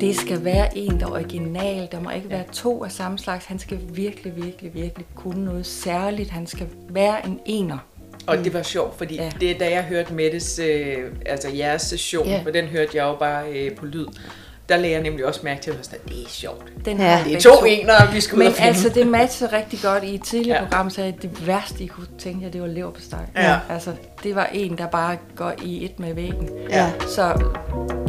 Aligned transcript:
Det 0.00 0.16
skal 0.16 0.44
være 0.44 0.78
en, 0.78 1.00
der 1.00 1.06
er 1.06 1.10
original. 1.10 1.88
Der 1.92 2.00
må 2.00 2.10
ikke 2.10 2.30
være 2.30 2.44
to 2.52 2.84
af 2.84 2.92
samme 2.92 3.18
slags. 3.18 3.44
Han 3.46 3.58
skal 3.58 3.78
virkelig, 3.92 4.36
virkelig, 4.36 4.74
virkelig 4.74 5.06
kunne 5.14 5.44
noget 5.44 5.66
særligt. 5.66 6.30
Han 6.30 6.46
skal 6.46 6.66
være 6.88 7.26
en 7.26 7.40
ener. 7.46 7.78
Og 8.26 8.38
det 8.38 8.54
var 8.54 8.62
sjovt, 8.62 8.98
fordi 8.98 9.14
Ja. 9.14 9.30
det 9.40 9.50
er 9.50 9.58
da 9.58 9.70
jeg 9.70 9.82
hørte 9.82 10.14
Mettes, 10.14 10.58
øh, 10.58 10.96
altså 11.26 11.48
jeres 11.48 11.82
session, 11.82 12.26
Ja. 12.26 12.40
for 12.44 12.50
den 12.50 12.64
hørte 12.66 12.90
jeg 12.94 13.02
jo 13.04 13.16
bare 13.16 13.48
øh, 13.52 13.76
på 13.76 13.86
lyd. 13.86 14.06
Der 14.68 14.76
lagde 14.76 14.94
jeg 14.94 15.02
nemlig 15.02 15.26
også 15.26 15.40
mærke 15.44 15.60
til, 15.62 15.70
at 15.70 15.98
det 16.08 16.12
er 16.24 16.28
sjovt. 16.28 16.72
Den 16.84 17.00
har 17.00 17.24
Det 17.24 17.34
er 17.34 17.40
to 17.40 17.64
ener, 17.64 18.12
vi 18.12 18.20
skal 18.20 18.38
ud 18.38 18.44
Men 18.44 18.52
altså, 18.58 18.88
det 18.88 19.06
matcher 19.06 19.52
rigtig 19.52 19.78
godt. 19.82 20.04
I 20.04 20.14
et 20.14 20.22
tidligere 20.22 20.58
Ja. 20.58 20.64
program 20.64 20.90
sagde 20.90 21.06
jeg, 21.08 21.16
at 21.16 21.22
det 21.22 21.46
værste, 21.46 21.84
I 21.84 21.86
kunne 21.86 22.06
tænke 22.18 22.44
jer, 22.44 22.50
det 22.50 22.60
var 22.60 22.66
leverpostej. 22.66 23.18
Ja. 23.36 23.58
Altså, 23.70 23.92
det 24.22 24.34
var 24.34 24.46
en, 24.52 24.78
der 24.78 24.86
bare 24.86 25.16
går 25.36 25.52
i 25.62 25.84
et 25.84 26.00
med 26.00 26.14
væggen. 26.14 26.48
Ja. 26.70 26.90
Så 27.08 27.42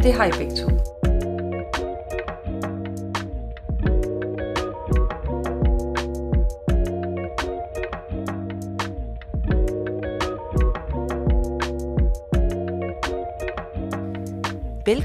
det 0.04 0.14
har 0.14 0.26
I 0.26 0.32
begge 0.32 0.56
to. 0.56 0.70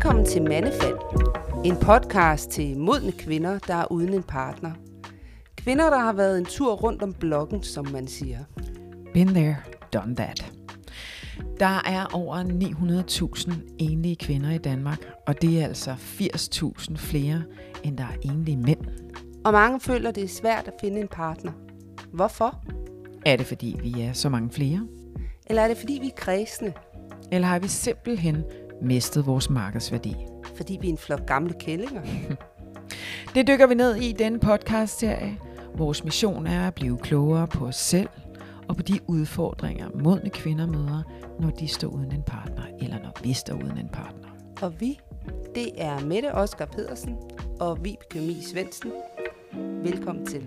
Velkommen 0.07 0.27
til 0.27 0.43
Mandefald. 0.43 0.97
En 1.65 1.77
podcast 1.77 2.51
til 2.51 2.79
modne 2.79 3.13
kvinder, 3.13 3.59
der 3.59 3.75
er 3.75 3.93
uden 3.93 4.15
en 4.15 4.23
partner. 4.23 4.73
Kvinder, 5.57 5.91
der 5.91 5.99
har 5.99 6.13
været 6.13 6.39
en 6.39 6.45
tur 6.45 6.75
rundt 6.75 7.03
om 7.03 7.13
blokken, 7.13 7.63
som 7.63 7.89
man 7.93 8.09
siger. 8.09 8.39
Been 9.15 9.29
there, 9.29 9.57
done 9.93 10.17
that. 10.17 10.53
Der 11.61 11.83
er 11.87 12.07
over 12.13 12.37
900.000 13.47 13.53
enlige 13.79 14.17
kvinder 14.17 14.51
i 14.51 14.59
Danmark, 14.59 14.99
og 15.27 15.43
det 15.43 15.61
er 15.61 15.65
altså 15.65 15.91
80.000 15.91 16.97
flere, 16.97 17.43
end 17.85 17.99
der 17.99 18.05
er 18.05 18.17
enlige 18.23 18.57
mænd. 18.57 18.81
Og 19.45 19.53
mange 19.53 19.81
føler, 19.81 20.11
det 20.11 20.25
er 20.25 20.29
svært 20.29 20.69
at 20.69 20.75
finde 20.81 21.01
en 21.01 21.09
partner. 21.09 21.53
Hvorfor? 22.13 22.65
Er 23.25 23.37
det 23.37 23.47
fordi, 23.47 23.77
vi 23.83 24.01
er 24.01 24.13
så 24.13 24.29
mange 24.29 24.51
flere? 24.51 24.87
Eller 25.47 25.63
er 25.63 25.69
det 25.69 25.77
fordi, 25.77 25.99
vi 26.03 26.07
er 26.07 26.17
kredsende? 26.17 26.73
Eller 27.33 27.49
har 27.49 27.59
vi 27.59 27.69
simpelthen 27.69 28.45
mistet 28.83 29.27
vores 29.27 29.51
markedsværdi? 29.51 30.17
Fordi 30.57 30.79
vi 30.81 30.87
er 30.89 30.93
en 30.93 30.99
flok 30.99 31.27
gamle 31.27 31.55
kællinger? 31.61 32.03
Det 33.35 33.47
dykker 33.47 33.67
vi 33.67 33.75
ned 33.75 33.97
i 33.97 34.11
i 34.11 34.13
denne 34.13 34.39
podcast-serie. 34.39 35.39
Vores 35.75 36.05
mission 36.05 36.47
er 36.47 36.67
at 36.67 36.75
blive 36.75 36.99
klogere 36.99 37.47
på 37.47 37.67
os 37.67 37.77
selv 37.77 38.09
og 38.69 38.77
på 38.77 38.83
de 38.83 39.01
udfordringer, 39.07 39.89
modne 39.95 40.31
kvinder 40.31 40.67
møder, 40.67 41.03
når 41.41 41.51
de 41.51 41.69
står 41.69 41.89
uden 41.89 42.13
en 42.13 42.23
partner, 42.23 42.63
eller 42.81 42.99
når 42.99 43.13
vi 43.23 43.33
står 43.33 43.55
uden 43.55 43.79
en 43.79 43.89
partner. 43.89 44.29
Og 44.63 44.81
vi, 44.81 44.99
det 45.55 45.71
er 45.77 46.01
Mette 46.01 46.35
Oskar 46.35 46.67
Pedersen 46.67 47.17
og 47.61 47.85
Vibeke 47.85 48.21
Mie 48.21 48.43
Svendsen. 48.43 48.93
Velkommen 49.83 50.27
til. 50.27 50.47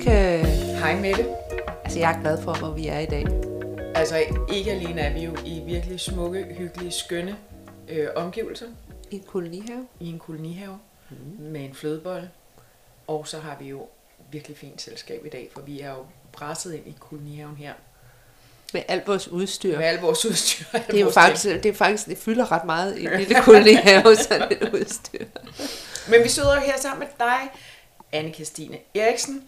Vibeke. 0.00 0.46
Hej 0.78 0.94
Mette. 1.00 1.26
Altså 1.84 1.98
jeg 1.98 2.12
er 2.12 2.20
glad 2.20 2.42
for, 2.42 2.54
hvor 2.54 2.70
vi 2.70 2.86
er 2.86 2.98
i 2.98 3.06
dag. 3.06 3.26
Altså, 3.94 4.22
ikke 4.52 4.70
alene 4.72 5.00
er 5.00 5.12
vi 5.12 5.20
jo 5.20 5.36
i 5.44 5.62
virkelig 5.66 6.00
smukke, 6.00 6.44
hyggelige, 6.58 6.90
skønne 6.90 7.36
øh, 7.88 8.08
omgivelser 8.16 8.66
I 9.10 9.14
en 9.14 9.22
kolonihave. 9.26 9.86
i 10.00 10.08
en 10.08 10.18
kolonihave 10.18 10.78
mm. 11.10 11.16
med 11.44 11.60
en 11.60 11.74
flødebolle. 11.74 12.30
Og 13.06 13.28
så 13.28 13.38
har 13.38 13.56
vi 13.60 13.68
jo 13.68 13.88
virkelig 14.30 14.56
fint 14.56 14.82
selskab 14.82 15.26
i 15.26 15.28
dag, 15.28 15.48
for 15.52 15.60
vi 15.60 15.80
er 15.80 15.90
jo 15.90 16.04
presset 16.32 16.74
ind 16.74 16.86
i 16.86 16.94
kolonihaven 17.00 17.56
her 17.56 17.72
Med 18.72 18.82
alt 18.88 19.06
vores 19.06 19.28
udstyr. 19.28 19.78
med 19.78 19.86
al 19.86 19.98
vores 20.00 20.26
udstyr. 20.26 20.64
alle 20.72 20.86
Det 20.90 20.96
er 20.96 21.04
jo 21.04 21.10
faktisk, 21.10 21.44
det 21.62 21.66
er 21.66 21.74
faktisk, 21.74 22.06
det 22.06 22.18
fylder 22.18 22.52
ret 22.52 22.64
meget 22.64 22.98
i 22.98 23.04
en 23.04 23.18
lille 23.18 23.34
kolonihave, 23.42 24.16
sådan 24.16 24.52
et 24.52 24.70
udstyr. 24.74 25.18
ting. 25.18 25.30
Men 26.08 26.22
vi 26.22 26.28
sidder 26.28 26.60
her 26.60 26.78
sammen 26.78 26.98
med 26.98 27.08
dig, 27.18 27.50
anne 28.12 28.32
Christine 28.32 28.78
Eriksen, 28.94 29.42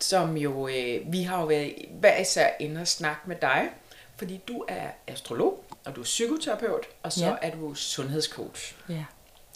som 0.00 0.36
jo, 0.36 0.68
øh, 0.68 1.12
vi 1.12 1.22
har 1.22 1.40
jo 1.40 1.46
været 1.46 1.74
hver 1.90 2.16
især 2.16 2.48
inde 2.60 2.80
og 2.80 2.88
snakke 2.88 3.20
med 3.26 3.36
dig, 3.42 3.68
fordi 4.16 4.40
du 4.48 4.64
er 4.68 4.86
astrolog, 5.06 5.64
og 5.84 5.96
du 5.96 6.00
er 6.00 6.04
psykoterapeut, 6.04 6.86
og 7.02 7.12
så 7.12 7.24
Ja. 7.26 7.32
er 7.42 7.50
du 7.50 7.74
sundhedscoach. 7.74 8.74
Ja. 8.88 9.04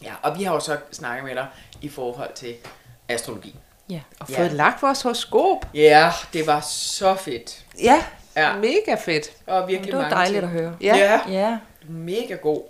Ja, 0.03 0.13
og 0.21 0.39
vi 0.39 0.43
har 0.43 0.53
jo 0.53 0.59
så 0.59 0.77
snakket 0.91 1.25
med 1.25 1.35
dig 1.35 1.47
i 1.81 1.89
forhold 1.89 2.33
til 2.33 2.55
astrologi. 3.09 3.55
Ja. 3.89 3.99
Og 4.19 4.29
Ja. 4.29 4.39
fået 4.39 4.51
lagt 4.51 4.81
vores 4.81 5.01
horoskop. 5.01 5.65
Ja, 5.73 6.11
det 6.33 6.47
var 6.47 6.59
så 6.61 7.15
fedt. 7.15 7.65
Ja, 7.83 8.03
Ja. 8.35 8.41
ja. 8.47 8.57
mega 8.57 8.95
fedt. 8.95 9.29
Og 9.47 9.67
virkelig 9.67 9.91
Det 9.93 9.99
var 10.01 10.09
dejligt 10.09 10.41
ting. 10.41 10.43
at 10.55 10.61
høre. 10.61 10.77
Ja. 10.81 10.95
ja. 10.95 11.21
Ja. 11.39 11.57
Mega 11.87 12.35
god. 12.35 12.61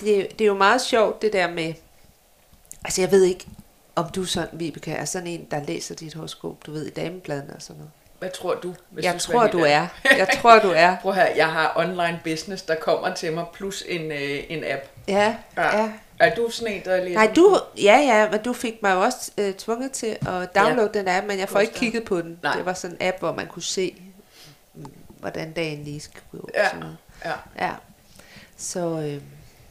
Det, 0.00 0.28
det 0.38 0.40
er 0.40 0.46
jo 0.48 0.54
meget 0.54 0.80
sjovt, 0.82 1.22
det 1.22 1.32
der 1.32 1.50
med... 1.50 1.74
Altså, 2.84 3.00
jeg 3.00 3.10
ved 3.10 3.24
ikke, 3.24 3.46
om 3.98 4.08
du 4.10 4.24
sådan, 4.24 4.48
Vibeke, 4.52 4.92
er 4.92 5.04
sådan 5.04 5.26
en, 5.26 5.46
der 5.50 5.62
læser 5.64 5.94
dit 5.94 6.14
horoskop, 6.14 6.66
du 6.66 6.72
ved, 6.72 6.86
i 6.86 6.90
damebladene 6.90 7.54
og 7.56 7.62
sådan 7.62 7.76
noget. 7.76 7.90
Hvad 8.18 8.30
tror 8.30 8.54
du? 8.54 8.74
Hvis 8.90 9.04
Jeg 9.04 9.20
skal 9.20 9.34
tror, 9.34 9.46
du 9.46 9.58
er. 9.58 9.86
Jeg 10.04 10.28
tror, 10.40 10.58
du 10.58 10.72
er. 10.76 10.96
Prøv 11.02 11.14
her, 11.14 11.26
jeg 11.36 11.46
har 11.46 11.72
online 11.76 12.20
business, 12.24 12.62
der 12.62 12.74
kommer 12.74 13.14
til 13.14 13.32
mig, 13.32 13.44
plus 13.52 13.84
en, 13.88 14.12
øh, 14.12 14.44
en 14.48 14.64
app. 14.64 14.82
Ja, 15.08 15.36
Ja. 15.56 15.78
ja. 15.78 15.92
Er 16.18 16.34
du 16.34 16.50
sådan 16.50 16.74
en, 16.74 16.84
der 16.84 16.96
læser? 16.96 17.14
Nej, 17.14 17.32
du, 17.36 17.58
ja, 17.82 17.96
ja, 17.98 18.30
men 18.30 18.42
du 18.42 18.52
fik 18.52 18.82
mig 18.82 18.94
jo 18.94 19.00
også 19.00 19.30
øh, 19.38 19.54
tvunget 19.54 19.92
til 19.92 20.06
at 20.06 20.54
downloade 20.54 20.90
ja. 20.94 20.98
den 20.98 21.08
app, 21.08 21.26
men 21.26 21.38
jeg 21.38 21.48
får 21.48 21.60
ikke 21.60 21.74
kigget 21.74 22.04
på 22.04 22.20
den. 22.20 22.38
Nej. 22.42 22.56
Det 22.56 22.66
var 22.66 22.72
sådan 22.72 22.96
en 23.00 23.06
app, 23.08 23.18
hvor 23.18 23.32
man 23.32 23.46
kunne 23.46 23.62
se, 23.62 24.02
mm, 24.74 24.92
hvordan 25.20 25.52
dagen 25.52 25.84
lige 25.84 26.00
skulle 26.00 26.22
gå. 26.32 26.48
Ja. 26.54 26.68
Sådan. 26.70 26.92
Ja. 27.24 27.32
Ja. 27.58 27.72
Så, 28.56 28.80
øh, 28.80 29.22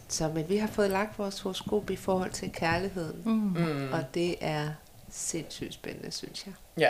så, 0.10 0.28
men 0.28 0.50
vi 0.50 0.58
har 0.58 0.68
fået 0.68 0.90
lagt 0.90 1.20
vores 1.20 1.40
horoskop 1.40 1.90
i 1.90 1.96
forhold 1.96 2.32
til 2.32 2.52
kærligheden, 2.52 3.22
Mm. 3.26 3.94
Og 3.94 4.04
det 4.14 4.36
er 4.42 4.70
sindssygt 5.10 5.74
spændende, 5.74 6.12
synes 6.12 6.46
jeg. 6.46 6.54
Ja. 6.78 6.90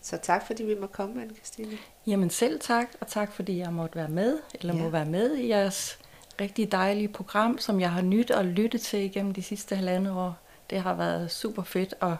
Så 0.00 0.16
tak, 0.22 0.46
fordi 0.46 0.62
vi 0.64 0.74
må 0.80 0.86
komme, 0.86 1.22
anne 1.22 1.34
Christine. 1.34 1.78
Jamen 2.06 2.30
selv 2.30 2.60
tak, 2.60 2.86
og 3.00 3.06
tak 3.06 3.32
fordi 3.32 3.58
jeg 3.58 3.72
måtte 3.72 3.96
være 3.96 4.08
med, 4.08 4.38
eller 4.54 4.74
Ja. 4.74 4.82
må 4.82 4.88
være 4.88 5.04
med 5.06 5.36
i 5.36 5.48
jeres 5.48 5.98
rigtig 6.40 6.72
dejlige 6.72 7.08
program, 7.08 7.58
som 7.58 7.80
jeg 7.80 7.90
har 7.90 8.02
nyt 8.02 8.30
og 8.30 8.44
lyttet 8.44 8.80
til 8.80 8.98
igennem 8.98 9.34
de 9.34 9.42
sidste 9.42 9.76
halvandet 9.76 10.12
år. 10.12 10.38
Det 10.70 10.80
har 10.82 10.94
været 10.94 11.30
super 11.30 11.62
fedt 11.62 11.94
at, 12.02 12.12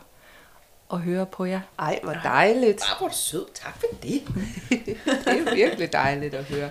at 0.92 0.98
høre 1.00 1.26
på 1.26 1.44
jer. 1.44 1.60
Ej, 1.78 2.00
hvor 2.02 2.12
dejligt. 2.12 2.78
Bare 2.80 2.98
hvor 2.98 3.08
er 3.08 3.12
sød. 3.12 3.46
Tak 3.54 3.74
for 3.80 3.86
det. 4.02 4.22
Det 4.70 4.96
er 5.26 5.54
virkelig 5.54 5.92
dejligt 5.92 6.34
at 6.34 6.44
høre. 6.44 6.70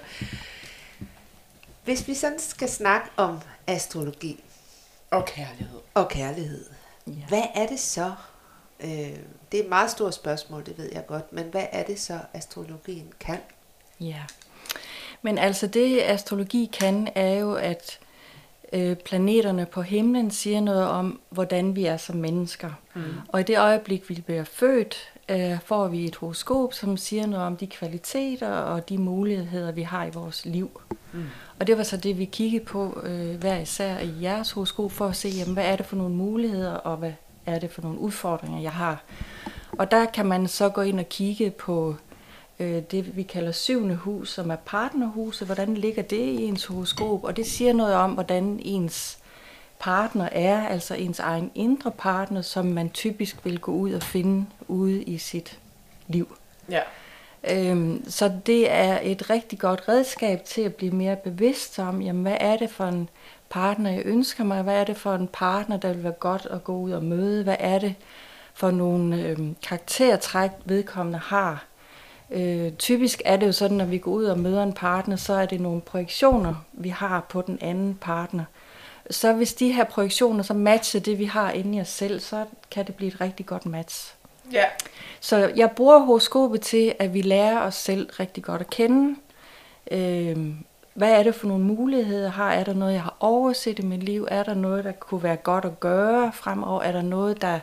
Hvis 1.84 2.08
vi 2.08 2.14
sådan 2.14 2.40
skal 2.40 2.70
snakke 2.70 3.10
om 3.18 3.40
astrologi 3.68 4.44
Og 5.12 5.26
kærlighed. 5.26 5.80
og 5.94 6.10
kærlighed, 6.10 6.66
Ja. 7.08 7.12
hvad 7.28 7.44
er 7.56 7.68
det 7.68 7.80
så? 7.80 8.12
Øh, 8.80 8.90
det 9.52 9.60
er 9.60 9.64
et 9.64 9.70
meget 9.70 9.92
stort 9.92 10.14
spørgsmål, 10.16 10.66
det 10.66 10.78
ved 10.78 10.90
jeg 10.94 11.06
godt, 11.08 11.34
men 11.34 11.46
hvad 11.46 11.66
er 11.72 11.84
det 11.84 12.00
så, 12.00 12.20
astrologien 12.34 13.14
kan? 13.20 13.38
Ja. 14.00 14.22
Men 15.22 15.38
altså 15.38 15.68
det 15.68 16.02
astrologi 16.02 16.70
kan, 16.80 17.08
er 17.16 17.34
jo, 17.34 17.54
at 17.54 18.00
øh, 18.74 18.96
planeterne 18.96 19.66
på 19.66 19.82
himlen 19.82 20.32
siger 20.32 20.60
noget 20.62 20.84
om, 20.88 21.20
hvordan 21.30 21.76
vi 21.76 21.86
er 21.86 21.98
som 21.98 22.16
mennesker. 22.16 22.72
Mm. 22.96 23.04
Og 23.28 23.40
i 23.40 23.44
det 23.44 23.60
øjeblik, 23.60 24.10
vi 24.10 24.22
bliver 24.26 24.44
født, 24.44 25.12
øh, 25.30 25.58
får 25.66 25.88
vi 25.88 26.06
et 26.06 26.16
horoskop, 26.16 26.74
som 26.74 26.98
siger 26.98 27.26
noget 27.28 27.46
om 27.46 27.58
de 27.58 27.68
kvaliteter 27.68 28.50
og 28.52 28.90
de 28.90 28.98
muligheder, 28.98 29.72
vi 29.72 29.82
har 29.82 30.06
i 30.06 30.10
vores 30.10 30.46
liv. 30.46 30.82
Mm. 31.14 31.26
Og 31.60 31.68
det 31.68 31.78
var 31.78 31.84
så 31.84 31.98
det, 31.98 32.18
vi 32.18 32.26
kiggede 32.26 32.66
på 32.66 33.02
øh, 33.04 33.36
hver 33.36 33.60
især 33.60 34.00
i 34.00 34.14
jeres 34.22 34.52
horoskop, 34.52 34.92
for 34.92 35.08
at 35.08 35.16
se, 35.16 35.30
jamen, 35.30 35.54
hvad 35.54 35.66
er 35.66 35.76
det 35.76 35.86
for 35.86 35.96
nogle 35.96 36.16
muligheder, 36.16 36.74
og 36.74 36.98
hvad 36.98 37.14
er 37.46 37.60
det 37.60 37.72
for 37.72 37.82
nogle 37.82 38.00
udfordringer, 38.00 38.62
jeg 38.62 38.72
har. 38.72 39.04
Og 39.72 39.92
der 39.92 40.06
kan 40.06 40.26
man 40.26 40.48
så 40.48 40.70
gå 40.70 40.82
ind 40.82 41.00
og 41.00 41.10
kigge 41.10 41.52
på 41.52 41.96
øh, 42.60 42.82
det, 42.92 43.18
vi 43.18 43.24
kalder 43.24 43.52
syvende 43.52 43.96
hus, 43.96 44.32
som 44.32 44.52
er 44.52 44.56
partnerhuset. 44.56 45.48
Hvordan 45.48 45.76
ligger 45.76 46.04
det 46.04 46.18
i 46.18 46.44
ens 46.44 46.66
horoskop? 46.66 47.24
Og 47.24 47.38
det 47.38 47.46
siger 47.46 47.74
noget 47.74 47.96
om, 47.96 48.12
hvordan 48.12 48.60
ens 48.64 49.18
partner 49.80 50.30
er, 50.32 50.68
altså 50.68 50.96
ens 50.96 51.20
egen 51.20 51.52
indre 51.56 51.92
partner, 51.92 52.42
som 52.42 52.66
man 52.66 52.90
typisk 52.90 53.46
vil 53.46 53.60
gå 53.60 53.72
ud 53.72 53.94
og 53.94 54.04
finde 54.04 54.46
ude 54.68 55.04
i 55.04 55.18
sit 55.18 55.60
liv. 56.08 56.38
Ja. 56.70 56.82
Øhm, 57.50 58.04
så 58.10 58.32
det 58.46 58.72
er 58.72 59.00
et 59.04 59.30
rigtig 59.30 59.60
godt 59.60 59.90
redskab 59.90 60.46
til 60.46 60.62
at 60.62 60.76
blive 60.76 60.92
mere 60.92 61.16
bevidst 61.16 61.80
om, 61.80 62.02
jamen, 62.02 62.22
hvad 62.22 62.38
er 62.40 62.58
det 62.58 62.70
for 62.70 62.86
en 62.86 63.10
partner, 63.50 63.92
jeg 63.92 64.02
ønsker 64.06 64.44
mig? 64.44 64.64
Hvad 64.64 64.76
er 64.76 64.84
det 64.84 64.98
for 64.98 65.16
en 65.16 65.30
partner, 65.34 65.78
der 65.78 65.94
vil 65.94 66.04
være 66.04 66.12
godt 66.12 66.46
at 66.52 66.64
gå 66.64 66.78
ud 66.78 66.92
og 66.92 67.04
møde? 67.04 67.44
Hvad 67.44 67.56
er 67.60 67.80
det 67.80 67.96
for 68.54 68.72
nogle 68.72 69.24
øhm, 69.28 69.56
karaktertræk, 69.64 70.52
vedkommende 70.66 71.20
har? 71.20 71.66
Øh, 72.32 72.72
typisk 72.72 73.22
er 73.26 73.38
det 73.38 73.48
jo 73.48 73.52
sådan, 73.52 73.78
når 73.78 73.86
vi 73.86 73.98
går 73.98 74.12
ud 74.12 74.26
og 74.26 74.40
møder 74.40 74.64
en 74.64 74.74
partner, 74.74 75.16
så 75.16 75.34
er 75.34 75.46
det 75.46 75.62
nogle 75.62 75.82
projektioner, 75.82 76.56
vi 76.74 76.90
har 76.90 77.26
på 77.30 77.42
den 77.42 77.58
anden 77.62 77.98
partner. 78.02 78.44
Så 79.10 79.34
hvis 79.34 79.54
de 79.54 79.72
her 79.72 79.84
projektioner 79.84 80.44
så 80.44 80.54
matcher 80.54 81.00
det, 81.00 81.20
vi 81.20 81.26
har 81.26 81.52
inde 81.52 81.78
i 81.78 81.82
os 81.82 81.88
selv, 81.88 82.20
så 82.20 82.46
kan 82.72 82.88
det 82.88 82.96
blive 82.96 83.08
et 83.08 83.22
rigtig 83.22 83.46
godt 83.46 83.66
match. 83.66 84.16
Ja. 84.54 84.66
Så 85.20 85.52
jeg 85.56 85.72
bruger 85.72 86.00
horoskopet 86.00 86.62
til, 86.62 86.94
at 87.00 87.14
vi 87.14 87.22
lærer 87.22 87.60
os 87.60 87.76
selv 87.76 88.10
rigtig 88.20 88.44
godt 88.44 88.62
at 88.62 88.70
kende. 88.70 89.16
Øhm, 89.92 90.56
hvad 90.94 91.12
er 91.12 91.24
det 91.24 91.36
for 91.36 91.48
nogle 91.48 91.64
muligheder, 91.64 92.30
har? 92.30 92.54
Er 92.54 92.64
der 92.64 92.74
noget, 92.74 92.94
jeg 92.94 93.02
har 93.04 93.16
overset 93.20 93.80
i 93.80 93.82
mit 93.82 94.04
liv? 94.04 94.28
Er 94.32 94.44
der 94.44 94.54
noget, 94.54 94.84
der 94.84 94.92
kunne 94.92 95.24
være 95.24 95.36
godt 95.36 95.66
at 95.66 95.80
gøre 95.80 96.32
fremover? 96.34 96.82
Er 96.82 96.92
der 96.92 97.02
noget, 97.02 97.42
der, 97.42 97.60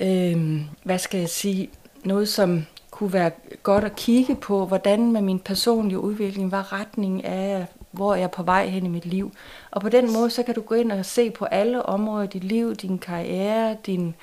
Øhm, 0.00 0.64
hvad 0.82 0.98
skal 0.98 1.20
jeg 1.20 1.28
sige, 1.28 1.70
noget, 2.04 2.28
som 2.28 2.66
kunne 2.90 3.12
være 3.12 3.30
godt 3.62 3.84
at 3.84 3.96
kigge 3.96 4.34
på, 4.34 4.66
hvordan 4.66 5.12
med 5.12 5.22
min 5.22 5.38
personlige 5.38 5.98
udvikling, 5.98 6.48
hvad 6.48 6.72
retningen 6.72 7.20
er, 7.24 7.64
hvor 7.90 8.14
jeg 8.14 8.24
er 8.24 8.28
på 8.28 8.42
vej 8.42 8.66
hen 8.66 8.86
i 8.86 8.88
mit 8.88 9.06
liv. 9.06 9.32
Og 9.70 9.80
på 9.80 9.88
den 9.88 10.12
måde, 10.12 10.30
så 10.30 10.42
kan 10.42 10.54
du 10.54 10.60
gå 10.60 10.74
ind 10.74 10.92
og 10.92 11.06
se 11.06 11.30
på 11.30 11.44
alle 11.44 11.86
områder 11.86 12.24
i 12.24 12.26
dit 12.26 12.44
liv, 12.44 12.74
din 12.74 12.98
karriere, 12.98 13.76
din, 13.86 14.14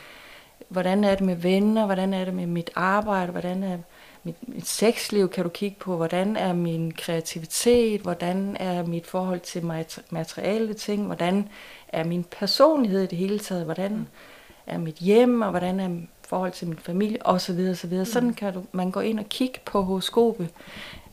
hvordan 0.67 1.03
er 1.03 1.15
det 1.15 1.25
med 1.25 1.35
venner, 1.35 1.85
hvordan 1.85 2.13
er 2.13 2.25
det 2.25 2.33
med 2.33 2.47
mit 2.47 2.71
arbejde, 2.75 3.31
hvordan 3.31 3.63
er 3.63 3.77
mit, 4.23 4.49
mit 4.49 4.67
sexliv, 4.67 5.29
kan 5.29 5.43
du 5.43 5.49
kigge 5.49 5.77
på, 5.79 5.95
hvordan 5.95 6.35
er 6.35 6.53
min 6.53 6.91
kreativitet, 6.91 8.01
hvordan 8.01 8.57
er 8.59 8.83
mit 8.83 9.07
forhold 9.07 9.39
til 9.39 9.65
materiale 10.09 10.73
ting, 10.73 11.05
hvordan 11.05 11.49
er 11.87 12.03
min 12.03 12.23
personlighed 12.23 13.03
i 13.03 13.07
det 13.07 13.17
hele 13.17 13.39
taget, 13.39 13.65
hvordan 13.65 14.07
er 14.67 14.77
mit 14.77 14.95
hjem, 14.95 15.41
og 15.41 15.49
hvordan 15.49 15.79
er 15.79 15.89
forhold 16.27 16.51
til 16.51 16.67
min 16.67 16.77
familie, 16.77 17.17
osv. 17.21 17.67
osv. 17.71 18.05
Sådan 18.05 18.33
kan 18.33 18.53
du, 18.53 18.63
man 18.71 18.91
gå 18.91 18.99
ind 18.99 19.19
og 19.19 19.29
kigge 19.29 19.59
på 19.65 19.81
horoskopet. 19.81 20.49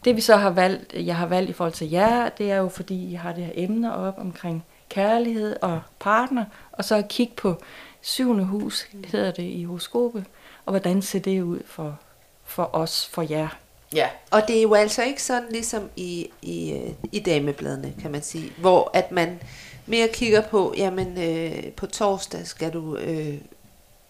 Det 0.05 0.17
vi 0.17 0.21
så 0.21 0.37
har 0.37 0.51
valgt, 0.51 0.95
jeg 0.95 1.17
har 1.17 1.27
valgt 1.27 1.51
i 1.51 1.53
forhold 1.53 1.73
til 1.73 1.91
jer, 1.91 2.29
det 2.29 2.51
er 2.51 2.57
jo 2.57 2.69
fordi, 2.69 3.13
jeg 3.13 3.21
har 3.21 3.33
det 3.33 3.45
her 3.45 3.53
emner 3.57 3.91
op 3.91 4.15
omkring 4.19 4.65
kærlighed 4.89 5.57
og 5.63 5.81
partner, 6.01 6.45
og 6.73 6.85
så 6.85 6.97
at 6.97 7.09
kigge 7.09 7.33
på 7.37 7.57
syvende 8.03 8.45
hus, 8.45 8.89
hedder 9.05 9.31
det 9.31 9.43
i 9.43 9.65
horoskopet, 9.65 10.25
og 10.67 10.73
hvordan 10.73 11.03
ser 11.03 11.19
det 11.19 11.43
ud 11.43 11.61
for, 11.67 11.99
for 12.45 12.71
os, 12.73 13.07
for 13.07 13.23
jer. 13.23 13.49
Ja. 13.95 14.09
Og 14.31 14.43
det 14.49 14.59
er 14.59 14.63
jo 14.63 14.75
altså 14.75 15.03
ikke 15.03 15.23
sådan 15.23 15.49
ligesom 15.51 15.91
i, 15.97 16.31
i, 16.43 16.73
øh, 16.73 16.91
i 17.13 17.21
damebladene, 17.21 17.95
kan 18.03 18.11
man 18.11 18.23
sige, 18.23 18.53
hvor 18.59 18.91
at 18.95 19.13
man 19.13 19.41
mere 19.87 20.09
kigger 20.09 20.41
på, 20.41 20.75
jamen 20.77 21.19
øh, 21.19 21.73
på 21.73 21.87
torsdag 21.87 22.47
skal 22.47 22.73
du 22.73 22.97
øh, 22.97 23.35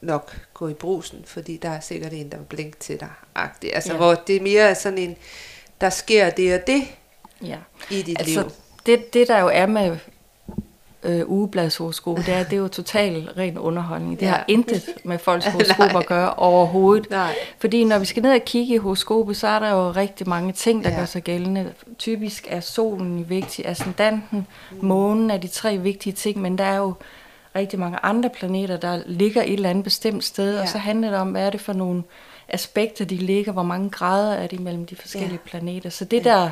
nok 0.00 0.36
gå 0.54 0.68
i 0.68 0.74
brusen, 0.74 1.22
fordi 1.24 1.56
der 1.56 1.68
er 1.68 1.80
sikkert 1.80 2.12
en, 2.12 2.30
der 2.30 2.36
vil 2.38 2.44
blinke 2.44 2.78
til 2.78 3.00
dig. 3.00 3.10
-agtig. 3.36 3.74
Altså 3.74 3.92
ja. 3.92 3.96
hvor 3.96 4.14
det 4.14 4.36
er 4.36 4.40
mere 4.40 4.74
sådan 4.74 4.98
en, 4.98 5.16
der 5.80 5.90
sker 5.90 6.30
det 6.30 6.54
og 6.54 6.66
det 6.66 6.82
ja. 7.42 7.58
i 7.90 8.02
dit 8.02 8.18
altså, 8.18 8.42
liv. 8.42 8.50
Det, 8.86 9.14
det 9.14 9.28
der 9.28 9.38
jo 9.38 9.48
er 9.48 9.66
med 9.66 9.98
øh, 11.02 11.22
ugebladshoroskop, 11.26 12.16
det 12.18 12.28
er, 12.28 12.42
det 12.42 12.52
er 12.52 12.56
jo 12.56 12.68
total 12.68 13.28
ren 13.36 13.58
underholdning. 13.58 14.20
Det 14.20 14.26
ja. 14.26 14.30
har 14.30 14.44
intet 14.48 14.88
med 15.04 15.18
folks 15.18 15.46
horoskop 15.52 15.96
at 15.96 16.06
gøre 16.06 16.34
overhovedet. 16.34 17.10
Nej. 17.10 17.34
Fordi 17.58 17.84
når 17.84 17.98
vi 17.98 18.04
skal 18.04 18.22
ned 18.22 18.34
og 18.34 18.44
kigge 18.46 18.74
i 18.74 18.76
horoskopet, 18.76 19.36
så 19.36 19.46
er 19.46 19.58
der 19.58 19.70
jo 19.70 19.90
rigtig 19.90 20.28
mange 20.28 20.52
ting, 20.52 20.84
der 20.84 20.90
ja. 20.90 20.98
gør 20.98 21.04
sig 21.04 21.22
gældende. 21.22 21.72
Typisk 21.98 22.46
er 22.50 22.60
solen 22.60 23.28
vigtig, 23.28 23.66
ascendanten, 23.66 24.46
månen 24.80 25.30
er 25.30 25.36
de 25.36 25.48
tre 25.48 25.78
vigtige 25.78 26.12
ting, 26.12 26.40
men 26.40 26.58
der 26.58 26.64
er 26.64 26.76
jo 26.76 26.94
rigtig 27.56 27.78
mange 27.78 27.98
andre 28.02 28.30
planeter, 28.30 28.76
der 28.76 29.02
ligger 29.06 29.42
et 29.42 29.52
eller 29.52 29.70
andet 29.70 29.84
bestemt 29.84 30.24
sted, 30.24 30.54
ja. 30.54 30.62
og 30.62 30.68
så 30.68 30.78
handler 30.78 31.10
det 31.10 31.18
om, 31.18 31.30
hvad 31.30 31.46
er 31.46 31.50
det 31.50 31.60
for 31.60 31.72
nogle 31.72 32.02
aspekter, 32.48 33.04
de 33.04 33.16
ligger, 33.16 33.52
hvor 33.52 33.62
mange 33.62 33.90
grader 33.90 34.34
er 34.34 34.46
det 34.46 34.60
mellem 34.60 34.86
de 34.86 34.96
forskellige 34.96 35.40
ja. 35.44 35.50
planeter. 35.50 35.90
Så 35.90 36.04
det 36.04 36.26
ja. 36.26 36.30
der 36.30 36.50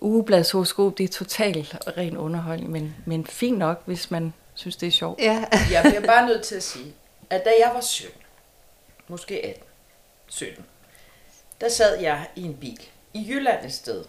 ugebladshoroskop, 0.00 0.98
det 0.98 1.04
er 1.04 1.08
totalt 1.08 1.76
ren 1.96 2.16
underholdning, 2.16 2.70
men, 2.70 2.96
men 3.06 3.26
fint 3.26 3.58
nok, 3.58 3.82
hvis 3.86 4.10
man 4.10 4.34
synes, 4.54 4.76
det 4.76 4.86
er 4.86 4.90
sjovt. 4.90 5.20
Ja. 5.20 5.44
jeg 5.72 5.82
bliver 5.82 6.06
bare 6.06 6.26
nødt 6.26 6.42
til 6.42 6.54
at 6.54 6.62
sige, 6.62 6.94
at 7.30 7.44
da 7.44 7.50
jeg 7.64 7.70
var 7.74 7.80
17, 7.80 8.20
måske 9.08 9.46
18, 9.46 9.62
17, 10.26 10.64
der 11.60 11.68
sad 11.68 12.00
jeg 12.00 12.28
i 12.36 12.42
en 12.42 12.56
bil 12.56 12.88
i 13.14 13.26
Jylland 13.28 13.64
et 13.64 13.72
sted, 13.72 14.04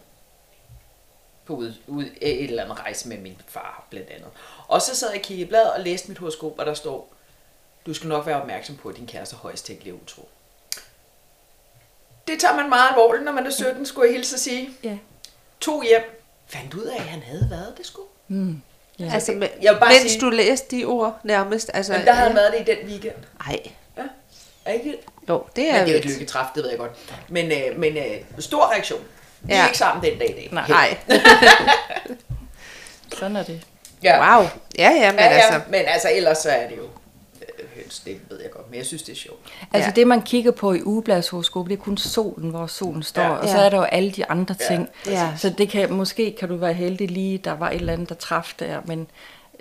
på 1.45 1.55
ud, 1.55 1.73
ud, 1.87 2.03
et 2.21 2.43
eller 2.43 2.63
andet 2.63 2.79
rejse 2.79 3.09
med 3.09 3.17
min 3.17 3.41
far, 3.47 3.87
blandt 3.89 4.09
andet. 4.09 4.29
Og 4.67 4.81
så 4.81 4.95
sad 4.95 5.09
jeg 5.09 5.19
og 5.19 5.23
kiggede 5.23 5.47
i 5.47 5.49
bladet 5.49 5.73
og 5.73 5.79
læste 5.79 6.07
mit 6.07 6.17
horoskop, 6.17 6.59
og 6.59 6.65
der 6.65 6.73
står, 6.73 7.13
du 7.85 7.93
skal 7.93 8.07
nok 8.07 8.25
være 8.25 8.41
opmærksom 8.41 8.77
på, 8.77 8.89
at 8.89 8.97
din 8.97 9.07
kæreste 9.07 9.35
højst 9.35 9.65
tænkelig 9.65 9.93
utro. 9.93 10.29
Det 12.27 12.39
tager 12.39 12.55
man 12.55 12.69
meget 12.69 12.89
alvorligt, 12.89 13.25
når 13.25 13.31
man 13.31 13.45
er 13.45 13.49
17, 13.49 13.85
skulle 13.85 14.07
jeg 14.07 14.15
hilse 14.15 14.35
at 14.35 14.39
sige. 14.39 14.69
Ja 14.83 14.97
tog 15.61 15.83
hjem, 15.83 16.27
fandt 16.47 16.73
ud 16.73 16.83
af, 16.83 16.95
at 16.95 17.01
han 17.01 17.21
havde 17.21 17.47
været 17.49 17.73
det 17.77 17.85
sgu. 17.85 18.01
Mm. 18.27 18.61
Ja. 18.99 19.11
Altså, 19.13 19.31
men, 19.31 19.49
jeg 19.61 19.77
mens 19.81 20.11
sige, 20.11 20.21
du 20.21 20.29
læste 20.29 20.77
de 20.77 20.85
ord 20.85 21.19
nærmest. 21.23 21.71
Altså, 21.73 21.93
men 21.93 22.05
der 22.05 22.13
havde 22.13 22.27
han 22.27 22.35
været 22.35 22.53
det 22.53 22.59
i 22.59 22.75
den 22.75 22.87
weekend. 22.87 23.15
Nej. 23.47 23.59
Ja. 23.97 24.03
Er 24.65 24.73
ikke 24.73 24.97
Jo, 25.29 25.43
det 25.55 25.69
er 25.69 25.77
Men 25.77 25.85
det 25.87 25.95
er 25.95 25.99
et 25.99 26.05
lykketræf, 26.05 26.45
det 26.55 26.63
ved 26.63 26.69
jeg 26.69 26.79
godt. 26.79 26.91
Men, 27.29 27.51
øh, 27.51 27.79
men 27.79 27.97
øh, 27.97 28.03
stor 28.39 28.71
reaktion. 28.71 29.01
Vi 29.41 29.53
ja. 29.53 29.61
er 29.61 29.65
ikke 29.65 29.77
sammen 29.77 30.03
den 30.03 30.19
dag 30.19 30.29
i 30.29 30.33
dag. 30.33 30.49
Nej. 30.51 30.97
Sådan 33.19 33.35
er 33.35 33.43
det. 33.43 33.61
Ja. 34.03 34.37
Wow. 34.37 34.47
Ja, 34.77 34.91
ja, 34.91 35.11
men 35.11 35.19
ja, 35.19 35.25
ja, 35.25 35.31
altså. 35.31 35.61
Men 35.69 35.81
altså, 35.87 36.09
ellers 36.11 36.37
så 36.37 36.49
er 36.49 36.67
det 36.67 36.77
jo 36.77 36.83
høns, 37.91 37.99
det 37.99 38.21
ved 38.29 38.41
jeg 38.41 38.51
godt, 38.51 38.69
men 38.69 38.77
jeg 38.77 38.85
synes, 38.85 39.03
det 39.03 39.11
er 39.11 39.15
sjovt. 39.15 39.39
Altså 39.73 39.89
ja. 39.89 39.93
det, 39.95 40.07
man 40.07 40.21
kigger 40.21 40.51
på 40.51 40.73
i 40.73 40.83
ugebladshoroskop, 40.83 41.65
det 41.65 41.73
er 41.73 41.83
kun 41.83 41.97
solen, 41.97 42.49
hvor 42.49 42.67
solen 42.67 43.03
står, 43.03 43.21
ja. 43.21 43.29
og 43.29 43.49
så 43.49 43.57
er 43.57 43.69
der 43.69 43.77
jo 43.77 43.83
alle 43.83 44.11
de 44.11 44.25
andre 44.25 44.55
ting. 44.55 44.89
Ja. 45.05 45.33
Så 45.37 45.49
det 45.49 45.69
kan, 45.69 45.93
måske 45.93 46.35
kan 46.39 46.49
du 46.49 46.55
være 46.55 46.73
heldig 46.73 47.11
lige, 47.11 47.37
der 47.37 47.51
var 47.51 47.69
et 47.69 47.75
eller 47.75 47.93
andet, 47.93 48.09
der 48.09 48.15
traf 48.15 48.53
der, 48.59 48.81
men 48.85 49.07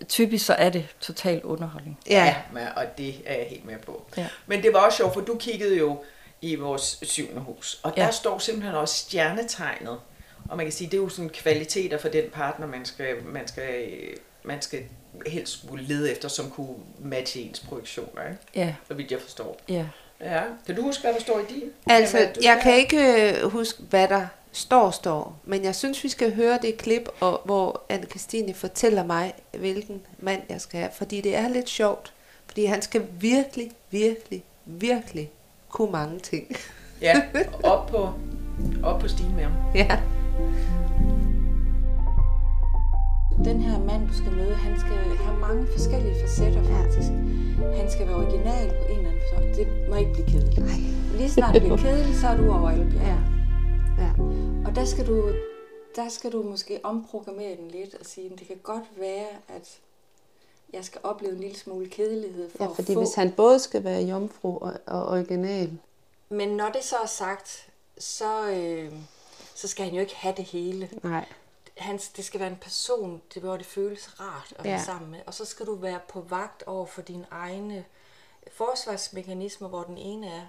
typisk 0.09 0.47
så 0.47 0.53
er 0.53 0.71
det 0.71 0.87
total 1.01 1.45
underholdning. 1.45 1.99
Ja, 2.11 2.35
ja 2.57 2.67
og 2.77 2.99
det 2.99 3.15
er 3.27 3.35
jeg 3.35 3.47
helt 3.51 3.65
med 3.65 3.79
på. 3.87 4.05
Ja. 4.17 4.27
Men 4.47 4.63
det 4.63 4.73
var 4.73 4.81
også 4.81 4.97
sjovt, 4.97 5.15
for 5.15 5.21
du 5.21 5.37
kiggede 5.37 5.79
jo 5.79 5.99
i 6.43 6.55
vores 6.55 6.99
syvende 7.03 7.41
hus, 7.41 7.81
og 7.83 7.97
der 7.97 8.05
ja. 8.05 8.11
står 8.11 8.39
simpelthen 8.39 8.75
også 8.75 8.95
stjernetegnet, 8.95 9.99
og 10.49 10.57
man 10.57 10.67
kan 10.67 10.73
sige, 10.73 10.91
det 10.91 10.97
er 10.97 11.03
jo 11.03 11.09
sådan 11.09 11.31
kvaliteter 11.31 11.99
for 11.99 12.09
den 12.09 12.25
partner, 12.33 12.67
man 12.67 12.85
skal, 12.85 13.25
man 13.25 13.49
skal, 13.49 13.87
man 14.45 14.63
skal 14.63 14.83
helst 15.27 15.59
skulle 15.59 15.85
lede 15.85 16.13
efter, 16.13 16.29
som 16.29 16.51
kunne 16.51 16.75
matche 16.99 17.41
ens 17.41 17.61
projektioner, 17.61 18.23
ikke? 18.23 18.39
Ja. 18.55 18.75
Så 18.89 18.95
vidt 18.95 19.11
jeg 19.11 19.21
forstår. 19.21 19.61
Ja. 19.69 19.87
Ja. 20.21 20.43
Kan 20.67 20.77
du 20.77 20.83
huske, 20.83 21.03
hvad 21.03 21.15
der 21.15 21.21
står 21.21 21.39
i 21.39 21.43
din? 21.55 21.71
Altså, 21.87 22.17
hvad, 22.17 22.27
jeg 22.43 22.61
kan 22.63 22.77
ikke 22.77 23.33
øh, 23.33 23.51
huske, 23.51 23.83
hvad 23.91 24.09
der 24.09 24.27
står, 24.53 24.91
står. 24.91 25.41
Men 25.45 25.65
jeg 25.65 25.75
synes, 25.75 26.05
vi 26.05 26.09
skal 26.09 26.35
høre 26.35 26.59
det 26.63 26.77
klip, 26.77 27.09
og, 27.21 27.41
hvor 27.45 27.83
anne 27.89 28.07
Christine 28.07 28.55
fortæller 28.55 29.05
mig, 29.05 29.33
hvilken 29.59 30.03
mand 30.19 30.43
jeg 30.49 30.61
skal 30.61 30.81
have. 30.81 30.91
Fordi 30.93 31.21
det 31.21 31.37
er 31.37 31.49
lidt 31.49 31.69
sjovt. 31.69 32.13
Fordi 32.47 32.65
han 32.65 32.83
skal 32.83 33.03
virkelig, 33.21 33.71
virkelig, 33.91 34.45
virkelig 34.65 35.31
kunne 35.69 35.93
mange 35.93 36.19
ting. 36.19 36.57
Ja, 37.01 37.23
op 37.63 37.87
på, 37.87 38.09
op 38.83 39.01
på 39.01 39.09
stigen 39.09 39.35
med 39.35 39.45
ham. 39.45 39.53
Ja. 39.75 40.01
Den 43.45 43.61
her 43.61 43.79
mand, 43.79 44.09
du 44.09 44.15
skal 44.15 44.33
møde, 44.33 44.55
han 44.55 44.81
skal 44.81 44.97
have 45.27 45.39
mange 45.39 45.67
forskellige 45.73 46.15
facetter 46.21 46.65
faktisk. 46.65 47.11
Han 47.81 47.91
skal 47.91 48.07
være 48.07 48.17
original 48.17 48.69
på 48.69 48.93
en 48.93 48.99
eller 48.99 49.11
anden 49.11 49.23
måde. 49.35 49.55
Det 49.59 49.89
må 49.91 49.97
ikke 49.97 50.13
blive 50.13 50.27
kedeligt. 50.27 50.59
Nej. 50.59 50.81
Lige 51.17 51.31
snart 51.31 51.55
det 51.55 51.63
bliver 51.63 51.77
kedeligt, 51.87 52.19
så 52.19 52.27
er 52.27 52.37
du 52.37 52.53
over 52.53 52.71
alle 52.71 52.93
Ja. 52.95 53.19
ja. 54.05 54.11
Og 54.67 54.77
der 54.77 54.85
skal 54.85 55.07
du 55.07 55.33
der 55.97 56.09
skal 56.09 56.33
du 56.33 56.43
måske 56.43 56.81
omprogrammere 56.83 57.57
den 57.57 57.69
lidt 57.69 57.95
og 57.95 58.07
sige, 58.07 58.31
at 58.33 58.39
det 58.39 58.47
kan 58.47 58.61
godt 58.63 58.85
være, 58.97 59.27
at 59.49 59.79
jeg 60.73 60.85
skal 60.85 61.01
opleve 61.05 61.33
en 61.33 61.41
lille 61.41 61.59
smule 61.59 61.89
kedelighed. 61.89 62.51
For 62.51 62.65
ja, 62.65 62.71
fordi 62.71 62.95
få... 62.95 63.01
hvis 63.01 63.15
han 63.15 63.33
både 63.33 63.59
skal 63.59 63.85
være 63.85 64.03
jomfru 64.03 64.59
og, 64.59 64.73
og 64.87 65.09
original. 65.09 65.79
Men 66.29 66.49
når 66.49 66.69
det 66.69 66.85
så 66.85 66.97
er 67.03 67.07
sagt, 67.07 67.69
så, 67.99 68.51
øh, 68.51 68.93
så 69.55 69.69
skal 69.69 69.85
han 69.85 69.95
jo 69.95 70.01
ikke 70.01 70.17
have 70.17 70.35
det 70.37 70.45
hele. 70.45 70.89
Nej 71.03 71.25
hans, 71.81 72.09
det 72.09 72.25
skal 72.25 72.41
være 72.41 72.51
en 72.51 72.57
person, 72.57 73.23
det, 73.35 73.43
hvor 73.43 73.57
det 73.57 73.67
føles 73.67 74.21
rart 74.21 74.55
at 74.59 74.65
ja. 74.65 74.71
være 74.71 74.85
sammen 74.85 75.11
med. 75.11 75.21
Og 75.27 75.35
så 75.35 75.45
skal 75.45 75.67
du 75.67 75.75
være 75.75 76.01
på 76.09 76.21
vagt 76.21 76.63
over 76.63 76.87
for 76.87 77.03
dine 77.03 77.27
egne 77.31 77.85
forsvarsmekanismer, 78.53 79.69
hvor 79.69 79.83
den 79.83 79.99
ene 79.99 80.27
er, 80.27 80.47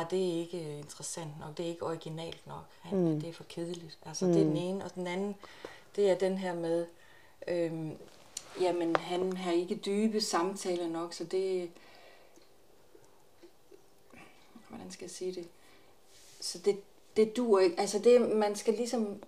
at 0.00 0.06
det 0.10 0.28
er 0.28 0.38
ikke 0.40 0.78
interessant 0.78 1.40
nok, 1.40 1.56
det 1.56 1.64
er 1.64 1.70
ikke 1.70 1.86
originalt 1.86 2.46
nok, 2.46 2.64
han, 2.80 2.98
mm. 2.98 3.20
det 3.20 3.28
er 3.28 3.32
for 3.32 3.44
kedeligt. 3.44 3.98
Altså 4.06 4.26
mm. 4.26 4.32
det 4.32 4.40
er 4.40 4.46
den 4.46 4.56
ene, 4.56 4.84
og 4.84 4.94
den 4.94 5.06
anden, 5.06 5.36
det 5.96 6.10
er 6.10 6.14
den 6.14 6.38
her 6.38 6.54
med, 6.54 6.86
øhm, 7.48 7.96
jamen 8.60 8.96
han 8.96 9.36
har 9.36 9.52
ikke 9.52 9.74
dybe 9.74 10.20
samtaler 10.20 10.88
nok, 10.88 11.14
så 11.14 11.24
det, 11.24 11.70
hvordan 14.68 14.90
skal 14.90 15.04
jeg 15.04 15.10
sige 15.10 15.34
det, 15.34 15.48
så 16.40 16.58
det, 16.58 16.80
det 17.16 17.36
duer 17.36 17.60
ikke, 17.60 17.80
altså 17.80 17.98
det, 17.98 18.36
man 18.36 18.56
skal 18.56 18.74
ligesom 18.74 19.22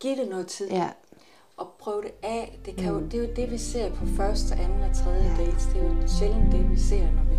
Giv 0.00 0.16
det 0.16 0.28
noget 0.28 0.46
tid. 0.46 0.70
Ja. 0.70 0.88
Og 1.56 1.66
prøv 1.78 2.02
det 2.02 2.12
af. 2.22 2.58
Det, 2.64 2.76
kan 2.76 2.92
mm. 2.92 2.98
jo, 2.98 3.04
det 3.04 3.14
er 3.14 3.28
jo 3.28 3.34
det, 3.36 3.50
vi 3.50 3.58
ser 3.58 3.90
på 3.90 4.06
første, 4.16 4.54
anden 4.54 4.82
og 4.82 4.96
tredje 4.96 5.34
ja. 5.38 5.44
dates. 5.44 5.64
Det 5.66 5.82
er 5.82 5.84
jo 5.84 6.08
sjældent 6.18 6.52
det, 6.52 6.70
vi 6.70 6.78
ser, 6.78 7.10
når 7.10 7.24
vi 7.30 7.36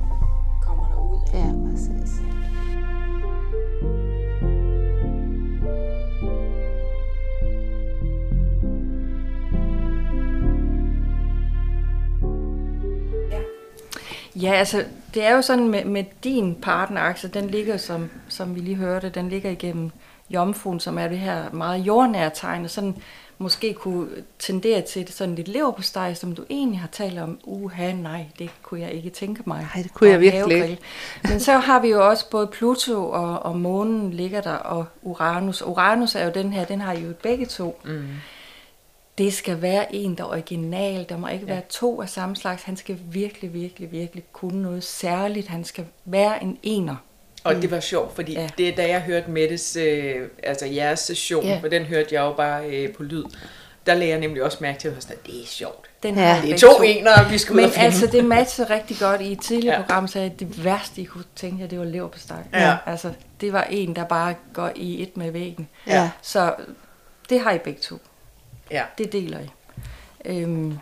kommer 0.63 0.88
derud. 0.91 1.20
Af. 1.34 1.39
Ja, 1.39 1.72
præcis. 1.72 2.12
Ja, 14.41 14.53
altså, 14.53 14.86
det 15.13 15.24
er 15.24 15.36
jo 15.36 15.41
sådan 15.41 15.68
med, 15.68 15.86
med 15.86 16.03
din 16.24 16.56
partnerakse, 16.56 17.27
den 17.27 17.50
ligger, 17.50 17.77
som, 17.77 18.10
som 18.27 18.56
vi 18.56 18.60
lige 18.60 18.75
hørte, 18.75 19.10
den 19.10 19.30
ligger 19.30 19.50
igennem 19.50 19.91
jomfruen, 20.33 20.79
som 20.79 20.97
er 20.97 21.07
det 21.07 21.19
her 21.19 21.51
meget 21.51 21.79
jordnære 21.79 22.31
tegn, 22.33 22.63
og 22.63 22.69
sådan 22.69 22.95
måske 23.41 23.73
kunne 23.73 24.07
tendere 24.39 24.81
til 24.81 25.07
det 25.07 25.15
sådan 25.15 25.35
lidt 25.35 25.47
leverpostej, 25.47 26.13
som 26.13 26.35
du 26.35 26.45
egentlig 26.50 26.79
har 26.79 26.88
talt 26.88 27.19
om. 27.19 27.39
Uha, 27.43 27.91
nej, 27.91 28.25
det 28.39 28.50
kunne 28.63 28.81
jeg 28.81 28.91
ikke 28.91 29.09
tænke 29.09 29.43
mig. 29.45 29.67
Nej, 29.75 29.83
det 29.83 29.93
kunne 29.93 30.09
jeg 30.09 30.19
virkelig 30.19 30.57
havegrill. 30.57 30.79
Men 31.29 31.39
så 31.39 31.57
har 31.57 31.79
vi 31.79 31.88
jo 31.88 32.09
også 32.09 32.29
både 32.29 32.47
Pluto 32.47 33.09
og, 33.09 33.43
og 33.43 33.59
månen 33.59 34.13
ligger 34.13 34.41
der, 34.41 34.53
og 34.53 34.85
Uranus. 35.01 35.61
Uranus 35.61 36.15
er 36.15 36.25
jo 36.25 36.31
den 36.33 36.53
her, 36.53 36.65
den 36.65 36.81
har 36.81 36.93
I 36.93 37.01
jo 37.01 37.13
begge 37.23 37.45
to. 37.45 37.81
Mm. 37.85 38.07
Det 39.17 39.33
skal 39.33 39.61
være 39.61 39.95
en, 39.95 40.15
der 40.15 40.23
er 40.23 40.27
original. 40.27 41.05
Der 41.09 41.17
må 41.17 41.27
ikke 41.27 41.45
ja. 41.45 41.53
være 41.53 41.61
to 41.69 42.01
af 42.01 42.09
samme 42.09 42.35
slags. 42.35 42.63
Han 42.63 42.77
skal 42.77 43.00
virkelig, 43.11 43.53
virkelig, 43.53 43.91
virkelig 43.91 44.23
kunne 44.31 44.61
noget 44.61 44.83
særligt. 44.83 45.47
Han 45.47 45.63
skal 45.63 45.85
være 46.05 46.43
en 46.43 46.57
ener. 46.63 46.95
Og 47.43 47.55
det 47.55 47.71
var 47.71 47.79
sjovt, 47.79 48.15
fordi 48.15 48.33
Ja. 48.33 48.48
det 48.57 48.77
da 48.77 48.88
jeg 48.88 49.01
hørte 49.01 49.29
Mettes, 49.31 49.75
øh, 49.75 50.15
altså 50.43 50.65
jeres 50.65 51.00
session, 51.00 51.45
Ja. 51.45 51.60
for 51.62 51.67
den 51.67 51.86
hørte 51.86 52.15
jeg 52.15 52.21
jo 52.21 52.33
bare 52.33 52.65
øh, 52.69 52.93
på 52.93 53.03
lyd, 53.03 53.24
der 53.86 53.93
lagde 53.93 54.10
jeg 54.12 54.19
nemlig 54.19 54.43
også 54.43 54.57
mærke 54.62 54.79
til, 54.79 54.88
at 54.88 55.03
sådan, 55.03 55.17
det 55.25 55.41
er 55.41 55.45
sjovt. 55.48 55.89
Den 56.03 56.17
har 56.17 56.41
Det 56.41 56.51
er 56.53 56.57
to 56.57 56.81
enere, 56.83 57.29
vi 57.29 57.38
skal 57.38 57.55
ud 57.55 57.62
Men 57.62 57.69
finde. 57.69 57.86
altså, 57.86 58.07
det 58.07 58.25
matcher 58.25 58.69
rigtig 58.69 58.98
godt 59.00 59.21
i 59.21 59.31
et 59.31 59.41
tidligere 59.41 59.75
ja. 59.75 59.81
Program, 59.81 60.07
så 60.07 60.19
jeg, 60.19 60.39
det 60.39 60.63
værste, 60.65 61.01
I 61.01 61.03
kunne 61.05 61.24
tænke 61.36 61.62
jer, 61.62 61.67
det 61.67 61.79
var 61.79 61.86
leverpostej. 61.86 62.38
Ja. 62.53 62.77
Altså, 62.86 63.12
det 63.41 63.53
var 63.53 63.63
en, 63.63 63.95
der 63.95 64.03
bare 64.03 64.36
går 64.53 64.71
i 64.75 65.01
et 65.03 65.17
med 65.17 65.31
væggen. 65.31 65.67
Ja. 65.88 66.10
Så 66.21 66.53
det 67.29 67.39
har 67.39 67.51
I 67.51 67.57
begge 67.57 67.79
to. 67.81 67.98
Ja. 68.71 68.83
Det 68.98 69.12
deler 69.13 69.39
I. 69.39 69.50
Øhm, 70.25 70.77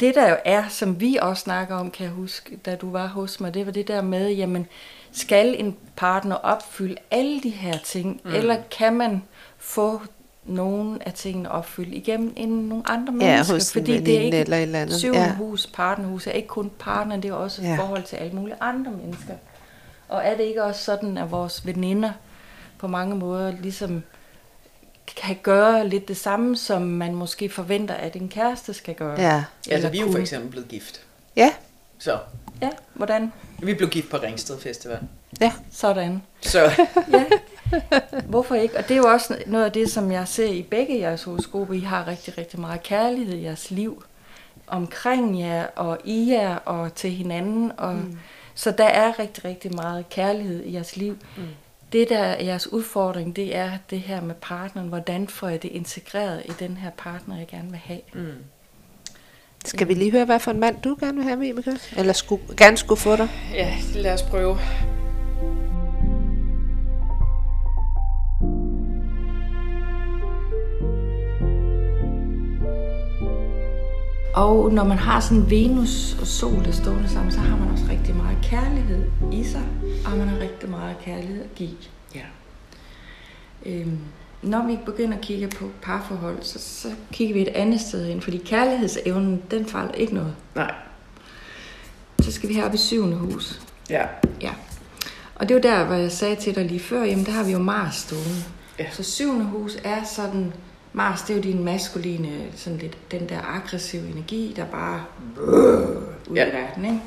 det 0.00 0.14
der 0.14 0.30
jo 0.30 0.36
er, 0.44 0.68
som 0.68 1.00
vi 1.00 1.18
også 1.22 1.42
snakker 1.42 1.74
om, 1.76 1.90
kan 1.90 2.04
jeg 2.04 2.12
huske, 2.12 2.56
da 2.56 2.74
du 2.74 2.90
var 2.90 3.06
hos 3.06 3.40
mig, 3.40 3.54
det 3.54 3.66
var 3.66 3.72
det 3.72 3.88
der 3.88 4.02
med, 4.02 4.30
jamen, 4.30 4.66
skal 5.12 5.60
en 5.60 5.76
partner 5.96 6.34
opfylde 6.34 6.96
alle 7.10 7.40
de 7.42 7.50
her 7.50 7.78
ting, 7.84 8.20
mm. 8.24 8.34
eller 8.34 8.56
kan 8.78 8.92
man 8.94 9.22
få 9.58 10.00
nogle 10.44 10.98
af 11.06 11.12
tingene 11.12 11.50
opfyldt 11.50 11.94
igennem 11.94 12.32
en, 12.36 12.48
nogle 12.48 12.84
andre 12.86 13.12
Ja, 13.20 13.32
mennesker? 13.32 13.54
hos 13.54 13.72
Fordi 13.72 13.98
det 14.00 14.16
er 14.16 14.20
ikke 14.20 14.38
eller 14.38 14.56
et 14.56 14.62
eller 14.62 14.80
andet. 14.80 14.96
syvende 14.96 15.20
Ja. 15.20 15.34
hus, 15.34 15.66
partnerhus 15.66 16.26
er 16.26 16.30
ikke 16.30 16.48
kun 16.48 16.70
partner, 16.78 17.16
det 17.16 17.28
er 17.30 17.34
også 17.34 17.62
ja. 17.62 17.76
forhold 17.78 18.02
til 18.02 18.16
alle 18.16 18.32
mulige 18.36 18.56
andre 18.60 18.90
mennesker. 18.90 19.34
Og 20.08 20.22
er 20.24 20.36
det 20.36 20.44
ikke 20.44 20.64
også 20.64 20.84
sådan, 20.84 21.18
at 21.18 21.30
vores 21.30 21.66
veninder 21.66 22.10
på 22.78 22.86
mange 22.86 23.16
måder 23.16 23.52
ligesom 23.60 24.02
kan 25.06 25.36
gøre 25.42 25.88
lidt 25.88 26.08
det 26.08 26.16
samme, 26.16 26.56
som 26.56 26.82
man 26.82 27.14
måske 27.14 27.48
forventer, 27.48 27.94
at 27.94 28.16
en 28.16 28.28
kæreste 28.28 28.74
skal 28.74 28.94
gøre? 28.94 29.20
Ja. 29.20 29.34
Altså, 29.36 29.70
Eller 29.70 29.90
vi 29.90 29.98
er 29.98 30.02
jo 30.06 30.12
for 30.12 30.18
eksempel 30.18 30.50
blevet 30.50 30.68
gift. 30.68 31.00
Ja. 31.36 31.52
Så 31.98 32.18
Ja, 32.62 32.70
hvordan? 32.94 33.32
vi 33.58 33.74
blev 33.74 33.88
gift 33.88 34.10
på 34.10 34.16
Ringsted 34.16 34.60
Festival. 34.60 34.98
Ja. 35.40 35.52
Sådan. 35.72 36.22
Så 36.40 36.70
Ja. 37.12 37.24
Hvorfor 38.24 38.54
ikke? 38.54 38.76
Og 38.78 38.88
det 38.88 38.94
er 38.94 38.98
jo 38.98 39.06
også 39.08 39.36
noget 39.46 39.64
af 39.64 39.72
det, 39.72 39.90
som 39.92 40.12
jeg 40.12 40.28
ser 40.28 40.48
i 40.48 40.62
begge 40.62 40.98
jeres 40.98 41.22
horoskoper. 41.22 41.74
I 41.74 41.80
har 41.80 42.06
rigtig, 42.08 42.38
rigtig 42.38 42.60
meget 42.60 42.82
kærlighed 42.82 43.34
i 43.34 43.42
jeres 43.44 43.70
liv. 43.70 44.04
Omkring 44.66 45.40
jer 45.40 45.66
og 45.76 45.98
i 46.04 46.30
jer 46.30 46.56
og 46.56 46.94
til 46.94 47.10
hinanden. 47.10 47.72
Og, 47.76 47.94
mm. 47.94 48.18
Så 48.54 48.70
der 48.70 48.84
er 48.84 49.18
rigtig, 49.18 49.44
rigtig 49.44 49.74
meget 49.74 50.08
kærlighed 50.08 50.64
i 50.64 50.74
jeres 50.74 50.96
liv. 50.96 51.18
Mm. 51.36 51.42
Det, 51.92 52.08
der 52.08 52.18
er 52.18 52.44
jeres 52.44 52.72
udfordring, 52.72 53.36
det 53.36 53.56
er 53.56 53.70
det 53.90 54.00
her 54.00 54.20
med 54.20 54.34
partneren. 54.34 54.88
Hvordan 54.88 55.28
får 55.28 55.48
jeg 55.48 55.62
det 55.62 55.68
integreret 55.68 56.42
i 56.44 56.52
den 56.58 56.76
her 56.76 56.90
partner, 56.98 57.38
jeg 57.38 57.46
gerne 57.46 57.70
vil 57.70 57.80
have? 57.84 58.00
mm. 58.14 58.32
Skal 59.64 59.88
vi 59.88 59.94
lige 59.94 60.10
høre, 60.10 60.24
hvad 60.24 60.40
for 60.40 60.50
en 60.50 60.60
mand 60.60 60.76
du 60.84 60.96
gerne 61.00 61.14
vil 61.14 61.24
have, 61.24 61.38
Vibeke? 61.38 61.78
Eller 61.96 62.12
skulle, 62.12 62.42
gerne 62.56 62.76
skulle 62.76 63.00
få 63.00 63.16
dig? 63.16 63.28
ja, 63.54 63.74
lad 63.94 64.14
os 64.14 64.22
prøve. 64.22 64.58
Og 74.34 74.72
når 74.72 74.84
man 74.84 74.98
har 74.98 75.20
sådan 75.20 75.50
Venus 75.50 76.16
og 76.20 76.26
Sol, 76.26 76.64
der 76.64 76.72
stående 76.72 77.08
sammen, 77.08 77.32
så 77.32 77.38
har 77.38 77.56
man 77.56 77.68
også 77.70 77.84
rigtig 77.90 78.16
meget 78.16 78.38
kærlighed 78.42 79.04
i 79.32 79.44
sig, 79.44 79.62
og 80.04 80.18
man 80.18 80.28
har 80.28 80.38
rigtig 80.38 80.70
meget 80.70 80.96
kærlighed 81.04 81.42
at 81.44 81.54
give. 81.54 81.76
Ja. 82.14 82.24
Øhm, 83.66 83.98
når 84.42 84.66
vi 84.66 84.78
begynder 84.86 85.16
at 85.16 85.20
kigge 85.20 85.48
på 85.48 85.70
parforhold, 85.82 86.42
så, 86.42 86.58
så 86.58 86.88
kigger 87.12 87.34
vi 87.34 87.42
et 87.42 87.48
andet 87.48 87.80
sted 87.80 88.06
ind, 88.06 88.20
fordi 88.20 88.38
kærlighedsevnen, 88.38 89.42
den 89.50 89.66
fejler 89.66 89.92
ikke 89.92 90.14
noget. 90.14 90.34
Nej. 90.54 90.74
Så 92.20 92.32
skal 92.32 92.48
vi 92.48 92.54
herop 92.54 92.74
i 92.74 92.76
syvende 92.76 93.16
hus. 93.16 93.60
Ja. 93.90 94.06
Ja. 94.40 94.50
Og 95.34 95.48
det 95.48 95.54
er 95.54 95.58
jo 95.58 95.76
der, 95.76 95.84
hvor 95.84 95.94
jeg 95.94 96.12
sagde 96.12 96.36
til 96.36 96.54
dig 96.54 96.64
lige 96.64 96.80
før, 96.80 97.04
jamen 97.04 97.26
der 97.26 97.32
har 97.32 97.44
vi 97.44 97.52
jo 97.52 97.58
Mars 97.58 97.94
stående. 97.94 98.44
Ja. 98.78 98.90
Så 98.90 99.02
syvende 99.02 99.44
hus 99.44 99.76
er 99.84 100.04
sådan, 100.04 100.52
Mars 100.92 101.22
det 101.22 101.30
er 101.30 101.36
jo 101.36 101.42
din 101.42 101.64
maskuline, 101.64 102.28
sådan 102.56 102.78
lidt 102.78 102.98
den 103.10 103.28
der 103.28 103.38
aggressive 103.54 104.08
energi, 104.12 104.52
der 104.56 104.64
bare 104.64 105.04
ud 106.28 106.36
Ja. 106.36 106.48
i 106.48 106.52
verden, 106.52 106.84
ikke? 106.84 106.98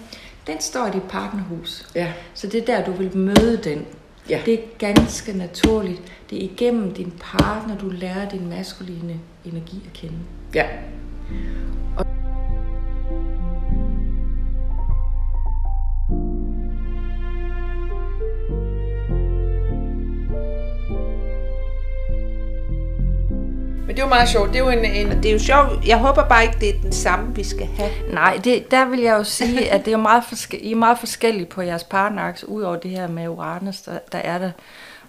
Den 0.47 0.61
står 0.61 0.87
i 0.87 0.91
dit 0.91 1.03
partnerhus. 1.03 1.87
Ja. 1.95 2.13
Så 2.33 2.47
det 2.47 2.61
er 2.61 2.65
der, 2.65 2.85
du 2.85 2.91
vil 2.91 3.17
møde 3.17 3.57
den. 3.63 3.85
Ja. 4.29 4.41
Det 4.45 4.53
er 4.53 4.57
ganske 4.79 5.33
naturligt. 5.37 6.01
Det 6.29 6.37
er 6.45 6.49
igennem 6.49 6.93
din 6.93 7.13
partner, 7.21 7.77
du 7.77 7.89
lærer 7.89 8.29
din 8.29 8.49
maskuline 8.49 9.19
energi 9.45 9.83
at 9.87 9.93
kende. 9.93 10.15
Ja. 10.53 10.65
Jo 24.05 24.09
meget 24.09 24.29
sjovt. 24.29 24.49
Det 24.49 24.55
er 24.55 24.63
jo 24.63 24.69
en, 24.69 24.85
en 24.85 25.07
Det 25.23 25.25
er 25.25 25.33
jo 25.33 25.39
sjovt. 25.39 25.85
Jeg 25.87 25.97
håber 25.97 26.27
bare 26.27 26.43
ikke, 26.43 26.55
det 26.59 26.69
er 26.69 26.81
den 26.81 26.91
samme, 26.91 27.35
vi 27.35 27.43
skal 27.43 27.65
have. 27.77 27.91
Nej, 28.13 28.39
det, 28.43 28.71
der 28.71 28.85
vil 28.85 28.99
jeg 28.99 29.13
jo 29.17 29.23
sige, 29.23 29.71
at 29.71 29.79
det 29.85 29.87
er 29.87 29.97
jo 29.97 30.01
meget, 30.03 30.23
forske- 30.23 30.59
I 30.59 30.71
er 30.71 30.75
meget 30.75 30.99
forskellige 30.99 31.45
på 31.45 31.61
jeres 31.61 31.83
partneraks, 31.83 32.43
udover 32.43 32.75
det 32.75 32.91
her 32.91 33.07
med 33.07 33.27
Uranus, 33.27 33.81
der, 33.81 33.99
der 34.11 34.17
er 34.17 34.37
der. 34.37 34.51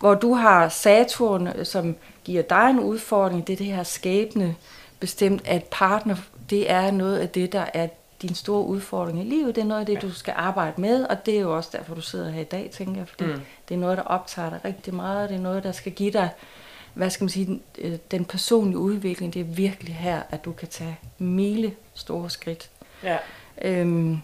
Hvor 0.01 0.15
du 0.15 0.35
har 0.35 0.69
Saturn, 0.69 1.65
som 1.65 1.97
giver 2.25 2.43
dig 2.43 2.71
en 2.71 2.81
udfordring, 2.81 3.47
det 3.47 3.53
er 3.53 3.57
det 3.57 3.67
her 3.67 3.83
skæbne 3.83 4.55
bestemt, 5.01 5.43
at 5.45 5.65
partner, 5.65 6.17
det 6.51 6.71
er 6.71 6.91
noget 6.91 7.19
af 7.19 7.29
det, 7.29 7.53
der 7.53 7.65
er 7.75 7.89
din 8.23 8.35
store 8.35 8.65
udfordring 8.67 9.21
i 9.21 9.25
livet. 9.25 9.55
Det 9.55 9.61
er 9.63 9.67
noget 9.67 9.81
af 9.81 9.87
det, 9.87 10.03
du 10.03 10.13
skal 10.13 10.35
arbejde 10.37 10.81
med, 10.81 11.05
og 11.05 11.27
det 11.27 11.37
er 11.37 11.41
jo 11.41 11.57
også 11.57 11.71
derfor, 11.73 11.95
du 11.95 12.01
sidder 12.01 12.31
her 12.31 12.41
i 12.41 12.45
dag, 12.45 12.71
tænker 12.73 13.01
jeg, 13.01 13.09
fordi 13.09 13.25
mm. 13.25 13.41
det 13.69 13.75
er 13.75 13.79
noget, 13.79 13.97
der 13.99 14.03
optager 14.05 14.51
dig 14.51 14.59
rigtig 14.65 14.95
meget. 14.95 15.29
Det 15.31 15.37
er 15.37 15.41
noget, 15.43 15.63
der 15.65 15.73
skal 15.73 15.93
give 15.93 16.11
dig, 16.13 16.29
hvad 16.97 17.11
skal 17.11 17.25
man 17.25 17.29
sige, 17.29 17.47
den, 17.47 17.63
øh, 17.79 17.99
den 18.11 18.25
personlige 18.25 18.79
udvikling. 18.79 19.35
Det 19.35 19.41
er 19.41 19.45
virkelig 19.45 19.95
her, 19.95 20.23
at 20.31 20.45
du 20.45 20.53
kan 20.53 20.69
tage 20.69 20.99
mile 21.19 21.75
store 21.95 22.31
skridt. 22.31 22.71
Ja. 23.03 23.17
Øhm, 23.63 24.19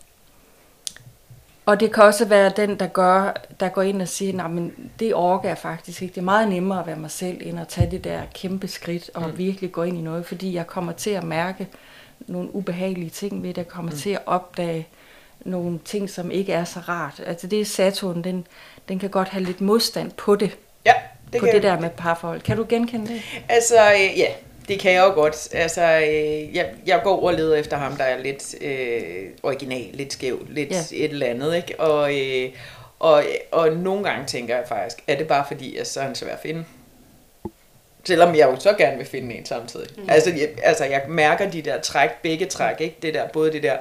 og 1.66 1.80
det 1.80 1.92
kan 1.92 2.04
også 2.04 2.24
være 2.24 2.52
den, 2.56 2.78
der, 2.78 2.86
gør, 2.86 3.32
der 3.60 3.68
går 3.68 3.82
ind 3.82 4.02
og 4.02 4.08
siger, 4.08 4.32
nej, 4.32 4.48
men 4.48 4.90
det 4.98 5.14
orker 5.14 5.48
jeg 5.48 5.58
faktisk 5.58 6.02
ikke. 6.02 6.14
Det 6.14 6.20
er 6.20 6.24
meget 6.24 6.48
nemmere 6.48 6.80
at 6.80 6.86
være 6.86 6.96
mig 6.96 7.10
selv, 7.10 7.38
end 7.40 7.60
at 7.60 7.68
tage 7.68 7.90
det 7.90 8.04
der 8.04 8.22
kæmpe 8.34 8.68
skridt 8.68 9.10
og 9.14 9.28
mm. 9.28 9.38
virkelig 9.38 9.72
gå 9.72 9.82
ind 9.82 9.98
i 9.98 10.00
noget, 10.00 10.26
fordi 10.26 10.54
jeg 10.54 10.66
kommer 10.66 10.92
til 10.92 11.10
at 11.10 11.24
mærke 11.24 11.68
nogle 12.20 12.54
ubehagelige 12.54 13.10
ting 13.10 13.42
ved 13.42 13.48
det. 13.48 13.56
Jeg 13.56 13.68
kommer 13.68 13.92
mm. 13.92 13.98
til 13.98 14.10
at 14.10 14.22
opdage 14.26 14.88
nogle 15.40 15.78
ting, 15.84 16.10
som 16.10 16.30
ikke 16.30 16.52
er 16.52 16.64
så 16.64 16.80
rart. 16.80 17.22
Altså 17.26 17.46
det 17.46 17.60
er 17.60 17.64
Saturn, 17.64 18.24
den, 18.24 18.46
den 18.88 18.98
kan 18.98 19.10
godt 19.10 19.28
have 19.28 19.44
lidt 19.44 19.60
modstand 19.60 20.10
på 20.10 20.36
det, 20.36 20.58
Ja, 20.86 20.94
det 21.32 21.40
på 21.40 21.46
det 21.46 21.62
der 21.62 21.80
med 21.80 21.90
parforhold. 21.90 22.40
Kan 22.40 22.56
du 22.56 22.66
genkende 22.68 23.08
det? 23.08 23.22
Altså, 23.48 23.92
øh, 23.92 24.18
ja, 24.18 24.26
det 24.68 24.80
kan 24.80 24.92
jeg 24.92 25.02
jo 25.02 25.12
godt. 25.12 25.48
Altså, 25.54 25.82
øh, 25.82 26.56
jeg, 26.56 26.70
jeg 26.86 27.00
går 27.04 27.22
og 27.26 27.34
leder 27.34 27.56
efter 27.56 27.76
ham, 27.76 27.96
der 27.96 28.04
er 28.04 28.18
lidt 28.18 28.54
øh, 28.60 29.26
original, 29.42 29.88
lidt 29.92 30.12
skæv, 30.12 30.46
lidt 30.50 30.70
Ja. 30.70 30.76
et 30.92 31.10
eller 31.10 31.26
andet, 31.26 31.56
ikke? 31.56 31.80
Og, 31.80 32.18
øh, 32.20 32.50
og, 32.98 33.24
og 33.52 33.72
nogle 33.72 34.04
gange 34.04 34.26
tænker 34.26 34.56
jeg 34.56 34.64
faktisk, 34.68 35.02
er 35.06 35.16
det 35.16 35.28
bare 35.28 35.44
fordi, 35.48 35.76
at 35.76 35.86
så 35.86 36.00
er 36.00 36.04
han 36.04 36.14
svær 36.14 36.32
at 36.32 36.40
finde? 36.42 36.64
Selvom 38.04 38.34
jeg 38.36 38.48
jo 38.48 38.56
så 38.60 38.72
gerne 38.72 38.96
vil 38.96 39.06
finde 39.06 39.34
en 39.34 39.44
samtidig. 39.46 39.88
Mm. 39.96 40.04
Altså, 40.08 40.30
jeg, 40.30 40.48
altså, 40.62 40.84
jeg 40.84 41.02
mærker 41.08 41.50
de 41.50 41.62
der 41.62 41.80
træk, 41.80 42.10
begge 42.22 42.46
træk, 42.46 42.80
ikke? 42.80 42.96
Det 43.02 43.14
der, 43.14 43.28
både 43.28 43.52
det 43.52 43.62
der, 43.62 43.76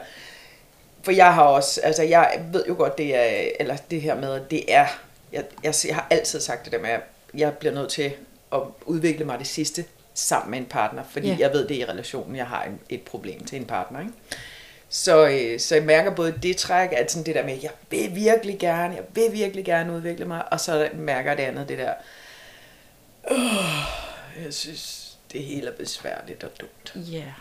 for 1.04 1.12
jeg 1.12 1.34
har 1.34 1.44
også, 1.44 1.82
altså 1.84 2.04
jeg 2.04 2.40
ved 2.52 2.64
jo 2.68 2.76
godt, 2.78 2.98
det 2.98 3.16
er, 3.16 3.50
eller 3.60 3.78
det 3.92 4.02
her 4.02 4.16
med, 4.16 4.42
det 4.52 4.74
er, 4.74 4.86
jeg, 5.34 5.44
jeg, 5.64 5.74
jeg 5.88 5.96
har 5.96 6.08
altid 6.10 6.42
sagt 6.42 6.64
det 6.66 6.74
der 6.74 6.80
med, 6.80 6.90
at 6.90 7.00
jeg 7.34 7.54
bliver 7.54 7.74
nødt 7.74 7.90
til 7.90 8.14
at 8.54 8.60
udvikle 8.86 9.26
mig 9.26 9.40
det 9.40 9.48
sidste 9.48 9.86
sammen 10.14 10.52
med 10.52 10.60
en 10.60 10.66
partner, 10.66 11.04
fordi 11.04 11.28
yeah. 11.28 11.40
jeg 11.40 11.54
ved, 11.54 11.68
det 11.68 11.78
er 11.78 11.88
i 11.88 11.90
relationen, 11.90 12.36
jeg 12.36 12.48
har 12.48 12.64
en, 12.64 12.80
et 12.90 13.02
problem 13.02 13.44
til 13.44 13.60
en 13.60 13.66
partner, 13.66 14.00
ikke? 14.00 14.14
Så, 14.90 15.28
øh, 15.28 15.60
så 15.60 15.76
jeg 15.76 15.84
mærker 15.84 16.16
både 16.16 16.34
det 16.44 16.58
træk, 16.58 16.90
at 16.92 17.12
sådan 17.12 17.26
det 17.26 17.36
der 17.36 17.46
med, 17.46 17.58
jeg 17.64 17.72
vil 17.90 18.16
virkelig 18.16 18.60
gerne, 18.60 18.96
jeg 18.96 19.04
vil 19.14 19.32
virkelig 19.32 19.66
gerne 19.66 19.94
udvikle 19.94 20.26
mig, 20.26 20.54
og 20.54 20.60
så 20.60 20.90
mærker 20.94 21.30
jeg 21.30 21.38
det 21.38 21.44
andet, 21.44 21.70
det 21.70 21.78
der, 21.78 21.94
øh, 23.32 24.44
jeg 24.44 24.54
synes, 24.54 25.18
det 25.32 25.44
hele 25.44 25.68
er 25.68 25.72
besværligt 25.72 26.44
og 26.44 26.52
dumt. 26.62 27.12
Ja, 27.12 27.34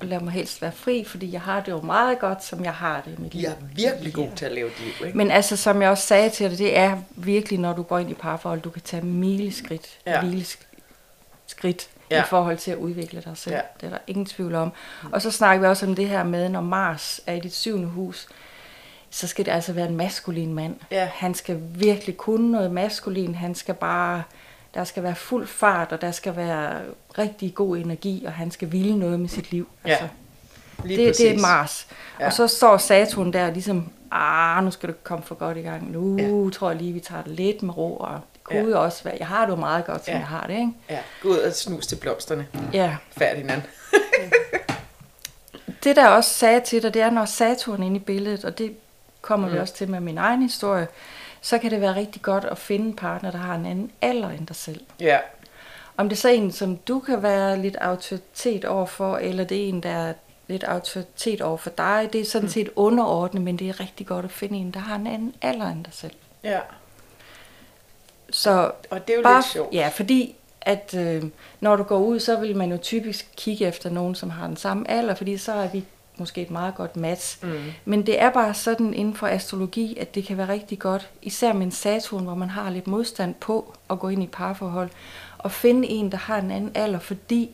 og 0.00 0.06
lad 0.06 0.20
mig 0.20 0.32
helst 0.32 0.62
være 0.62 0.72
fri, 0.72 1.04
fordi 1.04 1.32
jeg 1.32 1.40
har 1.40 1.60
det 1.60 1.72
jo 1.72 1.80
meget 1.80 2.18
godt, 2.18 2.44
som 2.44 2.64
jeg 2.64 2.72
har 2.74 3.00
det 3.06 3.18
i 3.18 3.22
mit 3.22 3.34
liv. 3.34 3.42
Jeg 3.42 3.50
er 3.50 3.90
virkelig 3.90 4.12
god 4.14 4.28
til 4.36 4.44
at 4.44 4.52
leve 4.52 4.66
et 4.66 4.80
liv, 4.80 5.06
ikke? 5.06 5.18
Men 5.18 5.30
altså, 5.30 5.56
som 5.56 5.82
jeg 5.82 5.90
også 5.90 6.06
sagde 6.06 6.30
til 6.30 6.50
dig, 6.50 6.58
det 6.58 6.78
er 6.78 6.98
virkelig, 7.10 7.58
når 7.58 7.72
du 7.72 7.82
går 7.82 7.98
ind 7.98 8.10
i 8.10 8.14
parforhold, 8.14 8.60
du 8.60 8.70
kan 8.70 8.82
tage 8.82 9.02
mileskridt, 9.02 9.98
Ja. 10.06 10.24
ja. 10.26 10.42
skridt 11.46 11.88
Ja. 12.10 12.22
i 12.22 12.26
forhold 12.26 12.56
til 12.58 12.70
at 12.70 12.76
udvikle 12.76 13.20
dig 13.24 13.32
selv. 13.36 13.54
Ja. 13.54 13.60
Det 13.80 13.86
er 13.86 13.90
der 13.90 13.98
ingen 14.06 14.26
tvivl 14.26 14.54
om. 14.54 14.72
Og 15.12 15.22
så 15.22 15.30
snakker 15.30 15.60
vi 15.60 15.66
også 15.66 15.86
om 15.86 15.94
det 15.94 16.08
her 16.08 16.24
med, 16.24 16.48
når 16.48 16.60
Mars 16.60 17.20
er 17.26 17.34
i 17.34 17.40
dit 17.40 17.54
syvende 17.54 17.88
hus, 17.88 18.28
så 19.10 19.26
skal 19.26 19.44
det 19.44 19.50
altså 19.50 19.72
være 19.72 19.86
en 19.88 19.96
maskulin 19.96 20.54
mand. 20.54 20.76
Ja. 20.90 21.10
Han 21.14 21.34
skal 21.34 21.60
virkelig 21.74 22.16
kunne 22.16 22.50
noget 22.52 22.70
maskulin. 22.70 23.34
Han 23.34 23.54
skal 23.54 23.74
bare, 23.74 24.22
der 24.74 24.84
skal 24.84 25.02
være 25.02 25.14
fuld 25.14 25.46
fart, 25.46 25.92
og 25.92 26.00
der 26.00 26.10
skal 26.10 26.36
være 26.36 26.80
rigtig 27.18 27.54
god 27.54 27.76
energi, 27.76 28.24
og 28.26 28.32
han 28.32 28.50
skal 28.50 28.72
ville 28.72 28.98
noget 28.98 29.20
med 29.20 29.28
sit 29.28 29.50
liv. 29.52 29.68
Ja, 29.86 29.90
Altså, 29.90 30.08
Lige 30.84 31.06
det, 31.06 31.18
det 31.18 31.26
er 31.26 31.30
præcis. 31.30 31.42
Mars. 31.42 31.86
Ja. 31.90 32.24
Ja. 32.24 32.26
Og 32.26 32.32
så 32.32 32.46
står 32.46 32.76
Saturn 32.76 33.32
der 33.32 33.50
ligesom, 33.50 33.88
ah, 34.10 34.64
nu 34.64 34.70
skal 34.70 34.88
du 34.88 34.94
komme 35.02 35.24
for 35.24 35.34
godt 35.34 35.56
i 35.56 35.60
gang. 35.60 35.92
Nu 35.92 36.18
ja. 36.18 36.50
tror 36.50 36.70
jeg 36.70 36.78
lige, 36.78 36.92
vi 36.92 37.00
tager 37.00 37.22
det 37.22 37.32
lidt 37.32 37.62
med 37.62 37.76
ro, 37.76 37.96
og 37.96 38.20
det 38.34 38.44
kunne 38.44 38.58
Ja. 38.58 38.64
ja. 38.64 38.70
jo 38.70 38.82
også 38.84 39.04
være, 39.04 39.16
jeg 39.18 39.26
har 39.26 39.44
det 39.44 39.52
jo 39.52 39.56
meget 39.56 39.84
godt, 39.84 40.04
som 40.04 40.12
Ja. 40.12 40.18
ja. 40.18 40.18
jeg 40.18 40.28
har 40.28 40.46
det, 40.46 40.54
ikke? 40.54 40.72
Ja, 40.90 40.98
gå 41.22 41.28
ud 41.28 41.38
og 41.38 41.52
snus 41.52 41.86
til 41.86 41.96
blomsterne. 41.96 42.46
Ja. 42.72 42.96
Ferdinand. 43.10 43.62
Det 45.84 45.96
der 45.96 46.08
også 46.08 46.30
sagde 46.30 46.60
til 46.60 46.82
dig, 46.82 46.94
det 46.94 47.02
er, 47.02 47.10
når 47.10 47.24
Saturn 47.24 47.82
er 47.82 47.86
inde 47.86 47.96
i 47.96 48.00
billedet, 48.00 48.44
og 48.44 48.58
det 48.58 48.76
kommer 49.20 49.46
mm. 49.48 49.54
vi 49.54 49.58
også 49.58 49.74
til 49.74 49.90
med 49.90 50.00
min 50.00 50.18
egen 50.18 50.42
historie, 50.42 50.88
så 51.40 51.58
kan 51.58 51.70
det 51.70 51.80
være 51.80 51.94
rigtig 51.94 52.22
godt 52.22 52.44
at 52.44 52.58
finde 52.58 52.86
en 52.86 52.96
partner, 52.96 53.30
der 53.30 53.38
har 53.38 53.54
en 53.54 53.66
anden 53.66 53.90
alder 54.02 54.28
end 54.30 54.46
dig 54.46 54.56
selv. 54.56 54.80
Ja, 55.00 55.18
Om 55.96 56.08
det 56.08 56.16
er 56.16 56.20
så 56.20 56.28
en, 56.28 56.52
som 56.52 56.76
du 56.76 57.00
kan 57.00 57.22
være 57.22 57.58
lidt 57.62 57.76
autoritet 57.76 58.64
overfor, 58.64 59.16
eller 59.16 59.44
det 59.44 59.64
er 59.64 59.68
en, 59.68 59.82
der 59.82 59.90
er 59.90 60.12
lidt 60.48 60.64
autoritet 60.64 61.40
over 61.40 61.56
for 61.56 61.70
dig, 61.70 62.08
det 62.12 62.20
er 62.20 62.24
sådan 62.24 62.46
Mm. 62.46 62.50
set 62.52 62.70
underordnet, 62.76 63.42
men 63.42 63.56
det 63.58 63.68
er 63.68 63.80
rigtig 63.80 64.06
godt 64.06 64.24
at 64.24 64.30
finde 64.30 64.58
en, 64.58 64.70
der 64.70 64.80
har 64.80 64.96
en 64.96 65.06
anden 65.06 65.34
alder 65.42 65.66
end 65.68 65.84
dig 65.84 65.94
selv. 65.94 66.14
ja. 66.44 66.60
Så 68.30 68.70
Og 68.90 69.06
det 69.06 69.12
er 69.12 69.16
jo 69.16 69.22
bare, 69.22 69.36
lidt 69.36 69.46
sjovt. 69.46 69.74
Ja, 69.74 69.88
fordi 69.94 70.34
at 70.60 70.94
øh, 70.98 71.22
når 71.60 71.76
du 71.76 71.82
går 71.82 71.98
ud, 71.98 72.20
så 72.20 72.40
vil 72.40 72.56
man 72.56 72.70
jo 72.70 72.76
typisk 72.82 73.28
kigge 73.36 73.66
efter 73.66 73.90
nogen, 73.90 74.14
som 74.14 74.30
har 74.30 74.46
den 74.46 74.56
samme 74.56 74.90
alder, 74.90 75.14
fordi 75.14 75.36
så 75.36 75.52
er 75.52 75.68
vi 75.68 75.84
måske 76.20 76.42
et 76.42 76.50
meget 76.50 76.74
godt 76.74 76.96
match. 76.96 77.44
Mm. 77.44 77.72
Men 77.84 78.06
det 78.06 78.22
er 78.22 78.30
bare 78.30 78.54
sådan 78.54 78.94
inden 78.94 79.14
for 79.14 79.26
astrologi, 79.26 79.96
at 80.00 80.14
det 80.14 80.24
kan 80.24 80.36
være 80.36 80.48
rigtig 80.48 80.78
godt, 80.78 81.10
især 81.22 81.52
med 81.52 81.62
en 81.62 81.70
Saturn, 81.70 82.24
hvor 82.24 82.34
man 82.34 82.50
har 82.50 82.70
lidt 82.70 82.86
modstand 82.86 83.34
på 83.34 83.74
at 83.90 83.98
gå 83.98 84.08
ind 84.08 84.22
i 84.22 84.26
parforhold, 84.26 84.90
og 85.38 85.52
finde 85.52 85.88
en, 85.88 86.12
der 86.12 86.18
har 86.18 86.38
en 86.38 86.50
anden 86.50 86.70
alder, 86.74 86.98
fordi 86.98 87.50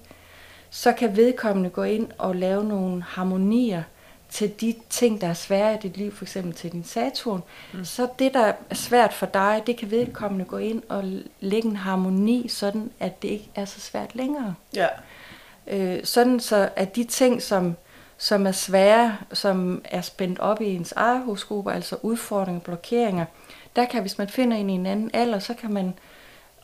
så 0.71 0.93
kan 0.93 1.17
vedkommende 1.17 1.71
gå 1.71 1.83
ind 1.83 2.09
og 2.19 2.37
lave 2.37 2.65
nogle 2.65 3.03
harmonier 3.03 3.83
til 4.31 4.61
de 4.61 4.75
ting, 4.91 5.21
der 5.21 5.27
er 5.27 5.35
svære 5.35 5.75
i 5.75 5.79
dit 5.83 5.97
liv, 5.97 6.13
for 6.13 6.25
eksempel 6.25 6.55
til 6.55 6.73
din 6.73 6.85
Saturn. 6.85 7.43
Mm. 7.75 7.85
Så 7.85 8.09
det, 8.19 8.35
der 8.35 8.53
er 8.71 8.75
svært 8.75 9.13
for 9.13 9.27
dig, 9.27 9.63
det 9.67 9.77
kan 9.77 9.91
vedkommende 9.91 10.45
gå 10.45 10.57
ind 10.57 10.83
og 10.89 11.05
lægge 11.41 11.69
en 11.69 11.77
harmoni, 11.77 12.49
sådan 12.49 12.91
at 13.01 13.23
det 13.23 13.29
ikke 13.29 13.51
er 13.55 13.65
så 13.65 13.81
svært 13.81 14.15
længere. 14.15 14.55
Ja, 14.75 14.87
Øh, 15.67 16.05
sådan 16.05 16.41
så, 16.41 16.69
at 16.77 16.97
de 16.97 17.05
ting, 17.05 17.43
som, 17.43 17.77
som 18.19 18.47
er 18.47 18.53
svære, 18.53 19.17
som 19.33 19.83
er 19.85 20.01
spændt 20.01 20.39
op 20.39 20.61
i 20.61 20.75
ens 20.75 20.93
eget 20.97 21.21
horoskop, 21.25 21.69
altså 21.69 21.97
udfordringer, 22.03 22.61
blokeringer, 22.61 23.25
der 23.77 23.85
kan, 23.85 24.01
hvis 24.01 24.19
man 24.19 24.29
finder 24.29 24.57
en 24.57 24.71
i 24.71 24.73
en 24.73 24.87
anden 24.87 25.11
alder, 25.15 25.39
så 25.39 25.55
kan 25.55 25.73
man 25.73 25.95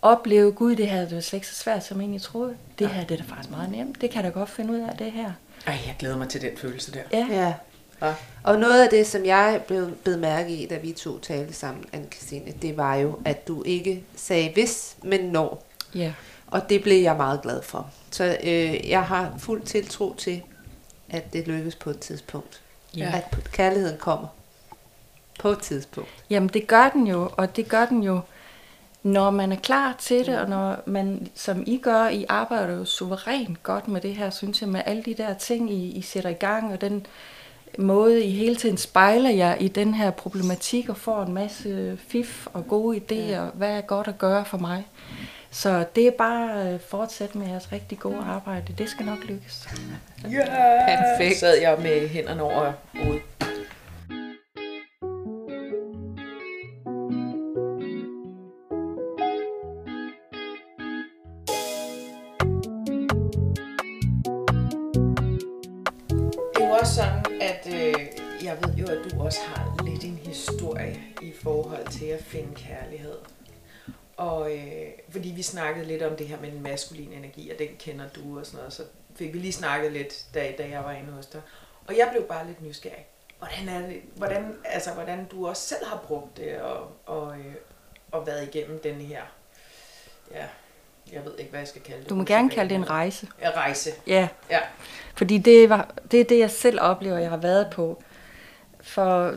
opleve, 0.03 0.53
gud, 0.53 0.77
det 0.77 0.89
her 0.89 1.01
det 1.01 1.13
er 1.13 1.21
slet 1.21 1.37
ikke 1.37 1.47
så 1.47 1.55
svært, 1.55 1.85
som 1.85 1.97
jeg 1.97 2.03
egentlig 2.03 2.23
troede. 2.23 2.57
Det 2.79 2.89
her, 2.89 3.05
det 3.05 3.21
er 3.21 3.25
da 3.25 3.29
faktisk 3.29 3.51
meget 3.51 3.71
nemt. 3.71 4.01
Det 4.01 4.11
kan 4.11 4.25
jeg 4.25 4.33
da 4.33 4.39
godt 4.39 4.51
finde 4.51 4.73
ud 4.73 4.79
af, 4.79 4.97
det 4.99 5.13
her. 5.13 5.33
Ej, 5.67 5.79
jeg 5.87 5.97
glæder 5.99 6.17
mig 6.17 6.29
til 6.29 6.41
den 6.41 6.57
følelse 6.57 6.93
der. 6.93 7.01
Ja, 7.13 7.27
Ja. 7.31 7.55
Ja. 8.03 8.15
Og 8.43 8.59
noget 8.59 8.83
af 8.83 8.89
det, 8.91 9.07
som 9.07 9.25
jeg 9.25 9.61
blev 9.67 9.97
bed 10.05 10.17
mærke 10.17 10.57
i, 10.57 10.67
da 10.67 10.79
vi 10.79 10.93
to 10.93 11.19
talte 11.19 11.53
sammen, 11.53 11.85
anne 11.93 12.07
Christine, 12.07 12.53
det 12.63 12.77
var 12.77 12.95
jo, 12.95 13.19
at 13.25 13.49
du 13.49 13.63
ikke 13.63 14.05
sagde 14.17 14.51
hvis, 14.53 14.97
men 15.03 15.21
når. 15.21 15.65
ja. 15.95 16.13
Og 16.47 16.69
det 16.69 16.83
blev 16.83 17.03
jeg 17.03 17.17
meget 17.17 17.43
glad 17.43 17.63
for. 17.63 17.91
Så 18.11 18.37
øh, 18.45 18.91
jeg 18.91 19.03
har 19.03 19.35
fuld 19.39 19.63
tiltro 19.63 20.15
til, 20.15 20.43
at 21.13 21.33
det 21.33 21.49
lykkes 21.49 21.75
på 21.75 21.91
et 21.91 21.99
tidspunkt. 21.99 22.61
Ja. 22.97 23.13
At 23.15 23.39
kærligheden 23.53 23.99
kommer 23.99 24.29
på 25.41 25.49
et 25.49 25.59
tidspunkt. 25.59 26.11
Jamen 26.31 26.49
det 26.49 26.67
gør 26.67 26.89
den 26.89 27.07
jo, 27.07 27.31
og 27.37 27.57
det 27.57 27.69
gør 27.69 27.87
den 27.87 28.03
jo, 28.03 28.21
når 29.03 29.31
man 29.31 29.53
er 29.53 29.57
klar 29.57 29.97
til 29.99 30.27
det, 30.27 30.39
og 30.39 30.49
når 30.49 30.83
man, 30.87 31.29
som 31.35 31.65
I 31.67 31.77
gør, 31.77 32.09
I 32.09 32.25
arbejder 32.29 32.75
jo 32.75 32.85
suverænt 32.85 33.63
godt 33.63 33.89
med 33.89 34.01
det 34.01 34.17
her, 34.17 34.31
synes 34.31 34.61
jeg, 34.61 34.69
med 34.69 34.83
alle 34.87 35.03
de 35.03 35.15
der 35.15 35.35
ting, 35.35 35.73
I, 35.73 35.91
I 35.91 36.03
sætter 36.03 36.31
i 36.31 36.35
gang, 36.35 36.73
og 36.73 36.81
den 36.81 37.07
måde, 37.79 38.25
I 38.25 38.31
hele 38.31 38.57
tiden 38.57 38.77
spejler 38.77 39.31
jer 39.31 39.55
i 39.55 39.69
den 39.69 39.95
her 39.95 40.11
problematik, 40.11 40.89
og 40.89 40.97
får 40.97 41.23
en 41.23 41.33
masse 41.33 41.99
fif 42.09 42.47
og 42.47 42.69
gode 42.69 42.97
idéer, 42.97 43.15
ja. 43.15 43.45
hvad 43.45 43.71
er 43.71 43.81
godt 43.81 44.09
at 44.09 44.19
gøre 44.19 44.45
for 44.45 44.59
mig. 44.59 44.85
Så 45.53 45.85
det 45.97 46.07
er 46.07 46.11
bare 46.19 46.61
at 46.69 46.81
fortsætte 46.81 47.39
med 47.39 47.47
jeres 47.49 47.73
rigtig 47.73 47.99
gode 47.99 48.19
arbejde. 48.25 48.73
Det 48.79 48.89
skal 48.89 49.07
nok 49.07 49.19
lykkes. 49.25 49.69
Ja, 50.31 50.45
Perfekt. 50.87 51.39
sad 51.41 51.61
jeg 51.61 51.79
med 51.83 52.09
hænderne 52.09 52.43
over 52.43 52.73
hovedet. 52.95 53.23
Det 66.55 66.63
er 66.63 66.67
jo 66.69 66.73
også 66.81 66.95
sådan, 66.95 67.41
at 67.41 67.67
øh, 67.67 67.95
jeg 68.45 68.57
ved 68.65 68.75
jo, 68.75 68.87
at 68.87 68.99
du 69.13 69.23
også 69.23 69.39
har 69.47 69.85
lidt 69.85 70.05
en 70.05 70.19
historie 70.27 70.99
i 71.23 71.33
forhold 71.43 71.87
til 71.91 72.05
at 72.07 72.25
finde 72.25 72.55
kærlighed. 72.55 73.15
Og 74.17 74.53
øh, 74.57 74.87
fordi 75.09 75.29
vi 75.29 75.43
snakkede 75.43 75.87
lidt 75.87 76.03
om 76.03 76.17
det 76.17 76.29
her 76.29 76.41
med 76.41 76.53
den 76.53 76.63
maskuline 76.63 77.15
energi, 77.15 77.51
og 77.51 77.59
den 77.59 77.69
kender 77.79 78.09
du 78.09 78.39
og 78.39 78.47
sådan 78.47 78.59
noget, 78.59 78.73
så 78.73 78.83
fik 79.17 79.33
vi 79.33 79.39
lige 79.39 79.53
snakket 79.53 79.93
lidt, 79.93 80.27
da, 80.35 80.53
da 80.59 80.69
jeg 80.69 80.85
var 80.85 80.93
inde 80.93 81.13
hos 81.13 81.27
dig. 81.27 81.41
Og 81.87 81.97
jeg 81.97 82.09
blev 82.13 82.23
bare 82.23 82.47
lidt 82.47 82.63
nysgerrig. 82.63 83.07
Hvordan 83.39 83.69
er 83.69 83.87
det, 83.87 84.03
hvordan, 84.17 84.57
altså, 84.65 84.91
hvordan 84.93 85.25
du 85.25 85.49
også 85.49 85.63
selv 85.63 85.87
har 85.87 86.05
brugt 86.07 86.37
det, 86.37 86.61
og, 86.61 86.93
og, 87.07 87.39
øh, 87.39 87.55
og 88.13 88.27
været 88.27 88.55
igennem 88.55 88.81
den 88.83 88.95
her, 89.01 89.23
ja, 90.35 90.45
jeg 91.13 91.25
ved 91.25 91.39
ikke, 91.39 91.51
hvad 91.51 91.61
jeg 91.61 91.69
skal 91.69 91.83
kalde 91.83 92.01
det. 92.01 92.11
Du 92.11 92.15
må 92.15 92.25
gerne 92.25 92.51
kalde 92.51 92.69
det 92.69 92.75
en 92.75 92.91
rejse. 92.91 93.29
Ja, 93.41 93.51
rejse. 93.51 93.91
Ja, 94.07 94.29
Ja. 94.51 94.59
Fordi 95.17 95.39
det, 95.39 95.69
var, 95.69 95.95
det 96.11 96.21
er 96.21 96.25
det, 96.25 96.39
jeg 96.39 96.51
selv 96.51 96.81
oplever, 96.81 97.19
jeg 97.19 97.31
har 97.31 97.37
været 97.37 97.71
på. 97.73 98.03
For 98.83 99.35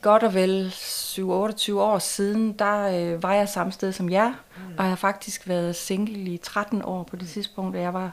godt 0.00 0.22
og 0.22 0.34
vel 0.34 0.68
7-28 0.76 1.72
år 1.72 1.98
siden, 1.98 2.52
der 2.52 2.82
øh, 2.82 3.22
var 3.22 3.34
jeg 3.34 3.48
samme 3.48 3.72
sted 3.72 3.92
som 3.92 4.10
jer, 4.10 4.28
mm. 4.28 4.74
og 4.78 4.84
jeg 4.84 4.90
har 4.90 4.96
faktisk 4.96 5.48
været 5.48 5.76
single 5.76 6.14
i 6.14 6.36
13 6.36 6.82
år 6.84 7.02
på 7.02 7.16
det 7.16 7.28
tidspunkt, 7.28 7.74
da 7.74 7.80
jeg 7.80 7.94
var 7.94 8.12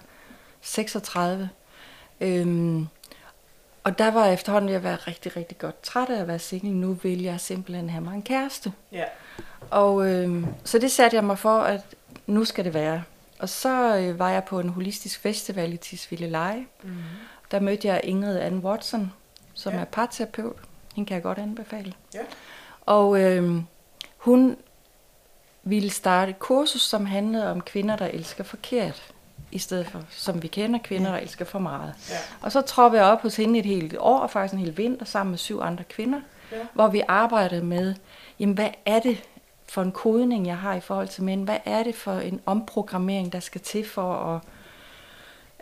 36. 0.61 1.49
Øhm, 2.21 2.87
og 3.83 3.97
der 3.97 4.11
var 4.11 4.25
jeg 4.25 4.33
efterhånden 4.33 4.69
ved 4.69 4.75
at 4.75 4.83
være 4.83 4.95
rigtig, 4.95 5.37
rigtig 5.37 5.57
godt 5.57 5.83
træt 5.83 6.09
af 6.09 6.21
at 6.21 6.27
være 6.27 6.39
single. 6.39 6.71
Nu 6.71 6.93
vil 6.93 7.21
jeg 7.21 7.39
simpelthen 7.39 7.89
have 7.89 8.03
mig 8.03 8.13
en 8.13 8.21
kæreste. 8.21 8.73
Ja. 8.91 9.03
Og 9.69 10.07
øh, 10.09 10.43
så 10.63 10.79
det 10.79 10.91
satte 10.91 11.15
jeg 11.15 11.23
mig 11.23 11.39
for, 11.39 11.59
at 11.59 11.81
nu 12.27 12.45
skal 12.45 12.65
det 12.65 12.73
være. 12.73 13.03
Og 13.39 13.49
så 13.49 13.97
øh, 13.97 14.19
var 14.19 14.29
jeg 14.29 14.43
på 14.43 14.59
en 14.59 14.69
holistisk 14.69 15.19
festival 15.19 15.73
i 15.73 15.77
Tisvilde 15.77 16.27
Leje. 16.27 16.65
Mm. 16.83 16.93
Der 17.51 17.59
mødte 17.59 17.87
jeg 17.87 18.01
Ingrid 18.03 18.39
Ann 18.39 18.59
Watson, 18.59 19.13
som 19.53 19.73
ja. 19.73 19.79
er 19.79 19.85
parterapeut. 19.85 20.55
Hende 20.97 21.07
kan 21.07 21.15
jeg 21.15 21.23
godt 21.23 21.37
anbefale. 21.37 21.93
Ja. 22.13 22.19
Og 22.85 23.21
øh, 23.21 23.61
hun 24.17 24.57
ville 25.63 25.89
starte 25.89 26.29
et 26.29 26.39
kursus, 26.39 26.81
som 26.81 27.05
handlede 27.05 27.51
om 27.51 27.61
kvinder, 27.61 27.95
der 27.95 28.05
elsker 28.07 28.43
forkert. 28.43 29.13
I 29.51 29.59
stedet 29.59 29.87
for, 29.87 30.03
som 30.09 30.43
vi 30.43 30.47
kender, 30.47 30.79
kvinder, 30.83 31.11
der 31.11 31.17
elsker 31.19 31.45
for 31.45 31.59
meget. 31.59 31.93
Ja. 32.09 32.15
Og 32.41 32.51
så 32.51 32.61
troppede 32.61 33.03
jeg 33.03 33.11
op 33.11 33.21
hos 33.21 33.35
hende 33.35 33.59
et 33.59 33.65
helt 33.65 33.95
år, 33.99 34.27
faktisk 34.27 34.53
en 34.53 34.59
hel 34.59 34.77
vinter, 34.77 35.05
sammen 35.05 35.31
med 35.31 35.37
syv 35.37 35.59
andre 35.61 35.83
kvinder, 35.83 36.19
Ja. 36.51 36.57
hvor 36.73 36.87
vi 36.87 37.01
arbejdede 37.07 37.63
med, 37.65 37.95
jamen 38.39 38.55
hvad 38.55 38.69
er 38.85 38.99
det 38.99 39.23
for 39.69 39.81
en 39.81 39.91
kodning, 39.91 40.47
jeg 40.47 40.57
har 40.57 40.73
i 40.73 40.79
forhold 40.79 41.07
til 41.07 41.23
mænd? 41.23 41.43
Hvad 41.43 41.57
er 41.65 41.83
det 41.83 41.95
for 41.95 42.13
en 42.13 42.41
omprogrammering, 42.45 43.33
der 43.33 43.39
skal 43.39 43.61
til 43.61 43.87
for 43.89 44.13
at 44.13 44.41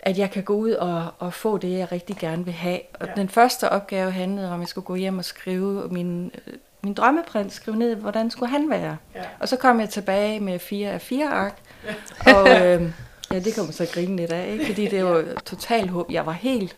at 0.05 0.17
jeg 0.17 0.31
kan 0.31 0.43
gå 0.43 0.53
ud 0.53 0.71
og, 0.71 1.07
og 1.19 1.33
få 1.33 1.57
det, 1.57 1.77
jeg 1.77 1.91
rigtig 1.91 2.15
gerne 2.17 2.45
vil 2.45 2.53
have. 2.53 2.79
Og 2.93 3.05
Ja. 3.05 3.11
ja. 3.15 3.21
den 3.21 3.29
første 3.29 3.69
opgave 3.69 4.11
handlede 4.11 4.47
om, 4.47 4.53
at 4.53 4.59
jeg 4.59 4.67
skulle 4.67 4.85
gå 4.85 4.95
hjem 4.95 5.17
og 5.17 5.25
skrive 5.25 5.87
min, 5.89 6.31
øh, 6.47 6.53
min 6.81 6.93
drømmeprins, 6.93 7.53
skrive 7.53 7.77
ned, 7.77 7.95
hvordan 7.95 8.31
skulle 8.31 8.49
han 8.49 8.69
være. 8.69 8.97
Ja. 9.15 9.23
Og 9.39 9.47
så 9.49 9.55
kom 9.57 9.79
jeg 9.79 9.89
tilbage 9.89 10.39
med 10.39 10.59
fire 10.59 10.89
af 10.91 11.01
fire 11.01 11.27
ark. 11.29 11.57
og 12.25 12.49
øh, 12.61 12.91
ja, 13.31 13.39
det 13.39 13.55
kommer 13.55 13.71
så 13.73 13.83
at 13.83 13.91
grine 13.91 14.15
lidt 14.15 14.31
af, 14.31 14.51
ikke? 14.51 14.65
fordi 14.65 14.87
det 14.87 15.05
var 15.05 15.25
totalt 15.45 15.89
håb. 15.89 16.11
Jeg 16.11 16.25
var 16.25 16.31
helt 16.31 16.75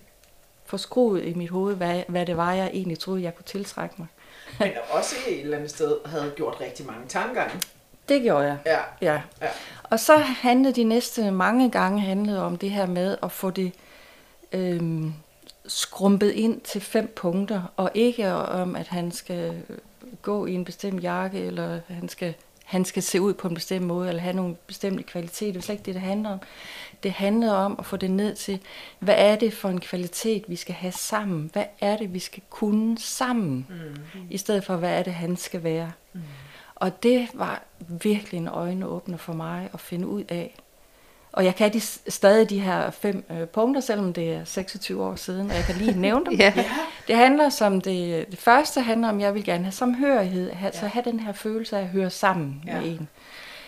forskruet 0.65 1.25
i 1.25 1.33
mit 1.33 1.49
hoved, 1.49 1.75
hvad, 1.75 2.03
hvad 2.07 2.25
det 2.25 2.37
var, 2.37 2.53
jeg 2.53 2.69
egentlig 2.73 2.99
troede, 2.99 3.23
jeg 3.23 3.35
kunne 3.35 3.45
tiltrække 3.45 3.95
mig. 3.97 4.07
Men 4.59 4.71
også 4.91 5.15
et 5.27 5.39
eller 5.41 5.57
andet 5.57 5.69
sted 5.71 5.95
havde 6.05 6.31
gjort 6.35 6.57
rigtig 6.61 6.85
mange 6.85 7.01
tankegange. 7.07 7.61
Det 8.09 8.21
gjorde 8.21 8.45
jeg. 8.45 8.57
Ja. 8.65 8.79
Ja. 9.01 9.21
Ja. 9.41 9.47
Og 9.83 9.99
så 9.99 10.17
handlede 10.17 10.73
de 10.73 10.83
næste 10.83 11.31
mange 11.31 11.71
gange 11.71 12.01
handlede 12.01 12.43
om 12.43 12.57
det 12.57 12.71
her 12.71 12.85
med 12.85 13.17
at 13.23 13.31
få 13.31 13.49
det 13.49 13.71
øhm, 14.51 15.13
skrumpet 15.67 16.31
ind 16.31 16.61
til 16.61 16.81
fem 16.81 17.13
punkter, 17.15 17.73
og 17.77 17.91
ikke 17.93 18.33
om, 18.33 18.75
at 18.75 18.87
han 18.87 19.11
skal 19.11 19.63
gå 20.21 20.45
i 20.45 20.53
en 20.53 20.65
bestemt 20.65 21.03
jakke, 21.03 21.39
eller 21.39 21.79
han 21.87 22.09
skal, 22.09 22.33
han 22.65 22.85
skal 22.85 23.03
se 23.03 23.21
ud 23.21 23.33
på 23.33 23.47
en 23.47 23.53
bestemt 23.53 23.85
måde, 23.85 24.09
eller 24.09 24.21
have 24.21 24.35
nogle 24.35 24.55
bestemte 24.67 25.03
kvaliteter. 25.03 25.51
Det 25.51 25.59
er 25.59 25.63
slet 25.63 25.73
ikke 25.73 25.85
det, 25.85 25.93
det 25.93 26.01
handler 26.03 26.29
om. 26.29 26.39
Det 27.03 27.11
handler 27.11 27.51
om 27.51 27.75
at 27.79 27.85
få 27.85 27.97
det 27.97 28.11
ned 28.11 28.35
til, 28.35 28.59
hvad 28.99 29.15
er 29.17 29.35
det 29.35 29.53
for 29.53 29.69
en 29.69 29.79
kvalitet, 29.79 30.43
vi 30.47 30.55
skal 30.55 30.75
have 30.75 30.91
sammen? 30.91 31.49
Hvad 31.53 31.65
er 31.81 31.97
det, 31.97 32.13
vi 32.13 32.19
skal 32.19 32.43
kunne 32.49 32.97
sammen? 32.97 33.67
Mm. 33.69 34.21
I 34.29 34.37
stedet 34.37 34.63
for, 34.63 34.75
hvad 34.75 34.99
er 34.99 35.03
det, 35.03 35.13
han 35.13 35.37
skal 35.37 35.63
være? 35.63 35.91
Mm. 36.13 36.21
Og 36.79 37.03
det 37.03 37.27
var 37.33 37.63
virkelig 37.79 38.37
en 38.37 38.47
øjenåbner 38.47 39.17
for 39.17 39.33
mig 39.33 39.69
at 39.73 39.79
finde 39.79 40.07
ud 40.07 40.23
af. 40.29 40.55
Og 41.31 41.45
jeg 41.45 41.55
kan 41.55 41.73
de, 41.73 41.81
stadig 41.81 42.49
de 42.49 42.59
her 42.59 42.91
fem 42.91 43.25
øh, 43.31 43.47
punkter, 43.47 43.81
selvom 43.81 44.13
det 44.13 44.33
er 44.33 44.43
26 44.43 45.03
år 45.03 45.15
siden, 45.15 45.49
og 45.49 45.55
jeg 45.55 45.63
kan 45.63 45.75
lige 45.75 45.99
nævne 46.07 46.25
dem. 46.25 46.33
Ja. 46.33 46.53
Det 47.07 47.15
handler 47.15 47.49
som 47.49 47.81
det, 47.81 48.31
det 48.31 48.39
første 48.39 48.81
handler 48.81 49.09
om, 49.09 49.15
at 49.17 49.21
jeg 49.21 49.33
vil 49.33 49.43
gerne 49.43 49.63
have 49.63 49.71
samhørighed, 49.71 50.51
have, 50.51 50.71
ja. 50.73 50.79
så 50.79 50.87
have 50.87 51.05
den 51.05 51.19
her 51.19 51.33
følelse 51.33 51.77
af 51.77 51.81
at 51.81 51.87
høre 51.87 52.09
sammen 52.09 52.63
ja. 52.67 52.81
Med 52.81 52.89
en. 52.89 53.09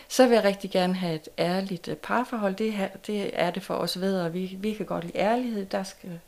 Så 0.08 0.28
vil 0.28 0.36
jeg 0.36 0.44
rigtig 0.44 0.72
gerne 0.72 0.96
have 0.96 1.16
et 1.16 1.30
ærligt 1.40 1.88
øh, 1.88 1.96
parforhold. 1.96 2.56
Det, 2.56 2.74
her, 2.74 2.88
det 3.08 3.32
er 3.34 3.52
det 3.52 3.64
for 3.64 3.74
os 3.74 4.00
ved, 4.00 4.22
og 4.22 4.34
vi, 4.34 4.58
vi 4.60 4.74
kan 4.74 4.86
godt 4.86 5.04
lide 5.04 5.18
ærlighed. 5.18 5.66
Der 5.66 5.84
skal 5.84 6.20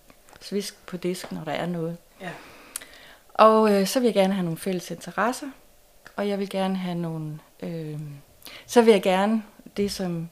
svisk 0.41 0.85
på 0.87 0.97
disken, 0.97 1.37
når 1.37 1.43
der 1.43 1.51
er 1.51 1.65
noget. 1.65 1.97
Ja. 2.21 2.29
Og 3.33 3.73
øh, 3.73 3.87
så 3.87 3.99
vil 3.99 4.05
jeg 4.05 4.13
gerne 4.13 4.33
have 4.33 4.43
nogle 4.43 4.57
fælles 4.57 4.91
interesser, 4.91 5.47
og 6.15 6.27
jeg 6.27 6.39
vil 6.39 6.49
gerne 6.49 6.75
have 6.75 6.95
nogle... 6.95 7.39
Øh, 7.63 7.99
så 8.65 8.81
vil 8.81 8.91
jeg 8.91 9.01
gerne 9.01 9.43
det, 9.77 9.91
som 9.91 10.29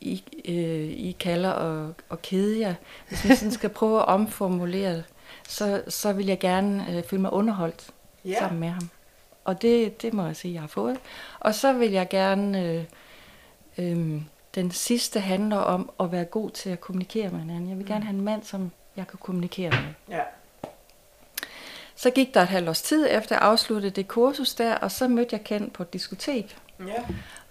I, 0.00 0.22
øh, 0.48 0.88
I 0.90 1.16
kalder 1.20 1.52
at, 1.52 1.94
at 2.10 2.22
kede 2.22 2.60
jer. 2.60 2.74
Hvis 3.08 3.24
man 3.24 3.36
sådan 3.36 3.52
skal 3.52 3.70
prøve 3.70 3.98
at 3.98 4.08
omformulere 4.08 5.02
så, 5.48 5.82
så 5.88 6.12
vil 6.12 6.26
jeg 6.26 6.38
gerne 6.38 6.86
øh, 6.90 7.02
føle 7.04 7.22
mig 7.22 7.32
underholdt 7.32 7.90
ja. 8.24 8.38
sammen 8.38 8.60
med 8.60 8.68
ham. 8.68 8.90
Og 9.44 9.62
det, 9.62 10.02
det 10.02 10.14
må 10.14 10.26
jeg 10.26 10.36
sige, 10.36 10.54
jeg 10.54 10.62
har 10.62 10.68
fået. 10.68 10.98
Og 11.40 11.54
så 11.54 11.72
vil 11.72 11.90
jeg 11.90 12.08
gerne... 12.08 12.62
Øh, 12.64 12.84
øh, 13.78 14.22
den 14.54 14.70
sidste 14.70 15.20
handler 15.20 15.56
om 15.56 15.90
at 16.00 16.12
være 16.12 16.24
god 16.24 16.50
til 16.50 16.70
at 16.70 16.80
kommunikere 16.80 17.30
med 17.30 17.40
hinanden. 17.40 17.68
Jeg 17.68 17.78
vil 17.78 17.86
gerne 17.86 18.04
have 18.04 18.14
en 18.14 18.24
mand, 18.24 18.42
som 18.42 18.70
jeg 18.96 19.06
kan 19.06 19.18
kommunikere 19.22 19.70
med. 19.70 20.16
Ja. 20.16 20.22
Så 21.98 22.10
gik 22.10 22.34
der 22.34 22.40
et 22.40 22.48
halvt 22.48 22.68
års 22.68 22.82
tid 22.82 23.06
efter 23.10 23.34
jeg 23.34 23.42
afsluttede 23.42 23.90
det 23.90 24.08
kursus 24.08 24.54
der, 24.54 24.74
og 24.74 24.90
så 24.90 25.08
mødte 25.08 25.28
jeg 25.32 25.44
Ken 25.44 25.70
på 25.70 25.82
et 25.82 25.92
diskotek. 25.92 26.56
Ja. 26.86 27.02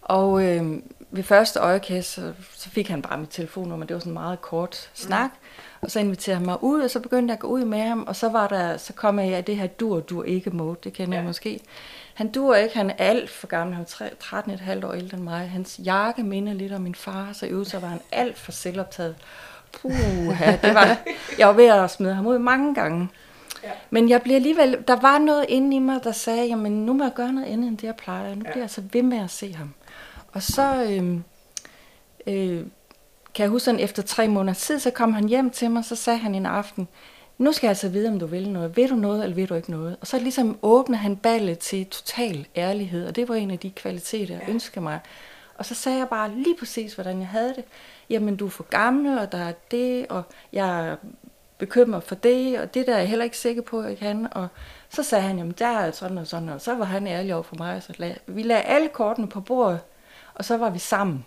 Og 0.02 0.44
øh, 0.44 0.82
ved 1.12 1.24
første 1.24 1.60
øjekast, 1.60 2.14
så, 2.14 2.34
så 2.54 2.70
fik 2.70 2.90
han 2.90 3.02
bare 3.02 3.18
mit 3.18 3.30
telefonnummer. 3.30 3.86
Det 3.86 3.94
var 3.94 4.00
sådan 4.00 4.10
en 4.10 4.14
meget 4.14 4.42
kort 4.42 4.90
snak. 4.94 5.30
Og 5.82 5.92
så 5.92 6.00
inviterede 6.00 6.38
han 6.38 6.46
mig 6.46 6.64
ud, 6.64 6.82
og 6.82 6.90
så 6.90 7.00
begyndte 7.00 7.32
jeg 7.32 7.36
at 7.36 7.40
gå 7.40 7.48
ud 7.48 7.66
med 7.66 7.82
ham. 7.82 8.04
Og 8.08 8.16
så, 8.16 8.30
var 8.30 8.48
der, 8.48 8.78
så 8.78 8.94
kom 8.94 9.20
jeg 9.20 9.40
i 9.40 9.42
det 9.42 9.58
her 9.58 9.68
dur, 9.68 10.00
dur 10.00 10.24
ikke 10.24 10.50
mode. 10.50 10.78
Det 10.84 10.94
kender 10.94 11.14
ja. 11.14 11.20
Jeg 11.20 11.28
måske. 11.28 11.60
Han 12.14 12.32
dur 12.32 12.56
ikke, 12.56 12.78
han 12.78 12.90
er 12.90 12.96
alt 12.98 13.30
for 13.30 13.48
gammel. 13.48 13.76
Han 13.76 13.86
var 14.00 14.82
13,5 14.82 14.86
år 14.86 14.94
ældre 14.94 15.18
end 15.18 15.24
mig. 15.24 15.50
Hans 15.50 15.80
jakke 15.86 16.24
minder 16.24 16.54
lidt 16.54 16.74
om 16.74 16.82
min 16.82 16.96
far, 16.96 17.30
så 17.34 17.46
i 17.46 17.50
øvrigt 17.50 17.70
så 17.70 17.80
var 17.80 17.88
han 17.88 18.02
alt 18.12 18.38
for 18.38 18.52
selvoptaget. 18.52 19.16
Puh, 19.82 19.92
det 20.62 20.74
var, 20.74 20.98
jeg 21.40 21.48
var 21.48 21.54
ved 21.54 21.66
at 21.66 21.92
smide 21.92 22.14
ham 22.14 22.28
ud 22.28 22.40
mange 22.40 22.76
gange. 22.76 23.10
Ja. 23.64 23.72
Men 23.90 24.10
jeg 24.10 24.22
bliver 24.22 24.36
alligevel, 24.36 24.78
der 24.88 24.96
var 24.96 25.18
noget 25.18 25.46
inde 25.50 25.76
i 25.76 25.80
mig, 25.80 26.04
der 26.04 26.12
sagde, 26.12 26.46
jamen 26.48 26.86
nu 26.86 26.94
må 26.94 27.04
jeg 27.04 27.14
gøre 27.14 27.34
noget 27.34 27.48
andet 27.48 27.68
end 27.68 27.78
det, 27.78 27.84
jeg 27.88 27.96
plejer. 27.96 28.36
Nu 28.36 28.42
Ja. 28.46 28.52
bliver 28.52 28.64
jeg 28.64 28.70
så 28.70 28.82
ved 28.94 29.04
med 29.04 29.18
at 29.18 29.30
se 29.32 29.54
ham. 29.54 29.74
Og 30.34 30.44
så 30.44 30.84
øh, 30.84 31.20
øh, 32.28 32.66
kan 33.36 33.44
jeg 33.44 33.50
huske, 33.50 33.66
sådan, 33.66 33.80
efter 33.80 34.04
tre 34.04 34.28
måneder 34.28 34.54
tid, 34.54 34.80
så 34.80 34.92
kom 34.92 35.14
han 35.14 35.28
hjem 35.28 35.50
til 35.50 35.72
mig, 35.72 35.86
så 35.86 35.96
sagde 35.96 36.20
han 36.20 36.36
en 36.36 36.46
aften, 36.46 36.88
nu 37.38 37.52
skal 37.52 37.68
jeg 37.68 37.72
altså 37.72 37.90
vide, 37.90 38.10
om 38.10 38.20
du 38.20 38.26
vil 38.26 38.50
noget. 38.50 38.78
Vil 38.78 38.90
du 38.90 38.96
noget, 38.96 39.24
eller 39.24 39.36
vil 39.36 39.50
du 39.50 39.54
ikke 39.56 39.72
noget? 39.72 39.98
Og 40.02 40.08
så 40.08 40.20
ligesom 40.20 40.58
åbnede 40.62 40.98
han 41.02 41.16
ballet 41.16 41.60
til 41.60 41.86
total 41.86 42.48
ærlighed, 42.56 43.08
og 43.08 43.16
det 43.16 43.30
var 43.30 43.36
en 43.36 43.52
af 43.52 43.60
de 43.60 43.70
kvaliteter, 43.70 44.34
jeg 44.36 44.44
Ja. 44.48 44.52
ønskede 44.54 44.84
mig. 44.84 45.00
Og 45.58 45.66
så 45.66 45.76
sagde 45.76 45.98
jeg 45.98 46.08
bare 46.10 46.32
lige 46.36 46.56
præcis, 46.60 46.94
hvordan 46.94 47.20
jeg 47.20 47.28
havde 47.28 47.54
det. 47.56 47.64
Jamen, 48.10 48.36
du 48.36 48.46
er 48.46 48.50
for 48.50 48.64
gammel, 48.64 49.18
og 49.20 49.32
der 49.32 49.38
er 49.38 49.54
det, 49.72 50.06
og 50.10 50.24
jeg 50.54 50.98
bekymret 51.58 52.04
for 52.04 52.16
det, 52.16 52.60
og 52.60 52.74
det 52.74 52.88
der 52.88 52.94
er 52.94 52.98
jeg 53.00 53.08
heller 53.08 53.26
ikke 53.26 53.38
sikker 53.38 53.62
på, 53.62 53.80
at 53.80 53.90
jeg 53.90 53.98
kan. 53.98 54.28
Og 54.32 54.48
så 54.90 55.04
sagde 55.04 55.24
han, 55.24 55.38
jamen, 55.38 55.56
der 55.60 55.68
er 55.68 55.92
sådan 55.92 56.18
og 56.18 56.28
sådan, 56.28 56.50
og 56.50 56.62
så 56.62 56.76
var 56.76 56.86
han 56.86 57.08
ærlig 57.08 57.34
over 57.34 57.44
for 57.44 57.56
mig. 57.56 57.76
Og 57.76 57.84
så 57.84 57.94
lag, 57.98 58.18
vi 58.28 58.44
lagde 58.44 58.62
alle 58.62 58.88
kortene 58.88 59.28
på 59.28 59.42
bordet, 59.42 59.80
og 60.36 60.46
så 60.46 60.58
var 60.58 60.70
vi 60.70 60.80
sammen. 60.80 61.26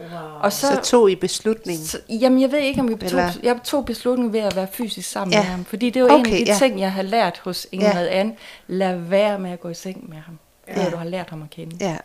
Wow. 0.00 0.08
Og 0.40 0.52
Så 0.52 0.80
tog 0.84 1.10
I 1.10 1.14
beslutningen. 1.14 1.84
så, 1.86 1.98
jamen, 2.08 2.40
jeg 2.40 2.52
ved 2.52 2.58
ikke, 2.58 2.80
om 2.80 2.88
vi 2.88 2.94
tog, 2.94 3.04
Eller- 3.04 3.32
jeg 3.42 3.60
tog 3.64 3.84
beslutningen 3.84 4.32
ved 4.32 4.40
at 4.40 4.56
være 4.56 4.66
fysisk 4.72 5.10
sammen 5.10 5.32
Ja. 5.32 5.38
med 5.38 5.44
ham. 5.46 5.64
Fordi 5.64 5.90
det 5.90 6.02
var 6.02 6.08
okay, 6.08 6.18
en 6.18 6.26
af 6.26 6.44
de 6.46 6.52
ja. 6.52 6.58
ting, 6.58 6.80
jeg 6.80 6.92
har 6.92 7.02
lært 7.02 7.38
hos 7.38 7.66
Ingrid 7.72 8.06
ja. 8.06 8.18
Ann. 8.20 8.36
Lad 8.66 8.96
være 8.96 9.38
med 9.38 9.50
at 9.50 9.60
gå 9.60 9.68
i 9.68 9.74
seng 9.74 10.08
med 10.08 10.18
ham. 10.18 10.38
Ja. 10.68 10.82
Ja. 10.84 10.90
du 10.90 10.96
har 10.96 11.04
lært 11.04 11.30
ham 11.30 11.42
at 11.42 11.50
kende. 11.50 11.76
Ja. 11.80 11.96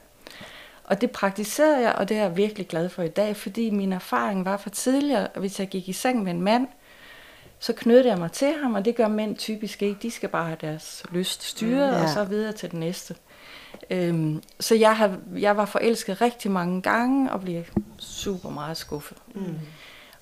Og 0.83 1.01
det 1.01 1.11
praktiserede 1.11 1.79
jeg, 1.81 1.91
og 1.95 2.09
det 2.09 2.17
er 2.17 2.21
jeg 2.21 2.37
virkelig 2.37 2.67
glad 2.67 2.89
for 2.89 3.03
i 3.03 3.07
dag, 3.07 3.35
fordi 3.35 3.69
min 3.69 3.93
erfaring 3.93 4.45
var 4.45 4.57
fra 4.57 4.69
tidligere, 4.69 5.27
at 5.33 5.39
hvis 5.39 5.59
jeg 5.59 5.67
gik 5.67 5.89
i 5.89 5.93
seng 5.93 6.23
med 6.23 6.31
en 6.31 6.41
mand, 6.41 6.67
så 7.59 7.73
knyttede 7.73 8.09
jeg 8.09 8.17
mig 8.17 8.31
til 8.31 8.53
ham, 8.61 8.73
og 8.73 8.85
det 8.85 8.95
gør 8.95 9.07
mænd 9.07 9.35
typisk 9.37 9.81
ikke. 9.81 9.99
De 10.01 10.11
skal 10.11 10.29
bare 10.29 10.45
have 10.45 10.57
deres 10.61 11.03
lyst 11.11 11.43
styret, 11.43 11.89
Mm, 11.89 11.97
ja. 11.97 12.03
og 12.03 12.09
så 12.09 12.23
videre 12.23 12.51
til 12.53 12.71
den 12.71 12.79
næste. 12.79 13.15
Øhm, 13.89 14.43
så 14.59 14.75
jeg, 14.75 14.97
har, 14.97 15.17
jeg 15.37 15.57
var 15.57 15.65
forelsket 15.65 16.21
rigtig 16.21 16.51
mange 16.51 16.81
gange, 16.81 17.31
og 17.31 17.41
blev 17.41 17.63
super 17.97 18.49
meget 18.49 18.77
skuffet. 18.77 19.17
Mm. 19.35 19.59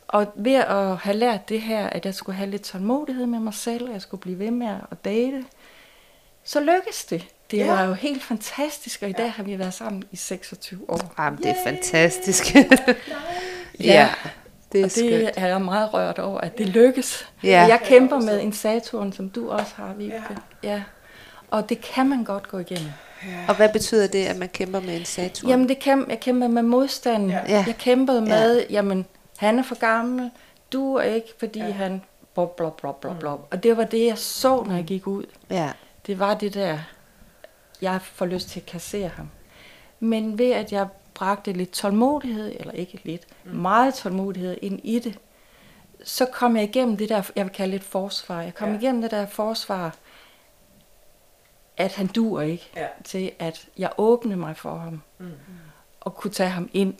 Og 0.07 0.31
ved 0.35 0.55
at 0.55 0.97
have 0.97 1.15
lært 1.15 1.49
det 1.49 1.61
her, 1.61 1.87
at 1.87 2.05
jeg 2.05 2.13
skulle 2.15 2.35
have 2.35 2.49
lidt 2.49 2.61
tålmodighed 2.63 3.25
med 3.25 3.39
mig 3.39 3.53
selv, 3.53 3.87
og 3.87 3.93
jeg 3.93 4.01
skulle 4.01 4.21
blive 4.21 4.39
ved 4.39 4.51
med 4.51 4.67
at 4.91 5.05
date, 5.05 5.43
så 6.43 6.59
lykkedes 6.59 7.05
det. 7.05 7.27
Det 7.51 7.57
Ja. 7.57 7.67
var 7.73 7.83
jo 7.83 7.93
helt 7.93 8.23
fantastisk, 8.23 9.01
og 9.03 9.09
i 9.09 9.13
dag 9.13 9.31
har 9.31 9.43
vi 9.43 9.59
været 9.59 9.73
sammen 9.73 10.03
i 10.11 10.15
26 10.15 10.89
år. 10.89 11.13
Jamen, 11.19 11.39
det 11.39 11.49
er 11.49 11.55
fantastisk. 11.63 12.55
Ja. 13.79 13.83
ja, 13.93 14.09
det 14.75 14.81
er 14.81 14.85
Og 14.85 14.91
skønt. 14.91 15.09
det 15.11 15.31
er 15.37 15.47
jeg 15.47 15.61
meget 15.61 15.93
rørt 15.93 16.19
over, 16.19 16.41
at 16.41 16.57
det 16.57 16.69
lykkes. 16.69 17.29
Ja. 17.43 17.63
Og 17.63 17.69
Jeg 17.69 17.79
kæmper 17.85 18.19
med 18.19 18.41
en 18.41 18.53
Saturn, 18.53 19.13
som 19.13 19.29
du 19.29 19.49
også 19.49 19.71
har, 19.75 19.93
Vibeke. 19.93 20.21
Ja. 20.63 20.69
Ja. 20.69 20.83
Og 21.51 21.69
det 21.69 21.81
kan 21.81 22.09
man 22.09 22.23
godt 22.23 22.47
gå 22.47 22.57
igennem. 22.59 22.89
Og 23.47 23.55
hvad 23.55 23.69
betyder 23.69 24.07
det, 24.07 24.25
at 24.25 24.37
man 24.37 24.49
kæmper 24.49 24.79
med 24.79 24.95
en 24.97 25.05
Saturn? 25.05 25.49
Jamen, 25.49 25.69
det 25.69 25.79
kan, 25.79 26.05
jeg 26.09 26.19
kæmper 26.19 26.47
med 26.47 26.61
modstanden. 26.63 27.29
Ja. 27.29 27.39
Ja. 27.47 27.63
Jeg 27.67 27.75
kæmpede 27.77 28.21
med, 28.21 28.63
jamen, 28.69 29.05
han 29.37 29.59
er 29.59 29.63
for 29.63 29.75
gammel, 29.79 30.31
du 30.73 30.95
er 30.95 31.03
ikke, 31.03 31.27
fordi 31.39 31.59
Ja. 31.59 31.65
ja. 31.65 31.71
han... 31.71 32.01
Blop, 32.33 32.55
blop, 32.55 32.77
blop, 32.77 33.01
blop, 33.01 33.19
blop. 33.19 33.47
Og 33.51 33.63
det 33.63 33.77
var 33.77 33.83
det, 33.83 34.05
jeg 34.05 34.17
så, 34.17 34.63
når 34.67 34.75
jeg 34.75 34.83
gik 34.83 35.07
ud. 35.07 35.23
Ja. 35.49 35.71
Det 36.07 36.19
var 36.19 36.33
det 36.33 36.53
der, 36.53 36.77
jeg 37.81 37.99
får 38.01 38.25
lyst 38.25 38.49
til 38.49 38.59
at 38.59 38.65
kassere 38.65 39.07
ham. 39.15 39.29
Men 39.99 40.37
ved 40.37 40.51
at 40.51 40.71
jeg 40.71 40.87
bragte 41.15 41.51
lidt 41.53 41.71
tålmodighed, 41.71 42.55
eller 42.59 42.73
ikke 42.73 42.99
lidt, 43.03 43.21
mm. 43.43 43.51
meget 43.51 43.93
tålmodighed 43.93 44.57
ind 44.61 44.79
i 44.83 44.99
det, 44.99 45.19
så 46.03 46.25
kom 46.25 46.55
jeg 46.55 46.63
igennem 46.63 46.97
det 46.97 47.09
der, 47.09 47.31
jeg 47.35 47.45
vil 47.45 47.53
kalde 47.53 47.75
et 47.75 47.83
forsvar. 47.83 48.41
Jeg 48.41 48.55
kom 48.55 48.69
Ja. 48.71 48.77
igennem 48.79 49.01
det 49.01 49.11
der 49.11 49.25
forsvar, 49.25 49.95
at 51.77 51.93
han 51.93 52.07
duer 52.07 52.41
ikke, 52.41 52.69
Ja. 52.75 52.87
til 53.03 53.31
at 53.39 53.67
jeg 53.77 53.91
åbnede 53.97 54.37
mig 54.37 54.57
for 54.57 54.75
ham, 54.77 55.01
Mm. 55.17 55.31
og 56.01 56.15
kunne 56.15 56.31
tage 56.31 56.49
ham 56.49 56.69
ind. 56.73 56.93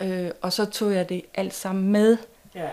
Ja. 0.00 0.24
Øh, 0.24 0.30
og 0.42 0.52
så 0.52 0.64
tog 0.64 0.92
jeg 0.94 1.08
det 1.08 1.22
alt 1.34 1.54
sammen 1.54 1.88
med. 1.92 2.16
Ja. 2.54 2.68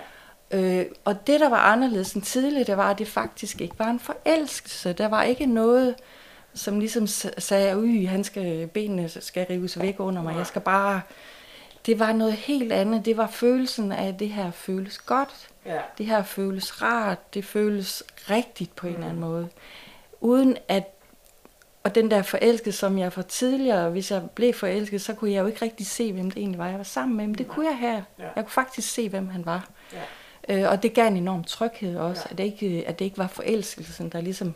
Øh, 0.51 0.85
og 1.05 1.27
det, 1.27 1.39
der 1.39 1.49
var 1.49 1.57
anderledes 1.57 2.13
end 2.13 2.23
tidligere, 2.23 2.63
det 2.63 2.77
var, 2.77 2.89
at 2.91 2.99
det 2.99 3.07
faktisk 3.07 3.61
ikke 3.61 3.79
var 3.79 3.87
en 3.89 3.99
forelskelse. 3.99 4.93
Der 4.93 5.07
var 5.07 5.23
ikke 5.23 5.45
noget, 5.45 5.95
som 6.55 6.79
ligesom 6.79 7.07
sagde, 7.37 7.77
uy, 7.77 8.07
han 8.07 8.23
skal, 8.23 8.67
benene 8.67 9.09
skal 9.09 9.45
rives 9.49 9.79
væk 9.79 9.99
under 9.99 10.23
mig. 10.23 10.35
Jeg 10.37 10.47
skal 10.47 10.61
bare... 10.61 11.01
Det 11.85 11.99
var 11.99 12.13
noget 12.13 12.33
helt 12.33 12.71
andet. 12.71 13.05
Det 13.05 13.17
var 13.17 13.27
følelsen 13.27 13.91
af, 13.91 14.07
at 14.07 14.19
det 14.19 14.29
her 14.29 14.51
føles 14.51 14.97
godt. 14.97 15.49
Ja. 15.65 15.79
Det 15.97 16.05
her 16.05 16.23
føles 16.23 16.81
rart. 16.81 17.33
Det 17.33 17.45
føles 17.45 18.03
rigtigt 18.29 18.75
på 18.75 18.87
en 18.87 18.93
eller 18.93 19.05
anden 19.05 19.21
måde. 19.21 19.49
Uden 20.21 20.57
at... 20.67 20.91
Og 21.83 21.95
den 21.95 22.11
der 22.11 22.21
forelskelse, 22.21 22.79
som 22.79 22.97
jeg 22.97 23.13
for 23.13 23.21
tidligere, 23.21 23.89
hvis 23.89 24.11
jeg 24.11 24.29
blev 24.29 24.53
forelsket, 24.53 25.01
så 25.01 25.13
kunne 25.13 25.31
jeg 25.31 25.41
jo 25.41 25.47
ikke 25.47 25.61
rigtig 25.61 25.87
se, 25.87 26.13
hvem 26.13 26.31
det 26.31 26.39
egentlig 26.39 26.59
var, 26.59 26.67
jeg 26.67 26.77
var 26.77 26.83
sammen 26.83 27.17
med. 27.17 27.27
Men 27.27 27.35
det 27.35 27.47
kunne 27.47 27.67
jeg 27.67 27.77
her. 27.77 28.01
Ja. 28.19 28.23
Jeg 28.23 28.43
kunne 28.43 28.49
faktisk 28.49 28.93
se, 28.93 29.09
hvem 29.09 29.29
han 29.29 29.45
var. 29.45 29.69
Ja. 29.93 30.01
Øh, 30.49 30.71
og 30.71 30.83
det 30.83 30.93
gav 30.93 31.07
en 31.07 31.17
enorm 31.17 31.43
tryghed 31.43 31.97
også, 31.97 32.21
ja. 32.25 32.31
at, 32.31 32.37
det 32.37 32.43
ikke, 32.43 32.83
at 32.87 32.99
det 32.99 33.05
ikke 33.05 33.17
var 33.17 33.27
forelskelsen, 33.27 34.09
der 34.09 34.21
ligesom, 34.21 34.53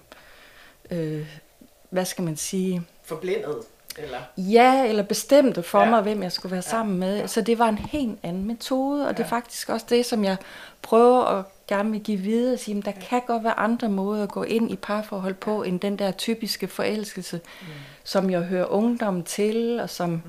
øh, 0.92 1.40
hvad 1.90 2.06
skal 2.06 2.24
man 2.24 2.38
sige, 2.38 2.82
Forblændet. 3.04 3.58
Eller? 3.98 4.18
Ja, 4.38 4.86
eller 4.86 5.04
bestemte 5.04 5.64
for 5.64 5.80
Ja. 5.80 5.84
ja. 5.86 5.90
mig, 5.90 6.02
hvem 6.02 6.24
jeg 6.24 6.32
skulle 6.32 6.52
være 6.52 6.62
sammen 6.62 7.00
med. 7.00 7.28
Så 7.28 7.42
det 7.42 7.60
var 7.60 7.70
en 7.70 7.78
helt 7.78 8.20
anden 8.24 8.46
metode, 8.46 9.08
og 9.08 9.18
det 9.18 9.24
er 9.24 9.28
faktisk 9.28 9.70
også 9.70 9.86
det, 9.90 10.06
som 10.06 10.24
jeg 10.24 10.38
prøver 10.82 11.22
at 11.24 11.46
gerne 11.68 11.92
vil 11.92 12.02
give 12.02 12.18
videre. 12.18 12.54
At 12.54 12.60
sige, 12.60 12.78
at 12.78 12.86
der 12.86 12.92
kan 12.92 13.22
godt 13.28 13.44
være 13.44 13.60
andre 13.60 13.90
måder 13.90 14.24
at 14.24 14.30
gå 14.30 14.44
ind 14.44 14.72
i 14.72 14.76
parforhold 14.76 15.34
på, 15.34 15.64
end 15.64 15.80
den 15.80 16.00
der 16.00 16.12
typiske 16.12 16.68
forelskelse, 16.68 17.42
mm. 17.62 17.68
som 18.04 18.30
jeg 18.30 18.42
hører 18.42 18.66
ungdom 18.66 19.24
til, 19.24 19.80
og 19.80 19.90
som... 19.90 20.10
Mm. 20.10 20.22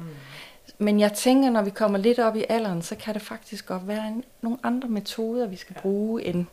Men 0.78 1.00
jeg 1.00 1.12
tænker, 1.12 1.50
når 1.50 1.62
vi 1.62 1.70
kommer 1.70 1.98
lidt 1.98 2.18
op 2.18 2.36
i 2.36 2.44
alderen, 2.48 2.82
så 2.82 2.96
kan 2.96 3.14
det 3.14 3.22
faktisk 3.22 3.66
godt 3.66 3.88
være 3.88 4.08
en, 4.08 4.24
nogle 4.42 4.58
andre 4.62 4.88
metoder, 4.88 5.46
vi 5.46 5.56
skal 5.56 5.76
bruge, 5.82 6.24
end 6.24 6.46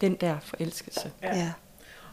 den 0.00 0.14
der 0.14 0.36
forelskelse. 0.42 1.10
Ja. 1.22 1.36
Ja. 1.36 1.52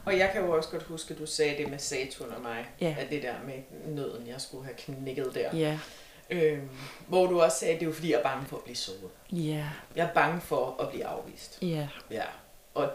Og 0.06 0.18
jeg 0.18 0.30
kan 0.34 0.42
jo 0.42 0.52
også 0.52 0.70
godt 0.70 0.84
huske, 0.84 1.14
at 1.14 1.20
du 1.20 1.26
sagde 1.26 1.58
det 1.64 1.70
med 1.72 1.80
Saturn 1.80 2.30
og 2.32 2.42
mig. 2.42 2.66
Ja. 2.82 2.96
At 3.00 3.10
det 3.10 3.24
der 3.24 3.34
med 3.46 3.54
nøden, 3.86 4.28
jeg 4.28 4.42
skulle 4.42 4.66
have 4.66 4.76
knækket 4.78 5.32
der. 5.36 5.58
Ja, 5.58 5.80
Øhm, 6.30 6.70
hvor 7.08 7.26
du 7.26 7.42
også 7.42 7.60
sagde, 7.60 7.74
at 7.74 7.80
det 7.80 7.86
er 7.86 7.90
jo 7.90 7.94
fordi, 7.96 8.12
jeg 8.12 8.20
er 8.20 8.24
bange 8.24 8.46
for 8.46 8.58
at 8.58 8.64
blive 8.64 8.76
såret. 8.76 9.10
ja, 9.32 9.66
Jeg 9.96 10.08
er 10.10 10.14
bange 10.14 10.42
for 10.42 10.82
at 10.82 10.90
blive 10.90 11.06
afvist. 11.06 11.58
ja, 11.62 11.88
Ja, 12.12 12.24
og 12.74 12.92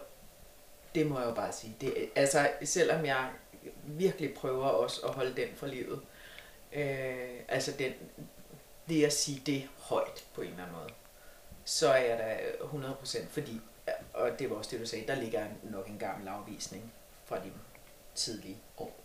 det 0.94 1.06
må 1.06 1.18
jeg 1.18 1.28
jo 1.28 1.34
bare 1.34 1.52
sige. 1.52 1.76
Det, 1.80 1.94
altså, 2.16 2.48
selvom 2.64 3.06
jeg 3.06 3.28
virkelig 3.84 4.34
prøver 4.34 4.64
også 4.66 5.00
at 5.06 5.14
holde 5.14 5.36
den 5.36 5.48
for 5.56 5.66
livet, 5.66 6.00
øh, 6.72 7.28
altså 7.48 7.72
den, 7.78 7.92
det 8.88 9.04
at 9.04 9.12
sige 9.12 9.42
det 9.46 9.68
højt 9.78 10.24
på 10.34 10.40
en 10.40 10.48
eller 10.48 10.62
anden 10.62 10.76
måde, 10.76 10.90
så 11.64 11.88
er 11.88 12.02
jeg 12.04 12.18
da 12.18 12.36
100% 12.66 13.26
fordi, 13.30 13.60
og 14.14 14.30
det 14.38 14.50
var 14.50 14.56
også 14.56 14.70
det, 14.72 14.80
du 14.80 14.86
sagde, 14.86 15.06
der 15.06 15.14
ligger 15.14 15.44
nok 15.62 15.86
en 15.88 15.98
gammel 15.98 16.28
afvisning 16.28 16.92
fra 17.28 17.36
de 17.36 17.50
tidlige 18.14 18.56
år, 18.78 19.00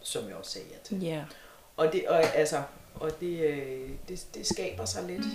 som 0.00 0.28
jeg 0.28 0.36
også 0.36 0.50
sagde 0.50 0.66
ja 0.70 0.76
til. 0.84 1.02
ja. 1.02 1.24
Og 1.76 1.92
det, 1.92 2.08
og, 2.08 2.24
altså, 2.34 2.62
og 2.94 3.10
det, 3.20 3.40
øh, 3.40 3.90
det, 4.08 4.26
det 4.34 4.46
skaber 4.46 4.84
sig 4.84 5.04
lidt, 5.04 5.26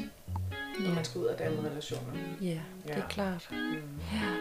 når 0.79 0.95
man 0.95 1.05
skal 1.05 1.21
ud 1.21 1.25
af 1.25 1.37
danne 1.37 1.69
relationer. 1.69 2.13
Ja, 2.41 2.59
det 2.87 2.97
er 2.97 3.07
klart. 3.07 3.47
Mm. 3.51 3.99
Ja. 4.13 4.37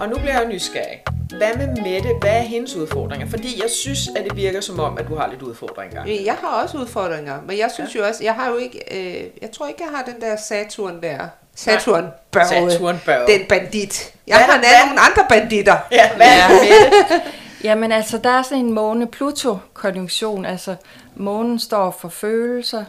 Og 0.00 0.08
nu 0.08 0.14
bliver 0.14 0.40
jeg 0.40 0.48
nysgerrig. 0.48 1.11
Hvad 1.36 1.56
med 1.56 1.66
Mette? 1.66 2.08
Hvad 2.20 2.30
er 2.30 2.40
hendes 2.40 2.76
udfordringer? 2.76 3.26
Fordi 3.28 3.60
jeg 3.62 3.70
synes, 3.70 4.08
at 4.16 4.24
det 4.24 4.36
virker 4.36 4.60
som 4.60 4.80
om, 4.80 4.98
at 4.98 5.08
du 5.08 5.14
har 5.16 5.26
lidt 5.30 5.42
udfordringer. 5.42 6.04
Jeg 6.24 6.34
har 6.34 6.62
også 6.62 6.78
udfordringer, 6.78 7.40
men 7.46 7.58
jeg 7.58 7.70
synes 7.74 7.94
ja. 7.94 8.00
jo 8.00 8.06
også, 8.06 8.24
jeg 8.24 8.34
har 8.34 8.48
jo 8.50 8.56
ikke, 8.56 8.78
øh, 8.90 9.24
jeg 9.42 9.50
tror 9.52 9.66
ikke, 9.68 9.82
jeg 9.84 9.90
har 9.96 10.04
den 10.04 10.20
der 10.20 10.36
Saturn 10.36 11.02
der. 11.02 11.18
Saturn 11.56 12.06
børge. 12.30 12.70
Saturn 12.70 13.00
børge. 13.06 13.38
Den 13.38 13.46
bandit. 13.48 14.14
Jeg 14.26 14.36
Hvad- 14.36 14.44
har 14.46 14.58
hvad- 14.58 14.86
nogle 14.86 15.00
andre 15.00 15.24
banditter. 15.28 15.76
Ja, 15.92 16.16
hvad 16.16 16.26
er 16.26 16.48
Mette? 16.48 17.22
Jamen 17.64 17.92
altså, 17.92 18.18
der 18.18 18.30
er 18.30 18.42
sådan 18.42 18.64
en 18.64 18.72
måne-Pluto-konjunktion. 18.72 20.44
Altså, 20.46 20.74
månen 21.16 21.58
står 21.58 21.90
for 22.00 22.08
følelser, 22.08 22.84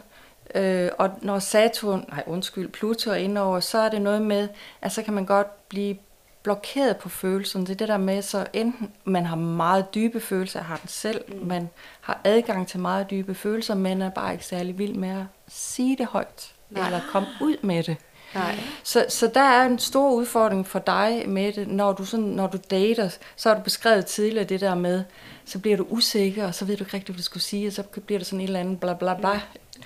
øh, 0.56 0.90
og 0.98 1.10
når 1.22 1.40
Saturn, 1.40 2.06
nej 2.10 2.24
undskyld, 2.28 2.70
Pluto 2.72 3.10
er 3.12 3.16
indover, 3.16 3.60
så 3.60 3.78
er 3.78 3.90
det 3.90 4.02
noget 4.02 4.22
med, 4.22 4.48
at 4.82 4.92
så 4.92 5.02
kan 5.02 5.14
man 5.14 5.26
godt 5.26 5.70
blive 5.70 5.96
blokeret 6.44 6.98
på 6.98 7.10
følelserne. 7.10 7.66
Det 7.66 7.72
er 7.72 7.78
det 7.78 7.88
der 7.88 7.98
med, 7.98 8.22
så 8.22 8.48
enten 8.54 8.92
man 9.04 9.26
har 9.26 9.36
meget 9.36 9.96
dybe 9.96 10.20
følelser, 10.20 10.62
har 10.62 10.78
den 10.78 10.90
selv, 10.90 11.22
mm. 11.28 11.48
man 11.48 11.70
har 12.02 12.22
adgang 12.24 12.68
til 12.68 12.80
meget 12.80 13.10
dybe 13.10 13.36
følelser, 13.36 13.76
men 13.76 14.02
er 14.02 14.10
bare 14.10 14.34
ikke 14.34 14.46
særlig 14.46 14.78
vild 14.78 14.94
med 14.94 15.10
at 15.10 15.26
sige 15.48 15.98
det 15.98 16.06
højt, 16.06 16.54
Nej. 16.70 16.86
eller 16.86 17.02
komme 17.12 17.28
ud 17.42 17.56
med 17.62 17.84
det. 17.84 17.98
Nej. 18.36 18.60
Så, 18.84 19.06
så 19.10 19.32
der 19.34 19.42
er 19.42 19.66
en 19.66 19.80
stor 19.80 20.12
udfordring 20.12 20.68
for 20.68 20.80
dig 20.80 21.24
med 21.28 21.54
det, 21.54 21.68
når 21.68 21.94
du, 21.94 22.06
sådan, 22.06 22.26
når 22.26 22.48
du 22.48 22.58
dater, 22.72 23.10
så 23.36 23.50
har 23.50 23.56
du 23.56 23.62
beskrevet 23.62 24.06
tidligere 24.06 24.46
det 24.46 24.62
der 24.62 24.76
med, 24.76 25.04
så 25.46 25.60
bliver 25.60 25.78
du 25.78 25.86
usikker, 25.90 26.48
og 26.48 26.56
så 26.56 26.66
ved 26.66 26.78
du 26.78 26.84
ikke 26.84 26.94
rigtigt, 26.94 27.10
hvad 27.10 27.18
du 27.18 27.24
skulle 27.24 27.44
sige, 27.44 27.68
og 27.68 27.74
så 27.74 27.84
bliver 27.84 28.20
der 28.20 28.26
sådan 28.26 28.42
et 28.42 28.44
eller 28.44 28.60
andet 28.60 28.80
bla 28.80 28.94
bla 28.94 29.14
bla. 29.14 29.42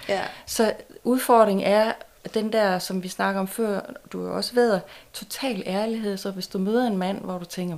Ja. 0.09 0.21
Så 0.45 0.73
udfordringen 1.03 1.67
er 1.67 1.93
den 2.33 2.53
der, 2.53 2.79
som 2.79 3.03
vi 3.03 3.07
snakker 3.07 3.41
om 3.41 3.47
før, 3.47 3.81
du 4.13 4.25
jo 4.25 4.35
også 4.35 4.53
ved, 4.53 4.79
total 5.13 5.63
ærlighed. 5.65 6.17
Så 6.17 6.31
hvis 6.31 6.47
du 6.47 6.57
møder 6.57 6.87
en 6.87 6.97
mand, 6.97 7.21
hvor 7.21 7.37
du 7.37 7.45
tænker, 7.45 7.77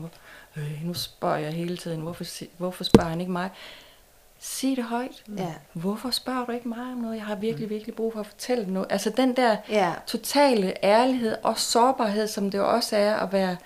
øh, 0.57 0.79
nu 0.83 0.93
spørger 0.93 1.37
jeg 1.37 1.53
hele 1.53 1.77
tiden, 1.77 2.01
hvorfor, 2.01 2.25
hvorfor 2.57 2.83
spørger 2.83 3.09
han 3.09 3.19
ikke 3.19 3.31
mig? 3.31 3.49
Sig 4.41 4.75
det 4.75 4.83
højt. 4.83 5.23
Ja. 5.37 5.53
Hvorfor 5.73 6.09
spørger 6.09 6.45
du 6.45 6.51
ikke 6.51 6.69
mig 6.69 6.79
om 6.79 6.97
noget? 6.97 7.15
Jeg 7.15 7.25
har 7.25 7.35
virkelig, 7.35 7.69
virkelig 7.69 7.95
brug 7.95 8.13
for 8.13 8.19
at 8.19 8.25
fortælle 8.27 8.73
noget. 8.73 8.87
Altså 8.91 9.09
den 9.09 9.35
der 9.35 9.57
Ja. 9.69 9.93
totale 10.07 10.85
ærlighed 10.85 11.35
og 11.43 11.59
sårbarhed, 11.59 12.27
som 12.27 12.51
det 12.51 12.59
også 12.61 12.95
er 12.97 13.15
at 13.15 13.33
være 13.33 13.57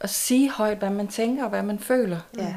at 0.00 0.10
sige 0.10 0.50
højt, 0.50 0.78
hvad 0.78 0.90
man 0.90 1.08
tænker 1.08 1.42
og 1.44 1.50
hvad 1.50 1.62
man 1.62 1.78
føler. 1.78 2.18
Ja. 2.38 2.54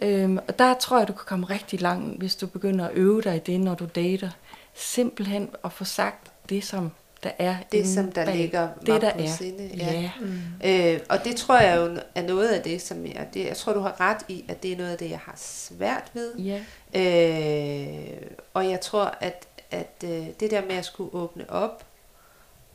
Øhm, 0.00 0.38
og 0.48 0.58
der 0.58 0.74
tror 0.74 0.98
jeg, 0.98 1.08
du 1.08 1.12
kan 1.12 1.24
komme 1.26 1.46
rigtig 1.46 1.80
langt, 1.80 2.18
hvis 2.18 2.36
du 2.36 2.46
begynder 2.46 2.84
at 2.88 2.92
øve 2.94 3.22
dig 3.22 3.36
i 3.36 3.38
det, 3.38 3.60
når 3.60 3.74
du 3.74 3.86
dater. 3.94 4.30
Simpelthen 4.74 5.50
at 5.64 5.72
få 5.72 5.84
sagt 5.84 6.31
det, 6.54 6.64
som 6.64 6.90
der 7.22 7.30
er 7.38 7.56
Det, 7.72 7.88
som 7.88 8.12
der 8.12 8.24
bag. 8.24 8.36
ligger 8.36 8.68
det, 8.86 9.00
der 9.02 9.12
på 9.12 9.18
er. 9.22 9.26
sinde. 9.26 9.66
Ja. 9.76 10.10
Øh, 10.94 11.00
og 11.08 11.24
det 11.24 11.36
tror 11.36 11.58
jeg 11.60 11.76
jo 11.76 11.98
er 12.14 12.22
noget 12.22 12.48
af 12.48 12.62
det, 12.62 12.82
som 12.82 13.06
jeg, 13.06 13.28
det, 13.34 13.46
jeg 13.46 13.56
tror, 13.56 13.72
du 13.72 13.80
har 13.80 14.00
ret 14.00 14.18
i, 14.28 14.44
at 14.48 14.62
det 14.62 14.72
er 14.72 14.76
noget 14.76 14.90
af 14.92 14.98
det, 14.98 15.10
jeg 15.10 15.18
har 15.18 15.34
svært 15.36 16.10
ved. 16.14 16.34
ja. 16.38 16.60
Øh, 16.94 18.20
og 18.54 18.70
jeg 18.70 18.80
tror, 18.80 19.14
at, 19.20 19.46
at 19.70 19.90
øh, 20.04 20.26
det 20.40 20.50
der 20.50 20.62
med 20.66 20.74
at 20.76 20.84
skulle 20.84 21.14
åbne 21.14 21.50
op 21.50 21.84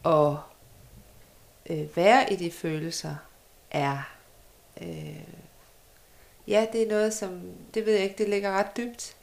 og 0.04 0.40
øh, 1.70 1.98
være 1.98 2.34
i 2.34 2.36
de 2.36 2.52
følelser, 2.52 3.16
er... 3.72 4.10
Øh, 4.82 5.20
ja, 6.48 6.66
det 6.74 6.84
er 6.84 6.90
noget, 6.90 7.14
som... 7.14 7.42
Det 7.74 7.86
ved 7.86 7.94
jeg 7.94 8.04
ikke, 8.04 8.16
det 8.18 8.30
ligger 8.30 8.52
ret 8.52 8.78
dybt. 8.78 9.16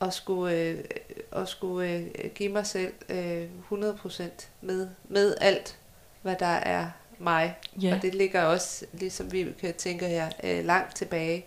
At 0.00 0.14
skulle, 0.14 0.56
øh, 0.56 0.84
at 1.32 1.48
skulle 1.48 1.88
øh, 1.90 2.30
give 2.34 2.52
mig 2.52 2.66
selv 2.66 2.92
øh, 3.08 3.44
100% 3.72 4.22
med, 4.60 4.88
med 5.08 5.34
alt, 5.40 5.78
hvad 6.22 6.36
der 6.38 6.46
er 6.46 6.90
mig. 7.18 7.56
Ja. 7.82 7.94
Og 7.96 8.02
det 8.02 8.14
ligger 8.14 8.42
også, 8.42 8.86
ligesom 8.92 9.32
vi 9.32 9.46
kan 9.60 9.74
tænke 9.74 10.06
her, 10.06 10.30
øh, 10.44 10.64
langt 10.64 10.96
tilbage 10.96 11.46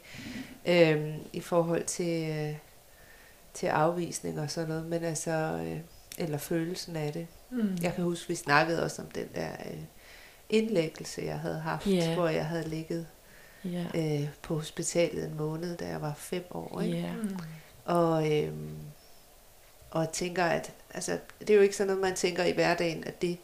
øh, 0.65 1.15
i 1.33 1.39
forhold 1.39 1.83
til, 1.83 2.29
øh, 2.29 2.55
til 3.53 3.67
afvisning 3.67 4.39
og 4.39 4.51
sådan 4.51 4.69
noget. 4.69 4.85
Men 4.85 5.03
altså, 5.03 5.31
øh, 5.31 5.77
eller 6.17 6.37
følelsen 6.37 6.95
af 6.95 7.13
det. 7.13 7.27
Mm. 7.49 7.77
Jeg 7.81 7.93
kan 7.93 8.03
huske, 8.03 8.27
vi 8.27 8.35
snakkede 8.35 8.83
også 8.83 9.01
om 9.01 9.07
den 9.07 9.27
der 9.35 9.49
øh, 9.71 9.77
indlæggelse, 10.49 11.21
jeg 11.25 11.39
havde 11.39 11.59
haft, 11.59 11.87
Ja. 11.87 12.13
hvor 12.15 12.27
jeg 12.27 12.45
havde 12.45 12.69
ligget 12.69 13.07
Ja. 13.65 13.85
øh, 13.95 14.27
på 14.41 14.55
hospitalet 14.55 15.25
en 15.25 15.37
måned, 15.37 15.77
da 15.77 15.87
jeg 15.87 16.01
var 16.01 16.13
fem 16.17 16.43
år. 16.51 16.81
Ikke? 16.81 16.97
Ja. 16.97 17.13
Mm. 17.13 17.37
Og, 17.85 18.31
øhm, 18.37 18.69
og 19.91 20.11
tænker, 20.11 20.43
at 20.45 20.71
altså, 20.93 21.17
det 21.39 21.49
er 21.49 21.55
jo 21.55 21.61
ikke 21.61 21.75
sådan 21.75 21.87
noget, 21.87 22.01
man 22.01 22.15
tænker 22.15 22.43
i 22.43 22.51
hverdagen, 22.51 23.03
at 23.07 23.21
det 23.21 23.37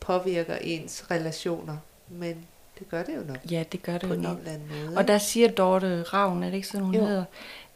påvirker 0.00 0.56
ens 0.60 1.10
relationer. 1.10 1.76
Men 2.08 2.46
det 2.78 2.88
gør 2.88 3.02
det 3.02 3.16
jo 3.16 3.20
nok 3.22 3.36
ja, 3.50 3.64
det 3.72 3.82
gør 3.82 3.92
det 3.98 4.08
på 4.08 4.14
jo 4.14 4.20
nok. 4.20 4.38
eller 4.38 4.52
anden 4.52 4.68
måde. 4.86 4.96
Og 4.98 5.08
der 5.08 5.18
siger 5.18 5.48
Dorte 5.48 6.02
Ravn, 6.02 6.42
er 6.42 6.46
det 6.46 6.54
ikke 6.54 6.68
sådan, 6.68 6.84
hun 6.84 6.94
Jo. 6.94 7.04
hedder? 7.06 7.24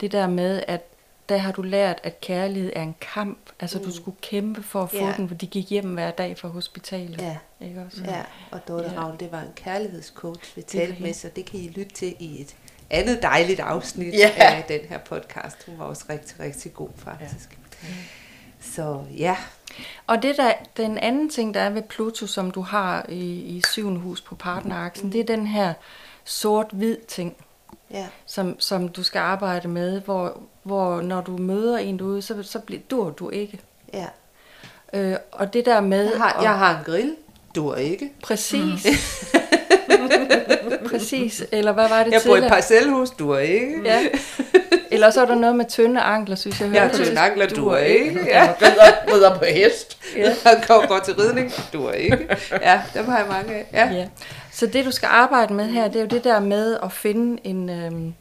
Det 0.00 0.12
der 0.12 0.26
med, 0.26 0.62
at 0.68 0.80
der 1.28 1.36
har 1.36 1.52
du 1.52 1.62
lært, 1.62 2.00
at 2.02 2.20
kærlighed 2.20 2.72
er 2.76 2.82
en 2.82 2.94
kamp. 3.14 3.38
Altså, 3.60 3.78
mm. 3.78 3.84
du 3.84 3.92
skulle 3.92 4.16
kæmpe 4.20 4.62
for 4.62 4.82
at 4.82 4.90
få 4.90 4.96
Ja. 4.96 5.14
den, 5.16 5.28
for 5.28 5.34
de 5.34 5.46
gik 5.46 5.70
hjem 5.70 5.94
hver 5.94 6.10
dag 6.10 6.38
fra 6.38 6.48
hospitalet. 6.48 7.20
Ja, 7.20 7.36
Ikke 7.60 7.82
også? 7.86 8.02
ja, 8.04 8.22
og 8.50 8.68
Dorte 8.68 8.90
Ja. 8.90 8.98
Ravn, 9.00 9.16
det 9.20 9.32
var 9.32 9.40
en 9.40 9.52
kærlighedscoach, 9.56 10.56
vi 10.56 10.62
talte 10.62 11.02
med, 11.02 11.12
så 11.14 11.28
det 11.36 11.44
kan 11.44 11.60
I 11.60 11.68
lytte 11.68 11.92
til 11.94 12.14
i 12.18 12.40
et 12.40 12.56
andet 12.94 13.22
dejligt 13.22 13.60
afsnit 13.60 14.14
Ja. 14.14 14.30
af 14.36 14.64
den 14.68 14.80
her 14.88 14.98
podcast. 14.98 15.56
Hun 15.66 15.78
var 15.78 15.84
også 15.84 16.04
rigtig, 16.10 16.40
rigtig 16.40 16.74
god 16.74 16.88
faktisk. 16.96 17.58
Ja. 17.82 17.88
Så 18.60 19.00
ja, 19.16 19.36
Og 20.06 20.22
det 20.22 20.36
der, 20.36 20.52
den 20.76 20.98
anden 20.98 21.30
ting, 21.30 21.54
der 21.54 21.60
er 21.60 21.70
ved 21.70 21.82
Pluto, 21.82 22.26
som 22.26 22.50
du 22.50 22.60
har 22.60 23.06
i, 23.08 23.30
i 23.56 23.62
syvende 23.68 24.00
hus 24.00 24.20
på 24.20 24.34
partneraksen, 24.34 25.06
mm. 25.06 25.12
det 25.12 25.20
er 25.20 25.24
den 25.24 25.46
her 25.46 25.74
sort-hvid 26.24 26.96
ting, 27.08 27.34
ja, 27.90 28.06
som, 28.26 28.60
som 28.60 28.88
du 28.88 29.02
skal 29.02 29.18
arbejde 29.18 29.68
med, 29.68 30.00
hvor, 30.00 30.40
hvor 30.62 31.00
når 31.02 31.20
du 31.20 31.36
møder 31.36 31.78
en 31.78 31.98
derude, 31.98 32.22
så, 32.22 32.42
så 32.42 32.58
bliver, 32.58 32.80
dur 32.90 33.10
du 33.10 33.30
ikke. 33.30 33.60
ja. 33.94 34.06
Øh, 34.92 35.16
og 35.32 35.52
det 35.52 35.64
der 35.66 35.80
med... 35.80 36.10
Jeg 36.10 36.18
har, 36.20 36.42
jeg 36.42 36.58
har 36.58 36.78
en 36.78 36.84
grill, 36.84 37.16
du 37.54 37.68
er 37.68 37.76
ikke. 37.76 38.10
Præcis. 38.22 38.86
Præcis. 40.98 41.44
Eller 41.52 41.72
hvad 41.72 41.88
var 41.88 42.04
det 42.04 42.12
Jeg 42.12 42.20
bor 42.26 42.36
i 42.36 42.38
et 42.38 42.48
parcelhus, 42.48 43.10
du 43.10 43.30
er 43.30 43.38
ikke. 43.38 43.80
Ja. 43.84 44.00
Eller 44.90 45.10
så 45.10 45.20
er 45.20 45.26
der 45.26 45.34
noget 45.34 45.56
med 45.56 45.64
tynde 45.64 46.00
ankler, 46.00 46.36
synes 46.36 46.60
jeg. 46.60 46.70
Det. 46.70 46.92
tynde 46.92 47.20
ankler, 47.20 47.46
du 47.46 47.68
er 47.68 47.78
ikke. 47.78 48.20
Ja. 48.26 48.54
Rider, 48.62 49.14
rider 49.14 49.38
på 49.38 49.44
hest. 49.44 49.98
Ja. 50.16 50.34
Går, 50.68 50.86
går 50.88 50.98
til 50.98 51.14
ridning, 51.14 51.52
du 51.72 51.86
er 51.86 51.92
ikke. 51.92 52.36
Ja, 52.62 52.82
dem 52.94 53.04
har 53.08 53.18
jeg 53.18 53.26
mange 53.28 53.54
af. 53.54 53.66
Ja. 53.72 53.94
Ja. 53.94 54.06
Så 54.52 54.66
det, 54.66 54.84
du 54.84 54.90
skal 54.90 55.08
arbejde 55.12 55.54
med 55.54 55.64
her, 55.64 55.88
det 55.88 55.96
er 55.96 56.00
jo 56.00 56.06
det 56.06 56.24
der 56.24 56.40
med 56.40 56.78
at 56.82 56.92
finde 56.92 57.40
en, 57.44 57.70
øhm, 57.70 58.14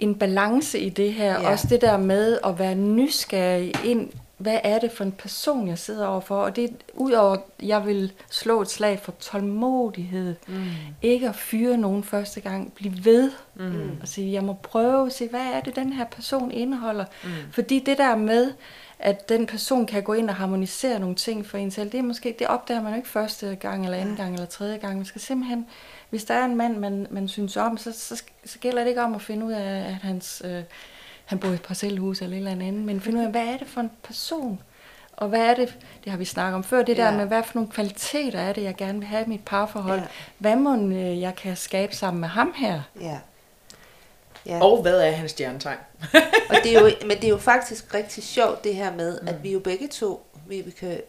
en 0.00 0.14
balance 0.14 0.78
i 0.78 0.88
det 0.88 1.12
her. 1.12 1.32
Ja. 1.32 1.42
Ja. 1.42 1.50
Også 1.50 1.66
det 1.70 1.80
der 1.80 1.96
med 1.96 2.38
at 2.46 2.58
være 2.58 2.74
nysgerrig 2.74 3.72
ind, 3.84 4.10
hvad 4.36 4.58
er 4.64 4.78
det 4.78 4.92
for 4.92 5.04
en 5.04 5.12
person, 5.12 5.68
jeg 5.68 5.78
sidder 5.78 6.06
overfor? 6.06 6.36
Og 6.36 6.56
det 6.56 6.70
udover, 6.94 7.36
jeg 7.62 7.86
vil 7.86 8.12
slå 8.30 8.62
et 8.62 8.70
slag 8.70 8.98
for 8.98 9.12
tålmodighed. 9.12 10.34
Mm. 10.48 10.64
Ikke 11.02 11.28
at 11.28 11.36
fyre 11.36 11.76
nogen 11.76 12.04
første 12.04 12.40
gang. 12.40 12.72
Bliv 12.72 12.92
ved. 13.02 13.32
Mm. 13.54 13.90
Og 14.02 14.08
sige, 14.08 14.32
jeg 14.32 14.44
må 14.44 14.52
prøve 14.52 15.06
at 15.06 15.12
se, 15.12 15.28
hvad 15.28 15.46
er 15.52 15.60
det, 15.60 15.76
den 15.76 15.92
her 15.92 16.04
person 16.04 16.50
indeholder? 16.50 17.04
Mm. 17.24 17.30
Fordi 17.52 17.78
det 17.78 17.98
der 17.98 18.16
med, 18.16 18.52
at 18.98 19.28
den 19.28 19.46
person 19.46 19.86
kan 19.86 20.02
gå 20.02 20.12
ind 20.12 20.30
og 20.30 20.36
harmonisere 20.36 20.98
nogle 20.98 21.14
ting 21.14 21.46
for 21.46 21.58
en 21.58 21.70
selv, 21.70 21.92
det 21.92 21.98
er 21.98 22.02
måske, 22.02 22.36
det 22.38 22.46
opdager 22.46 22.82
man 22.82 22.92
jo 22.92 22.96
ikke 22.96 23.08
første 23.08 23.54
gang, 23.54 23.84
eller 23.84 23.98
anden 23.98 24.16
gang, 24.16 24.34
eller 24.34 24.46
tredje 24.46 24.76
gang. 24.76 24.96
Man 24.96 25.04
skal 25.04 25.20
simpelthen, 25.20 25.66
hvis 26.10 26.24
der 26.24 26.34
er 26.34 26.44
en 26.44 26.56
mand, 26.56 26.76
man, 26.76 27.06
man 27.10 27.28
synes 27.28 27.56
om, 27.56 27.78
så, 27.78 27.92
så, 27.92 28.22
så 28.44 28.58
gælder 28.58 28.82
det 28.82 28.88
ikke 28.88 29.02
om 29.02 29.14
at 29.14 29.22
finde 29.22 29.46
ud 29.46 29.52
af, 29.52 29.78
at 29.78 29.94
hans, 29.94 30.42
øh, 30.44 30.62
han 31.24 31.38
bor 31.38 31.48
i 31.48 31.54
et 31.54 31.62
parcelhus 31.62 32.22
eller 32.22 32.36
et 32.36 32.38
eller 32.38 32.50
andet, 32.50 32.74
men 32.74 33.00
finde 33.00 33.18
ud 33.18 33.24
af, 33.24 33.30
hvad 33.30 33.46
er 33.46 33.56
det 33.56 33.66
for 33.68 33.80
en 33.80 33.90
person? 34.02 34.60
Og 35.16 35.28
hvad 35.28 35.40
er 35.40 35.54
det, 35.54 35.76
det 36.04 36.10
har 36.10 36.18
vi 36.18 36.24
snakket 36.24 36.54
om 36.54 36.64
før, 36.64 36.82
det 36.82 36.96
der 36.96 37.10
Ja. 37.10 37.16
med, 37.16 37.26
hvad 37.26 37.42
for 37.42 37.52
nogle 37.54 37.70
kvaliteter 37.70 38.40
er 38.40 38.52
det, 38.52 38.62
jeg 38.62 38.74
gerne 38.76 38.98
vil 38.98 39.08
have 39.08 39.24
i 39.24 39.28
mit 39.28 39.44
parforhold? 39.46 40.00
Ja. 40.00 40.06
Hvad 40.38 40.56
må 40.56 40.76
øh, 40.76 41.20
jeg 41.20 41.36
kan 41.36 41.56
skabe 41.56 41.96
sammen 41.96 42.20
med 42.20 42.28
ham 42.28 42.54
her? 42.56 42.82
Ja. 43.00 43.18
ja. 44.46 44.60
Og 44.62 44.82
hvad 44.82 45.00
er 45.00 45.10
hans 45.10 45.30
stjernetegn? 45.30 45.78
Og 46.50 46.56
det 46.62 46.76
er 46.76 46.80
jo, 46.80 46.90
men 47.06 47.16
det 47.16 47.24
er 47.24 47.28
jo 47.28 47.38
faktisk 47.38 47.94
rigtig 47.94 48.22
sjovt 48.22 48.64
det 48.64 48.74
her 48.74 48.94
med, 48.96 49.20
mm. 49.22 49.28
at 49.28 49.42
vi 49.42 49.52
jo 49.52 49.58
begge 49.58 49.88
to, 49.88 50.26
Vibeke, 50.46 51.02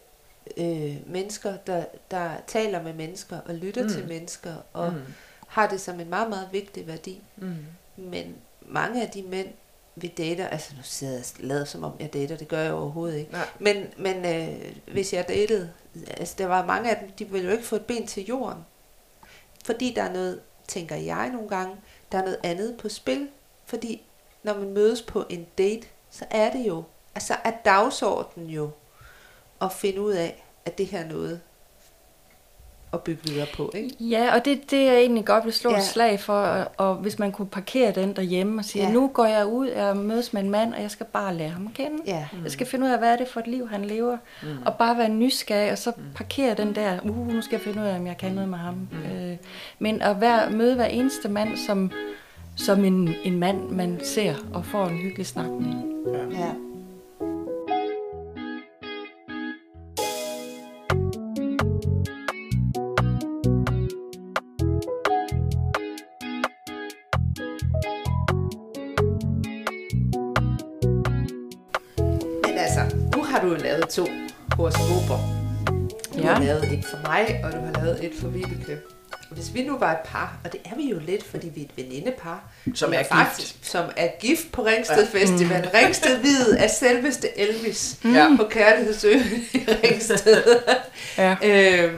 øh, 0.56 0.96
mennesker, 1.06 1.56
der, 1.66 1.84
der 2.10 2.30
taler 2.46 2.82
med 2.82 2.92
mennesker 2.92 3.38
og 3.46 3.54
lytter 3.54 3.82
mm. 3.82 3.88
til 3.88 4.08
mennesker 4.08 4.54
og 4.72 4.92
mm. 4.92 5.00
har 5.48 5.66
det 5.66 5.80
som 5.80 6.00
en 6.00 6.10
meget, 6.10 6.28
meget 6.28 6.48
vigtig 6.52 6.86
værdi. 6.86 7.22
Mm. 7.36 7.56
Men 7.96 8.34
mange 8.62 9.02
af 9.02 9.10
de 9.10 9.22
mænd, 9.22 9.48
vi 9.96 10.08
dater, 10.08 10.48
altså 10.48 10.74
nu 10.76 10.82
sidder 10.82 11.14
jeg 11.14 11.24
lader 11.38 11.64
som 11.64 11.84
om 11.84 11.92
jeg 12.00 12.12
dater, 12.12 12.36
det 12.36 12.48
gør 12.48 12.60
jeg 12.60 12.72
overhovedet 12.72 13.18
ikke. 13.18 13.32
Nej. 13.32 13.48
Men, 13.58 13.86
men 13.96 14.24
øh, 14.24 14.76
hvis 14.92 15.12
jeg 15.12 15.28
datede, 15.28 15.70
altså 16.08 16.34
der 16.38 16.46
var 16.46 16.66
mange 16.66 16.90
af 16.90 16.96
dem, 16.96 17.10
de 17.10 17.24
ville 17.24 17.46
jo 17.46 17.52
ikke 17.52 17.64
få 17.64 17.76
et 17.76 17.84
ben 17.84 18.06
til 18.06 18.26
jorden. 18.26 18.64
Fordi 19.64 19.92
der 19.96 20.02
er 20.02 20.12
noget, 20.12 20.40
tænker 20.68 20.96
jeg 20.96 21.30
nogle 21.30 21.48
gange, 21.48 21.76
der 22.12 22.18
er 22.18 22.22
noget 22.22 22.38
andet 22.42 22.76
på 22.78 22.88
spil. 22.88 23.28
Fordi 23.64 24.02
når 24.42 24.54
man 24.54 24.70
mødes 24.70 25.02
på 25.02 25.24
en 25.28 25.46
date, 25.58 25.86
så 26.10 26.24
er 26.30 26.52
det 26.52 26.66
jo, 26.66 26.84
altså 27.14 27.36
er 27.44 27.52
dagsordenen 27.64 28.50
jo 28.50 28.70
at 29.62 29.72
finde 29.72 30.00
ud 30.00 30.12
af, 30.12 30.44
at 30.64 30.78
det 30.78 30.86
her 30.86 31.00
er 31.00 31.08
noget 31.08 31.40
at 32.92 33.00
bygge 33.02 33.20
videre 33.24 33.46
på, 33.56 33.72
ikke? 33.74 33.96
Ja, 34.00 34.34
og 34.34 34.44
det, 34.44 34.70
det 34.70 34.84
jeg 34.84 34.96
egentlig 34.96 35.24
godt 35.24 35.44
vil 35.44 35.52
slå 35.52 35.70
ja. 35.70 35.76
Ja. 35.76 35.80
et 35.82 35.86
slag 35.86 36.20
for, 36.20 36.32
og, 36.32 36.66
og 36.76 36.94
hvis 36.94 37.18
man 37.18 37.32
kunne 37.32 37.48
parkere 37.48 37.92
den 37.92 38.16
derhjemme 38.16 38.60
og 38.60 38.64
sige, 38.64 38.82
Ja. 38.82 38.88
ja. 38.88 38.94
nu 38.94 39.10
går 39.14 39.24
jeg 39.24 39.46
ud 39.46 39.68
og 39.68 39.96
mødes 39.96 40.32
med 40.32 40.42
en 40.42 40.50
mand, 40.50 40.74
og 40.74 40.82
jeg 40.82 40.90
skal 40.90 41.06
bare 41.06 41.34
lære 41.34 41.48
ham 41.48 41.66
at 41.66 41.74
kende. 41.74 42.02
Ja. 42.06 42.26
Jeg 42.42 42.52
skal 42.52 42.66
finde 42.66 42.86
ud 42.86 42.90
af, 42.90 42.98
hvad 42.98 43.12
er 43.12 43.16
det 43.16 43.28
for 43.28 43.40
et 43.40 43.46
liv, 43.46 43.68
han 43.68 43.84
lever, 43.84 44.16
mm. 44.42 44.48
og 44.66 44.74
bare 44.74 44.98
være 44.98 45.08
nysgerrig, 45.08 45.72
og 45.72 45.78
så 45.78 45.92
parkere 46.14 46.54
den 46.54 46.74
der, 46.74 47.00
uh, 47.04 47.28
nu 47.34 47.42
skal 47.42 47.56
jeg 47.56 47.60
finde 47.60 47.80
ud 47.80 47.86
af, 47.86 47.96
om 47.98 48.06
jeg 48.06 48.16
kan 48.18 48.32
noget 48.32 48.48
med 48.48 48.58
ham. 48.58 48.74
Mm. 48.74 49.16
Øh, 49.16 49.36
men 49.78 50.02
at 50.02 50.20
være, 50.20 50.50
møde 50.50 50.74
hver 50.74 50.86
eneste 50.86 51.28
mand 51.28 51.56
som, 51.66 51.90
som 52.56 52.84
en, 52.84 53.14
en 53.24 53.38
mand, 53.38 53.68
man 53.68 54.00
ser 54.04 54.34
og 54.54 54.64
får 54.64 54.86
en 54.86 54.96
hyggelig 54.96 55.26
snak 55.26 55.46
med. 55.50 55.74
Ja. 56.32 56.52
Men 56.52 56.65
lavet 73.86 73.88
to 73.88 74.06
horoskoper. 74.56 75.18
Du 76.14 76.18
Ja. 76.18 76.32
har 76.32 76.42
lavet 76.42 76.64
et 76.72 76.84
for 76.84 76.96
mig, 77.08 77.40
og 77.44 77.52
du 77.52 77.56
har 77.58 77.84
lavet 77.84 78.04
et 78.04 78.12
for 78.20 78.28
Vibeke. 78.28 78.78
Hvis 79.30 79.54
vi 79.54 79.64
nu 79.64 79.78
var 79.78 79.92
et 79.92 79.98
par, 80.04 80.36
og 80.44 80.52
det 80.52 80.60
er 80.64 80.76
vi 80.76 80.90
jo 80.90 80.98
lidt, 80.98 81.24
fordi 81.24 81.48
vi 81.48 81.60
er 81.60 81.64
et 81.64 81.76
venindepar, 81.76 82.44
Som 82.74 82.92
er 82.94 83.02
faktisk, 83.02 83.56
som 83.62 83.84
er 83.96 84.08
gift 84.20 84.52
på 84.52 84.64
Ringsted 84.64 85.08
ja. 85.14 85.18
Festival. 85.20 85.62
Mm. 85.62 85.68
Ringsted 85.74 86.18
Hvide 86.18 86.58
er 86.58 86.66
selveste 86.68 87.38
Elvis 87.38 87.96
Ja. 88.04 88.08
ja. 88.10 88.36
på 88.36 88.44
Kærlighedsøen 88.50 89.22
i 89.52 89.58
Ringsted. 89.84 90.60
Ja. 91.18 91.36
øh, 91.84 91.92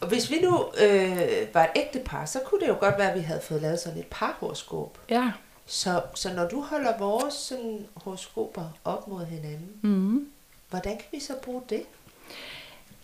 og 0.00 0.08
hvis 0.08 0.30
vi 0.30 0.38
nu 0.42 0.64
øh, 0.80 1.16
var 1.54 1.62
et 1.64 1.70
ægte 1.76 1.98
par, 1.98 2.24
så 2.24 2.38
kunne 2.46 2.60
det 2.60 2.68
jo 2.68 2.76
godt 2.80 2.94
være, 2.98 3.10
at 3.12 3.18
vi 3.18 3.22
havde 3.24 3.40
fået 3.48 3.62
lavet 3.62 3.80
sådan 3.80 3.98
et 3.98 4.06
parhoroskop. 4.06 4.98
Ja. 5.10 5.30
Så, 5.72 6.02
så 6.14 6.32
når 6.34 6.48
du 6.48 6.60
holder 6.60 6.98
vores 6.98 7.34
sådan, 7.34 7.78
horoskoper 7.94 8.62
op 8.84 9.08
mod 9.08 9.24
hinanden, 9.26 9.68
Mm. 9.82 10.26
hvordan 10.70 10.92
kan 10.96 11.04
vi 11.12 11.20
så 11.20 11.32
bruge 11.42 11.62
det? 11.68 11.82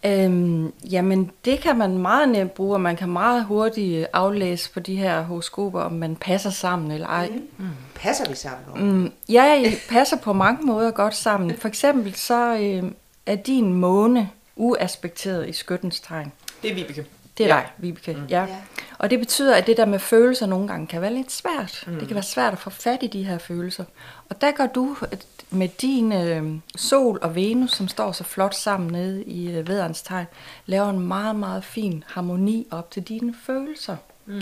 Øhm, 0.05 0.73
jamen, 0.91 1.31
det 1.45 1.61
kan 1.61 1.79
man 1.79 1.99
meget 1.99 2.29
nemt 2.29 2.55
bruge, 2.55 2.75
og 2.75 2.81
man 2.81 2.97
kan 2.97 3.09
meget 3.09 3.45
hurtigt 3.45 4.07
aflæse 4.13 4.71
på 4.73 4.81
de 4.81 4.97
her 4.97 5.23
horoskoper, 5.23 5.81
om 5.81 5.93
man 5.93 6.17
passer 6.17 6.51
sammen 6.51 6.91
eller 6.91 7.07
ej. 7.07 7.29
Mm. 7.59 7.67
Passer 7.95 8.29
vi 8.29 8.35
sammen? 8.35 8.85
Mm. 8.89 8.97
Mm, 9.03 9.13
ja, 9.29 9.63
I 9.63 9.75
passer 9.89 10.17
på 10.17 10.33
mange 10.33 10.67
måder 10.67 10.91
godt 10.91 11.15
sammen. 11.15 11.57
For 11.57 11.69
eksempel 11.69 12.15
så 12.15 12.57
øh, 12.57 12.93
er 13.27 13.37
din 13.37 13.75
måne 13.75 14.31
uaspekteret 14.57 15.49
i 15.49 15.53
skyttens 15.53 16.01
tegn. 16.01 16.33
Det 16.63 16.71
er 16.71 16.75
Vibeke. 16.75 17.07
Det 17.39 17.47
er 17.47 17.49
Ja. 17.57 17.61
dig, 17.61 17.71
Vibeke. 17.79 18.13
Mm. 18.15 18.27
Ja. 18.29 18.41
Ja. 18.45 18.57
Og 18.99 19.11
det 19.11 19.19
betyder, 19.19 19.55
at 19.55 19.67
det 19.67 19.77
der 19.77 19.85
med 19.85 19.99
følelser 19.99 20.47
nogle 20.47 20.69
gange 20.69 20.87
kan 20.87 21.01
være 21.03 21.15
lidt 21.15 21.33
svært. 21.33 21.85
Mm. 21.87 21.99
Det 21.99 22.09
kan 22.09 22.15
være 22.15 22.25
svært 22.25 22.53
at 22.53 22.59
få 22.59 22.71
fat 22.71 23.03
i 23.03 23.07
de 23.07 23.25
her 23.25 23.39
følelser. 23.39 23.85
Og 24.29 24.41
der 24.41 24.51
går 24.53 24.67
du 24.67 24.97
øh, 25.13 25.19
med 25.51 25.69
din 25.69 26.13
øh, 26.13 26.59
sol 26.77 27.19
og 27.23 27.35
Venus, 27.35 27.73
som 27.73 27.89
står 27.89 28.13
så 28.13 28.25
flot 28.25 28.55
sammen 28.55 28.91
nede 28.93 29.25
i 29.25 29.51
øh, 29.51 29.69
vædderens 29.69 30.03
tegn, 30.03 30.27
laver 30.67 30.91
en 30.91 31.01
meget, 31.01 31.37
meget 31.37 31.65
fin 31.65 32.05
harmoni 32.07 32.67
op 32.71 32.91
til 32.91 33.03
dine 33.03 33.35
følelser. 33.47 33.97
Mm. 34.27 34.41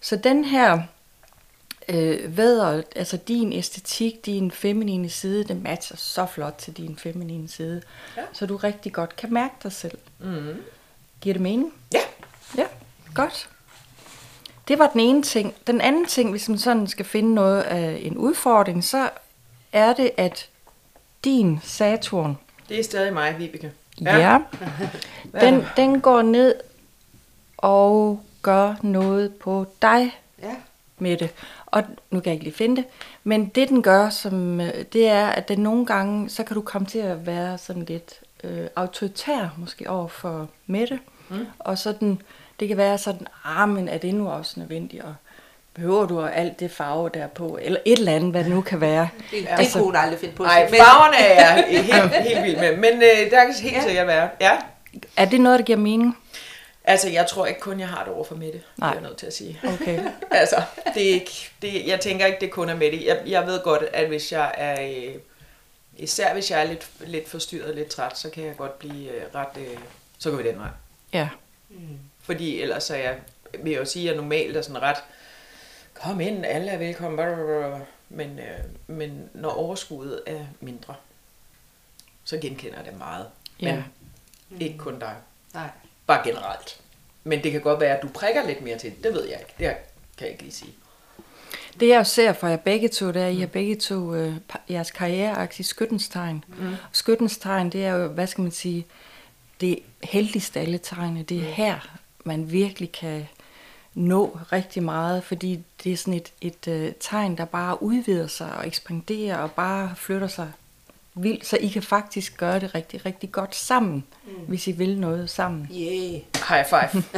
Så 0.00 0.16
den 0.16 0.44
her 0.44 0.82
øh, 1.88 2.36
vædder, 2.36 2.82
altså 2.96 3.16
din 3.16 3.52
æstetik, 3.52 4.26
din 4.26 4.50
feminine 4.50 5.08
side, 5.08 5.44
det 5.44 5.62
matcher 5.62 5.96
så 5.96 6.26
flot 6.26 6.54
til 6.58 6.72
din 6.76 6.96
feminine 6.96 7.48
side. 7.48 7.82
Ja. 8.16 8.22
Så 8.32 8.46
du 8.46 8.56
rigtig 8.56 8.92
godt 8.92 9.16
kan 9.16 9.32
mærke 9.32 9.54
dig 9.62 9.72
selv. 9.72 9.98
Mm. 10.20 10.56
Giver 11.20 11.32
det 11.34 11.42
mening? 11.42 11.72
Ja. 11.94 11.98
Godt. 13.14 13.48
Det 14.68 14.78
var 14.78 14.86
den 14.86 15.00
ene 15.00 15.22
ting. 15.22 15.54
Den 15.66 15.80
anden 15.80 16.06
ting, 16.06 16.30
hvis 16.30 16.48
man 16.48 16.58
sådan 16.58 16.86
skal 16.86 17.04
finde 17.04 17.34
noget 17.34 17.62
af 17.62 17.98
en 18.02 18.16
udfordring, 18.16 18.84
så 18.84 19.10
er 19.72 19.92
det, 19.92 20.10
at 20.16 20.48
din 21.24 21.60
Saturn, 21.62 22.38
Det 22.68 22.78
er 22.78 22.84
stadig 22.84 23.12
mig, 23.12 23.38
Vibeke. 23.38 23.72
ja, 24.00 24.16
ja 24.18 24.38
den, 25.40 25.64
den 25.76 26.00
går 26.00 26.22
ned 26.22 26.54
og 27.56 28.20
gør 28.42 28.74
noget 28.82 29.34
på 29.34 29.66
dig 29.82 30.18
Ja. 30.42 30.54
med 30.98 31.16
det. 31.16 31.30
Og 31.66 31.82
nu 32.10 32.20
kan 32.20 32.26
jeg 32.26 32.32
ikke 32.32 32.44
lige 32.44 32.54
finde 32.56 32.76
det, 32.76 32.84
men 33.24 33.46
det 33.48 33.68
den 33.68 33.82
gør, 33.82 34.10
som, 34.10 34.60
øh, 34.60 34.72
det 34.92 35.08
er, 35.08 35.26
at 35.26 35.48
den 35.48 35.58
nogle 35.58 35.86
gange, 35.86 36.30
så 36.30 36.44
kan 36.44 36.54
du 36.54 36.60
komme 36.60 36.86
til 36.86 36.98
at 36.98 37.26
være 37.26 37.58
sådan 37.58 37.84
lidt 37.84 38.20
øh, 38.44 38.66
autoritær, 38.76 39.48
måske 39.56 39.90
over 39.90 40.08
for 40.08 40.48
Mette. 40.66 41.00
Mm. 41.28 41.46
Og 41.58 41.78
sådan, 41.78 42.22
det 42.62 42.68
kan 42.68 42.76
være 42.76 42.98
sådan, 42.98 43.26
ah, 43.44 43.68
men 43.68 43.88
er 43.88 43.98
det 43.98 44.14
nu 44.14 44.30
også 44.30 44.60
nødvendigt, 44.60 45.02
og 45.02 45.14
behøver 45.74 46.06
du 46.06 46.22
alt 46.24 46.60
det 46.60 46.70
farve 46.70 47.10
der 47.14 47.26
på, 47.26 47.58
eller 47.62 47.80
et 47.84 47.98
eller 47.98 48.12
andet, 48.12 48.30
hvad 48.30 48.44
det 48.44 48.50
nu 48.52 48.60
kan 48.60 48.80
være. 48.80 49.08
Det, 49.30 49.40
det 49.42 49.46
Altså- 49.50 49.72
kunne 49.72 49.84
hun 49.84 49.96
aldrig 49.96 50.18
finde 50.20 50.34
på. 50.34 50.42
Nej, 50.42 50.64
Men- 50.70 50.74
farverne 50.80 51.16
er 51.16 51.40
jeg 51.56 51.64
helt, 51.84 52.14
helt 52.28 52.44
vild 52.44 52.56
med, 52.56 52.76
men 52.76 53.02
øh, 53.02 53.30
der 53.30 53.44
kan 53.44 53.54
helt 53.54 53.74
Ja. 53.74 53.82
sikkert 53.82 54.06
være. 54.06 54.28
Ja. 54.40 54.58
Er 55.16 55.24
det 55.24 55.40
noget, 55.40 55.58
der 55.58 55.64
giver 55.64 55.78
mening? 55.78 56.18
Altså, 56.84 57.08
jeg 57.08 57.26
tror 57.26 57.46
ikke 57.46 57.60
kun, 57.60 57.80
jeg 57.80 57.88
har 57.88 58.04
det 58.04 58.12
over 58.12 58.24
for 58.24 58.34
Mette. 58.34 58.60
Nej. 58.76 58.88
Det 58.90 58.96
er 58.96 59.00
jeg 59.00 59.08
nødt 59.08 59.18
til 59.18 59.26
at 59.26 59.34
sige. 59.34 59.60
Okay. 59.64 60.00
altså, 60.30 60.62
det 60.94 61.08
er 61.10 61.14
ikke, 61.14 61.50
det, 61.62 61.86
jeg 61.86 62.00
tænker 62.00 62.26
ikke, 62.26 62.38
det 62.40 62.50
kun 62.50 62.68
er 62.68 62.76
Mette. 62.76 63.06
Jeg, 63.06 63.18
jeg 63.26 63.46
ved 63.46 63.60
godt, 63.64 63.82
at 63.92 64.08
hvis 64.08 64.32
jeg 64.32 64.52
er... 64.56 64.82
Øh, 64.82 65.14
især 65.96 66.32
hvis 66.32 66.50
jeg 66.50 66.60
er 66.60 66.64
lidt, 66.64 66.86
lidt 67.06 67.28
forstyrret, 67.28 67.74
lidt 67.74 67.88
træt, 67.88 68.18
så 68.18 68.30
kan 68.30 68.44
jeg 68.44 68.56
godt 68.56 68.78
blive 68.78 69.08
øh, 69.08 69.22
ret... 69.34 69.48
Øh, 69.56 69.78
så 70.18 70.30
går 70.30 70.36
vi 70.36 70.48
den 70.48 70.58
vej. 70.58 70.68
Ja. 71.12 71.28
Fordi 72.22 72.60
ellers 72.60 72.90
er 72.90 72.96
jeg, 72.96 73.18
vil 73.62 73.72
jeg 73.72 73.80
jo 73.80 73.84
sige, 73.84 74.08
at 74.08 74.14
jeg 74.14 74.22
normalt 74.22 74.56
er 74.56 74.62
sådan 74.62 74.82
ret, 74.82 74.96
kom 75.94 76.20
ind, 76.20 76.46
alle 76.46 76.70
er 76.70 76.78
velkommen, 76.78 77.16
blablabla. 77.16 77.80
men, 78.08 78.38
øh, 78.38 78.58
men 78.86 79.30
når 79.34 79.50
overskuddet 79.50 80.22
er 80.26 80.46
mindre, 80.60 80.94
så 82.24 82.38
genkender 82.38 82.82
det 82.82 82.98
meget. 82.98 83.26
Ja. 83.60 83.82
Men 84.48 84.60
ikke 84.62 84.78
kun 84.78 84.98
dig, 84.98 85.14
Nej. 85.54 85.68
bare 86.06 86.24
generelt. 86.24 86.80
Men 87.24 87.42
det 87.42 87.52
kan 87.52 87.60
godt 87.60 87.80
være, 87.80 87.96
at 87.96 88.02
du 88.02 88.08
prikker 88.08 88.46
lidt 88.46 88.62
mere 88.62 88.78
til 88.78 88.90
det, 88.90 89.04
det 89.04 89.14
ved 89.14 89.28
jeg 89.28 89.38
ikke, 89.40 89.54
det 89.58 89.76
kan 90.16 90.26
jeg 90.26 90.30
ikke 90.30 90.42
lige 90.42 90.52
sige. 90.52 90.74
Det 91.80 91.88
jeg 91.88 92.06
ser 92.06 92.32
for 92.32 92.48
jer 92.48 92.56
begge 92.56 92.88
to, 92.88 93.06
det 93.06 93.16
er, 93.16 93.26
at 93.26 93.32
I 93.32 93.40
har 93.40 93.46
begge 93.46 93.76
to 93.76 94.14
øh, 94.14 94.34
jeres 94.70 94.90
karriereaktie 94.90 95.62
i 95.62 95.64
skyttens 95.64 96.08
tegn. 96.08 96.44
Mm. 96.48 96.74
Skyttens 96.92 97.38
tegn, 97.38 97.70
det 97.70 97.84
er 97.84 97.90
jo, 97.90 98.06
hvad 98.08 98.26
skal 98.26 98.42
man 98.42 98.50
sige, 98.50 98.86
det 99.60 99.78
heldigste 100.02 100.60
alle 100.60 100.78
tegne. 100.78 101.22
Det 101.22 101.36
er 101.38 101.42
her, 101.42 101.98
man 102.24 102.52
virkelig 102.52 102.92
kan 102.92 103.28
nå 103.94 104.38
rigtig 104.52 104.82
meget, 104.82 105.24
fordi 105.24 105.64
det 105.84 105.92
er 105.92 105.96
sådan 105.96 106.14
et, 106.14 106.32
et 106.40 106.68
øh, 106.68 106.92
tegn, 107.00 107.36
der 107.36 107.44
bare 107.44 107.82
udvider 107.82 108.26
sig 108.26 108.56
og 108.56 108.66
ekspanderer 108.66 109.36
og 109.36 109.50
bare 109.50 109.92
flytter 109.96 110.28
sig 110.28 110.52
vildt, 111.14 111.46
så 111.46 111.56
I 111.56 111.68
kan 111.68 111.82
faktisk 111.82 112.36
gøre 112.36 112.60
det 112.60 112.74
rigtig, 112.74 113.06
rigtig 113.06 113.32
godt 113.32 113.56
sammen, 113.56 114.04
mm. 114.24 114.32
hvis 114.48 114.66
I 114.66 114.72
vil 114.72 114.98
noget 114.98 115.30
sammen. 115.30 115.68
Yeah. 115.72 116.20
High 116.48 116.66
five. 116.66 117.02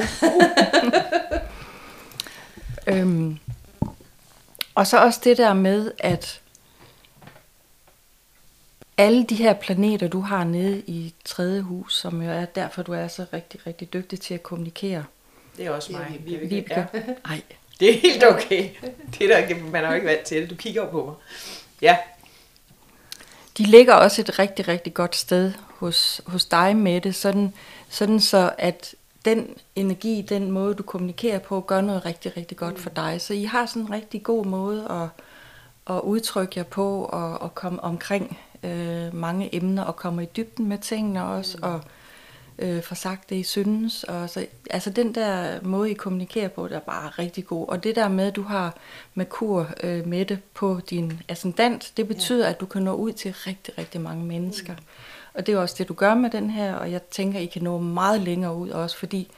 Øhm, 2.87 3.39
og 4.75 4.87
så 4.87 4.99
også 4.99 5.21
det 5.25 5.37
der 5.37 5.55
med, 5.55 5.91
at 5.99 6.41
alle 8.97 9.25
de 9.25 9.35
her 9.35 9.53
planeter, 9.53 10.09
du 10.09 10.21
har 10.21 10.45
nede 10.45 10.83
i 10.87 11.15
tredje 11.25 11.61
hus, 11.61 11.97
som 11.97 12.23
jo 12.23 12.31
er 12.31 12.45
derfor, 12.45 12.83
du 12.83 12.93
er 12.93 13.09
så 13.09 13.27
rigtig, 13.33 13.67
rigtig 13.67 13.93
dygtig 13.93 14.21
til 14.21 14.35
at 14.35 14.43
kommunikere. 14.43 15.05
Det 15.57 15.67
er 15.67 15.71
også 15.71 15.93
mig. 15.93 16.21
Vibeke. 16.25 16.49
Vibeke. 16.49 16.75
Ja. 16.95 17.01
Ej, 17.31 17.43
Det 17.81 17.91
er 17.95 18.01
helt 18.01 18.25
okay. 18.25 18.69
Det 19.19 19.33
er 19.33 19.47
der, 19.47 19.57
man 19.71 19.85
er 19.85 19.89
jo 19.89 19.95
ikke 19.95 20.07
vant 20.07 20.21
til 20.23 20.43
det. 20.43 20.51
Du 20.51 20.55
kigger 20.55 20.91
på 20.91 21.05
mig. 21.05 21.15
Ja, 21.83 21.97
de 23.59 23.63
ligger 23.63 23.95
også 23.95 24.21
et 24.23 24.39
rigtig, 24.39 24.69
rigtig 24.69 24.95
godt 24.95 25.17
sted 25.17 25.53
hos, 25.69 26.21
hos 26.27 26.45
dig 26.45 26.77
med 26.77 27.01
det, 27.01 27.15
sådan, 27.15 27.53
sådan 27.89 28.21
så 28.21 28.53
at 28.59 28.95
den 29.25 29.57
energi, 29.77 30.23
den 30.29 30.51
måde 30.51 30.75
du 30.75 30.83
kommunikerer 30.83 31.39
på, 31.39 31.61
gør 31.61 31.81
noget 31.81 32.05
rigtig, 32.05 32.37
rigtig 32.37 32.57
godt 32.57 32.81
for 32.81 32.91
dig. 32.91 33.21
Så 33.21 33.35
I 33.35 33.45
har 33.45 33.67
sådan 33.67 33.83
en 33.83 33.91
rigtig 33.91 34.23
god 34.23 34.47
måde 34.47 34.87
at, 34.91 35.25
at 35.97 36.01
udtrykke 36.01 36.53
jer 36.57 36.65
på 36.65 37.05
og, 37.05 37.43
og 37.43 37.55
komme 37.55 37.85
omkring 37.85 38.39
øh, 38.65 39.15
mange 39.15 39.55
emner 39.55 39.83
og 39.83 39.97
komme 39.97 40.23
i 40.23 40.29
dybden 40.37 40.69
med 40.69 40.79
tingene 40.79 41.25
også 41.25 41.59
og 41.63 41.81
øh, 42.59 42.83
få 42.83 42.95
sagt 42.95 43.31
det, 43.31 43.37
I 43.37 43.43
synes. 43.43 44.05
Og 44.05 44.31
så, 44.31 44.47
altså 44.71 44.91
den 44.91 45.15
der 45.15 45.63
måde, 45.63 45.91
I 45.91 45.95
kommunikerer 45.95 46.49
på, 46.49 46.69
det 46.69 46.77
er 46.77 46.81
bare 46.81 47.09
rigtig 47.09 47.47
god. 47.47 47.69
Og 47.69 47.85
det 47.85 47.97
der 47.97 48.09
med, 48.09 48.27
at 48.27 48.37
du 48.37 48.43
har 48.43 48.77
Merkur 49.15 49.71
øh, 49.83 50.07
med 50.07 50.25
det 50.25 50.39
på 50.55 50.81
din 50.91 51.21
ascendant, 51.29 51.93
det 51.97 52.09
betyder, 52.09 52.49
at 52.49 52.61
du 52.61 52.67
kan 52.67 52.83
nå 52.83 52.95
ud 52.95 53.13
til 53.13 53.33
rigtig, 53.33 53.79
rigtig 53.79 54.01
mange 54.01 54.25
mennesker. 54.25 54.75
Og 55.35 55.47
det 55.47 55.55
er 55.55 55.59
også 55.59 55.75
det, 55.79 55.89
du 55.89 55.95
gør 55.95 56.15
med 56.15 56.31
den 56.31 56.51
her, 56.51 56.75
og 56.75 56.93
jeg 56.93 57.03
tænker, 57.03 57.39
I 57.39 57.47
kan 57.47 57.63
nå 57.63 57.79
meget 57.79 58.21
længere 58.21 58.55
ud 58.55 58.71
også, 58.71 58.99
fordi 58.99 59.31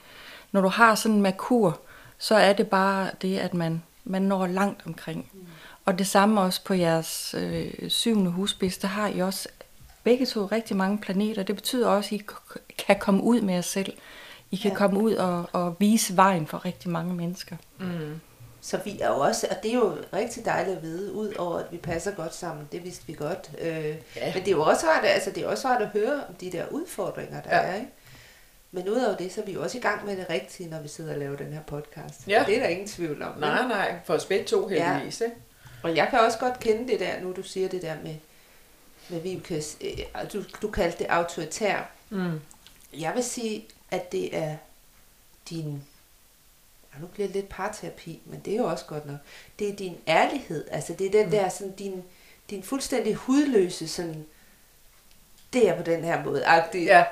når 0.52 0.60
du 0.60 0.68
har 0.68 0.94
sådan 0.94 1.14
en 1.14 1.22
Merkur, 1.22 1.80
så 2.18 2.34
er 2.34 2.52
det 2.52 2.68
bare 2.68 3.10
det, 3.22 3.38
at 3.38 3.54
man, 3.54 3.82
man 4.04 4.22
når 4.22 4.46
langt 4.46 4.86
omkring. 4.86 5.30
Og 5.86 5.98
det 5.98 6.06
samme 6.06 6.40
også 6.40 6.64
på 6.64 6.74
jeres 6.74 7.34
øh, 7.38 7.72
syvende 7.90 8.30
husbis, 8.30 8.78
der 8.78 8.88
har 8.88 9.08
I 9.08 9.18
også 9.18 9.48
begge 10.04 10.26
to 10.26 10.46
rigtig 10.46 10.76
mange 10.76 10.98
planeter. 10.98 11.42
Det 11.42 11.54
betyder 11.54 11.88
også, 11.88 12.14
at 12.14 12.20
I 12.20 12.24
kan 12.86 12.98
komme 12.98 13.22
ud 13.22 13.40
med 13.40 13.54
jer 13.54 13.60
selv. 13.60 13.92
I 14.50 14.56
kan 14.56 14.68
Ja. 14.70 14.74
ja. 14.74 14.78
komme 14.78 15.00
ud 15.00 15.14
og, 15.14 15.44
og 15.52 15.76
vise 15.78 16.16
vejen 16.16 16.46
for 16.46 16.64
rigtig 16.64 16.90
mange 16.90 17.14
mennesker. 17.14 17.56
Så 18.60 18.78
vi 18.84 19.00
er 19.00 19.08
jo 19.08 19.18
også, 19.18 19.46
og 19.50 19.56
det 19.62 19.70
er 19.70 19.74
jo 19.74 19.96
rigtig 20.12 20.44
dejligt 20.44 20.76
at 20.76 20.82
vide, 20.82 21.12
ud 21.12 21.32
over 21.38 21.58
at 21.58 21.66
vi 21.70 21.76
passer 21.76 22.10
godt 22.10 22.34
sammen, 22.34 22.68
det 22.72 22.84
vidste 22.84 23.06
vi 23.06 23.12
godt. 23.12 23.50
Øh, 23.60 23.68
Ja. 23.68 23.94
ja. 24.16 24.34
Men 24.34 24.42
det 24.42 24.48
er 24.48 24.56
jo 24.56 24.62
også 24.62 24.86
rart, 24.86 25.04
altså 25.04 25.30
det 25.30 25.42
er 25.44 25.48
også 25.48 25.68
rart 25.68 25.82
at 25.82 25.88
høre 25.88 26.14
om 26.28 26.34
de 26.40 26.52
der 26.52 26.64
udfordringer, 26.70 27.40
der 27.42 27.56
Ja. 27.56 27.62
ja. 27.66 27.70
er, 27.72 27.74
ikke? 27.74 27.88
Men 28.72 28.88
udover 28.88 29.16
det, 29.16 29.32
så 29.32 29.40
er 29.40 29.44
vi 29.44 29.52
jo 29.52 29.62
også 29.62 29.78
i 29.78 29.80
gang 29.80 30.06
med 30.06 30.16
det 30.16 30.26
rigtige, 30.30 30.70
når 30.70 30.80
vi 30.80 30.88
sidder 30.88 31.12
og 31.12 31.18
laver 31.18 31.36
den 31.36 31.52
her 31.52 31.62
podcast. 31.62 32.28
Ja. 32.28 32.44
Det 32.46 32.56
er 32.56 32.60
der 32.60 32.68
ingen 32.68 32.88
tvivl 32.88 33.22
om. 33.22 33.32
nej, 33.38 33.66
nej. 33.68 33.94
For 34.04 34.14
os 34.14 34.24
begge 34.24 34.44
to 34.44 34.66
heldigvis, 34.68 35.20
ikke? 35.20 35.36
Og 35.86 35.96
jeg 35.96 36.08
kan 36.10 36.20
også 36.20 36.38
godt 36.38 36.60
kende 36.60 36.92
det 36.92 37.00
der, 37.00 37.20
nu 37.20 37.32
du 37.32 37.42
siger 37.42 37.68
det 37.68 37.82
der 37.82 37.94
med, 38.04 38.14
med 39.08 39.20
Vibekes, 39.20 39.76
øh, 39.80 40.32
du, 40.32 40.42
du 40.62 40.70
kaldte 40.70 40.98
det 40.98 41.06
autoritær. 41.06 41.90
Mm. 42.10 42.40
Jeg 42.92 43.14
vil 43.14 43.24
sige, 43.24 43.66
at 43.90 44.12
det 44.12 44.36
er 44.36 44.56
din, 45.50 45.82
ja, 46.94 47.00
nu 47.00 47.06
bliver 47.06 47.28
det 47.28 47.36
lidt 47.36 47.48
parterapi, 47.48 48.20
men 48.24 48.40
det 48.40 48.52
er 48.52 48.56
jo 48.56 48.64
også 48.64 48.84
godt 48.84 49.06
nok, 49.06 49.16
det 49.58 49.68
er 49.68 49.76
din 49.76 49.96
ærlighed, 50.08 50.68
altså 50.70 50.94
det 50.94 51.06
er 51.06 51.22
den 51.22 51.32
der 51.32 51.48
sådan 51.48 51.72
din, 51.72 52.04
din 52.50 52.62
fuldstændig 52.62 53.14
hudløse 53.14 53.88
sådan, 53.88 54.26
det 55.52 55.68
er 55.68 55.76
på 55.76 55.82
den 55.82 56.04
her 56.04 56.24
måde, 56.24 56.44
agtig. 56.44 56.84
Ja. 56.84 57.04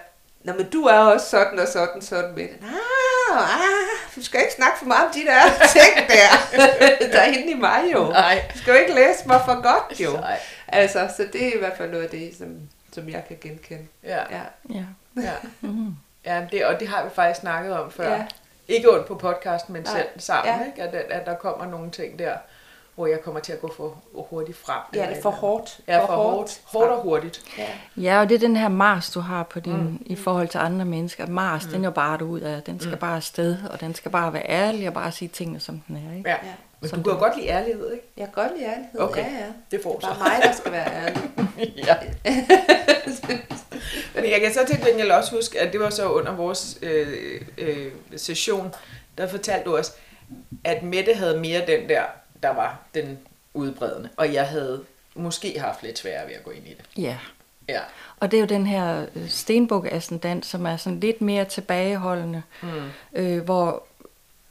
Nå, 0.43 0.53
men 0.53 0.71
du 0.71 0.83
er 0.83 0.99
også 0.99 1.31
sådan 1.31 1.59
og 1.59 1.69
sådan, 1.69 2.03
sådan 2.03 2.35
med 2.35 2.49
det. 2.49 2.59
Ah, 2.63 3.39
ah, 3.39 3.84
du 4.17 4.23
skal 4.25 4.41
ikke 4.41 4.53
snakke 4.53 4.79
for 4.79 4.87
meget 4.87 5.07
om 5.09 5.13
de 5.15 5.21
der 5.25 5.43
ting 5.77 6.09
der, 6.09 6.57
der 7.13 7.21
er 7.21 7.25
inde 7.27 7.51
i 7.51 7.55
mig 7.55 7.83
jo. 7.93 8.05
Nej. 8.09 8.45
Du 8.55 8.59
skal 8.59 8.73
jo 8.73 8.79
ikke 8.81 8.95
læse 8.95 9.27
mig 9.29 9.41
for 9.45 9.63
godt 9.63 10.01
jo. 10.01 10.13
Nej. 10.21 10.39
Altså, 10.69 11.09
så 11.17 11.27
det 11.33 11.49
er 11.49 11.55
i 11.55 11.59
hvert 11.59 11.77
fald 11.77 11.91
noget 11.91 12.05
af 12.05 12.11
det, 12.11 12.35
som, 12.39 12.57
som 12.93 13.09
jeg 13.09 13.25
kan 13.29 13.39
genkende. 13.41 13.87
Ja. 14.05 14.19
Ja. 14.31 14.41
Ja. 14.75 14.85
ja. 15.23 15.33
Mm. 15.61 15.95
ja 16.25 16.47
det, 16.53 16.67
og 16.67 16.81
det 16.81 16.89
har 16.89 17.05
vi 17.05 17.11
faktisk 17.15 17.41
snakket 17.41 17.73
om 17.73 17.91
før. 17.93 18.13
Ja. 18.13 18.25
Ikke 18.69 18.93
ondt 18.95 19.07
på 19.07 19.15
podcasten, 19.15 19.73
men 19.73 19.83
Nej. 19.83 19.93
selv 19.97 20.09
sammen, 20.21 20.55
Ja. 20.55 20.67
ikke? 20.67 20.83
At, 20.83 20.95
at, 20.95 21.11
at 21.21 21.27
der 21.27 21.35
kommer 21.35 21.67
nogle 21.67 21.91
ting 21.91 22.19
der, 22.19 22.35
hvor 22.95 23.07
jeg 23.07 23.21
kommer 23.21 23.41
til 23.41 23.53
at 23.53 23.61
gå 23.61 23.73
for 23.77 24.03
hurtigt 24.15 24.59
frem. 24.59 24.81
Ja, 24.95 24.99
eller 24.99 25.09
det 25.09 25.19
er 25.19 25.23
for 25.23 25.31
hårdt. 25.31 25.81
Ja, 25.89 26.01
for, 26.01 26.07
hårdt. 26.07 26.61
Hårdt 26.65 26.91
og 26.91 27.03
hurtigt. 27.03 27.43
Ja. 27.59 27.67
Ja, 27.97 28.21
og 28.21 28.29
det 28.29 28.35
er 28.35 28.39
den 28.39 28.57
her 28.57 28.69
Mars, 28.69 29.11
du 29.11 29.21
har 29.21 29.43
på 29.43 29.61
din, 29.61 29.77
mm. 29.77 30.03
i 30.07 30.17
forhold 30.17 30.49
til 30.49 30.59
andre 30.59 30.85
mennesker. 30.85 31.27
Mars, 31.27 31.65
mm. 31.65 31.73
den 31.73 31.85
er 31.85 31.89
jo 31.89 31.93
bare 31.93 32.25
ud 32.25 32.41
af. 32.41 32.63
Den 32.63 32.81
skal 32.81 32.93
mm. 32.93 32.99
bare 32.99 33.17
afsted, 33.17 33.57
og 33.71 33.81
den 33.81 33.95
skal 33.95 34.11
bare 34.11 34.33
være 34.33 34.49
ærlig 34.49 34.89
og 34.89 34.95
bare 34.95 35.13
sige 35.13 35.29
tingene, 35.29 35.61
som 35.61 35.83
den 35.89 35.97
er. 35.97 36.17
Ikke? 36.17 36.31
Ja. 36.31 36.37
Ja. 36.47 36.53
Men 36.81 36.89
Som 36.91 37.03
du 37.03 37.11
kan 37.11 37.19
jo 37.19 37.25
godt 37.25 37.37
lide 37.37 37.49
ærlighed, 37.49 37.93
ikke? 37.93 38.05
Jeg 38.17 38.25
kan 38.25 38.45
godt 38.45 38.53
lide 38.59 38.71
ærlighed. 38.71 39.01
Okay. 39.01 39.25
Ja, 39.25 39.31
ja. 39.31 39.47
Det 39.71 39.81
får 39.83 39.97
Det 39.97 40.05
er 40.05 40.15
så. 40.15 40.19
bare 40.19 40.29
mig, 40.29 40.43
der 40.43 40.53
skal 40.53 40.73
være 40.73 41.07
ærlig. 41.07 41.23
ja. 41.89 41.97
Men 44.15 44.31
jeg 44.31 44.41
kan 44.41 44.55
så 44.55 44.61
til 44.67 44.85
gengæld 44.87 45.11
også 45.11 45.37
huske, 45.37 45.61
at 45.61 45.73
det 45.73 45.81
var 45.81 45.91
så 45.91 46.09
under 46.09 46.33
vores 46.33 46.79
øh, 46.83 47.41
øh, 47.59 47.93
session, 48.17 48.75
der 49.19 49.29
fortalte 49.29 49.65
du 49.65 49.77
os, 49.77 49.93
at 50.65 50.83
Mette 50.83 51.15
havde 51.15 51.41
mere 51.41 51.67
den 51.67 51.89
der, 51.89 52.03
der 52.45 52.55
var 52.55 52.79
den 52.95 53.19
udbredende, 53.55 54.09
og 54.17 54.33
jeg 54.35 54.49
havde 54.49 54.85
måske 55.15 55.61
haft 55.61 55.83
lidt 55.83 55.99
sværere 55.99 56.27
ved 56.29 56.35
at 56.35 56.45
gå 56.45 56.51
ind 56.51 56.67
i 56.67 56.71
det. 56.75 57.03
Ja. 57.03 57.17
Ja. 57.69 57.81
Og 58.21 58.31
det 58.31 58.37
er 58.37 58.41
jo 58.41 58.47
den 58.47 58.67
her 58.67 59.07
øh, 59.17 59.29
stenbuk 59.29 59.87
ascendant, 59.91 60.47
som 60.47 60.67
er 60.67 60.77
sådan 60.77 61.01
lidt 61.01 61.21
mere 61.21 61.45
tilbageholdende, 61.45 62.43
Mm. 62.63 62.69
øh, 63.15 63.45
hvor, 63.45 63.83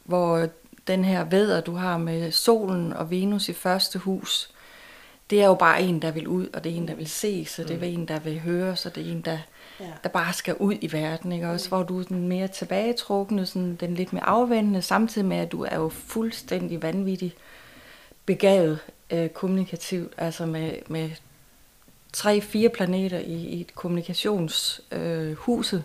hvor 0.04 0.48
den 0.88 1.06
her 1.06 1.24
væder, 1.24 1.62
du 1.62 1.76
har 1.76 1.98
med 1.98 2.32
solen 2.32 2.94
og 2.94 3.12
Venus 3.12 3.50
i 3.50 3.54
første 3.54 4.00
hus, 4.00 4.50
det 5.30 5.42
er 5.42 5.46
jo 5.46 5.54
bare 5.54 5.82
en, 5.82 6.02
der 6.02 6.12
vil 6.12 6.28
ud, 6.28 6.48
og 6.54 6.64
det 6.64 6.72
er 6.72 6.76
en, 6.76 6.88
der 6.88 6.96
vil 6.96 7.08
se, 7.10 7.46
så 7.46 7.64
det 7.64 7.84
er 7.84 7.88
en, 7.88 8.08
der 8.08 8.20
vil 8.20 8.40
høre, 8.40 8.76
så 8.76 8.90
det 8.90 9.08
er 9.08 9.12
en, 9.12 9.22
der, 9.22 9.38
Ja. 9.80 9.86
der 10.04 10.10
bare 10.10 10.34
skal 10.34 10.56
ud 10.56 10.76
i 10.82 10.92
verden, 10.94 11.32
ikke? 11.32 11.50
Også 11.50 11.68
hvor 11.70 11.84
du 11.84 12.00
er 12.00 12.04
den 12.04 12.28
mere 12.28 12.48
tilbagetrukkende, 12.48 13.46
sådan 13.46 13.76
den 13.76 13.96
lidt 13.96 14.14
mere 14.14 14.24
afvendende, 14.24 14.82
samtidig 14.82 15.28
med, 15.28 15.38
at 15.38 15.52
du 15.52 15.64
er 15.64 15.76
jo 15.76 15.90
fuldstændig 15.90 16.82
vanvittig 16.82 17.34
begavet 18.26 18.80
øh, 19.10 19.30
kommunikativt, 19.30 20.14
altså 20.18 20.46
med, 20.46 20.72
med 20.88 21.10
tre-fire 22.14 22.70
planeter 22.70 23.20
i, 23.20 23.34
i 23.34 23.62
et 23.62 23.76
kommunikationshuset, 23.76 24.86
øh, 24.92 25.34
huset, 25.34 25.84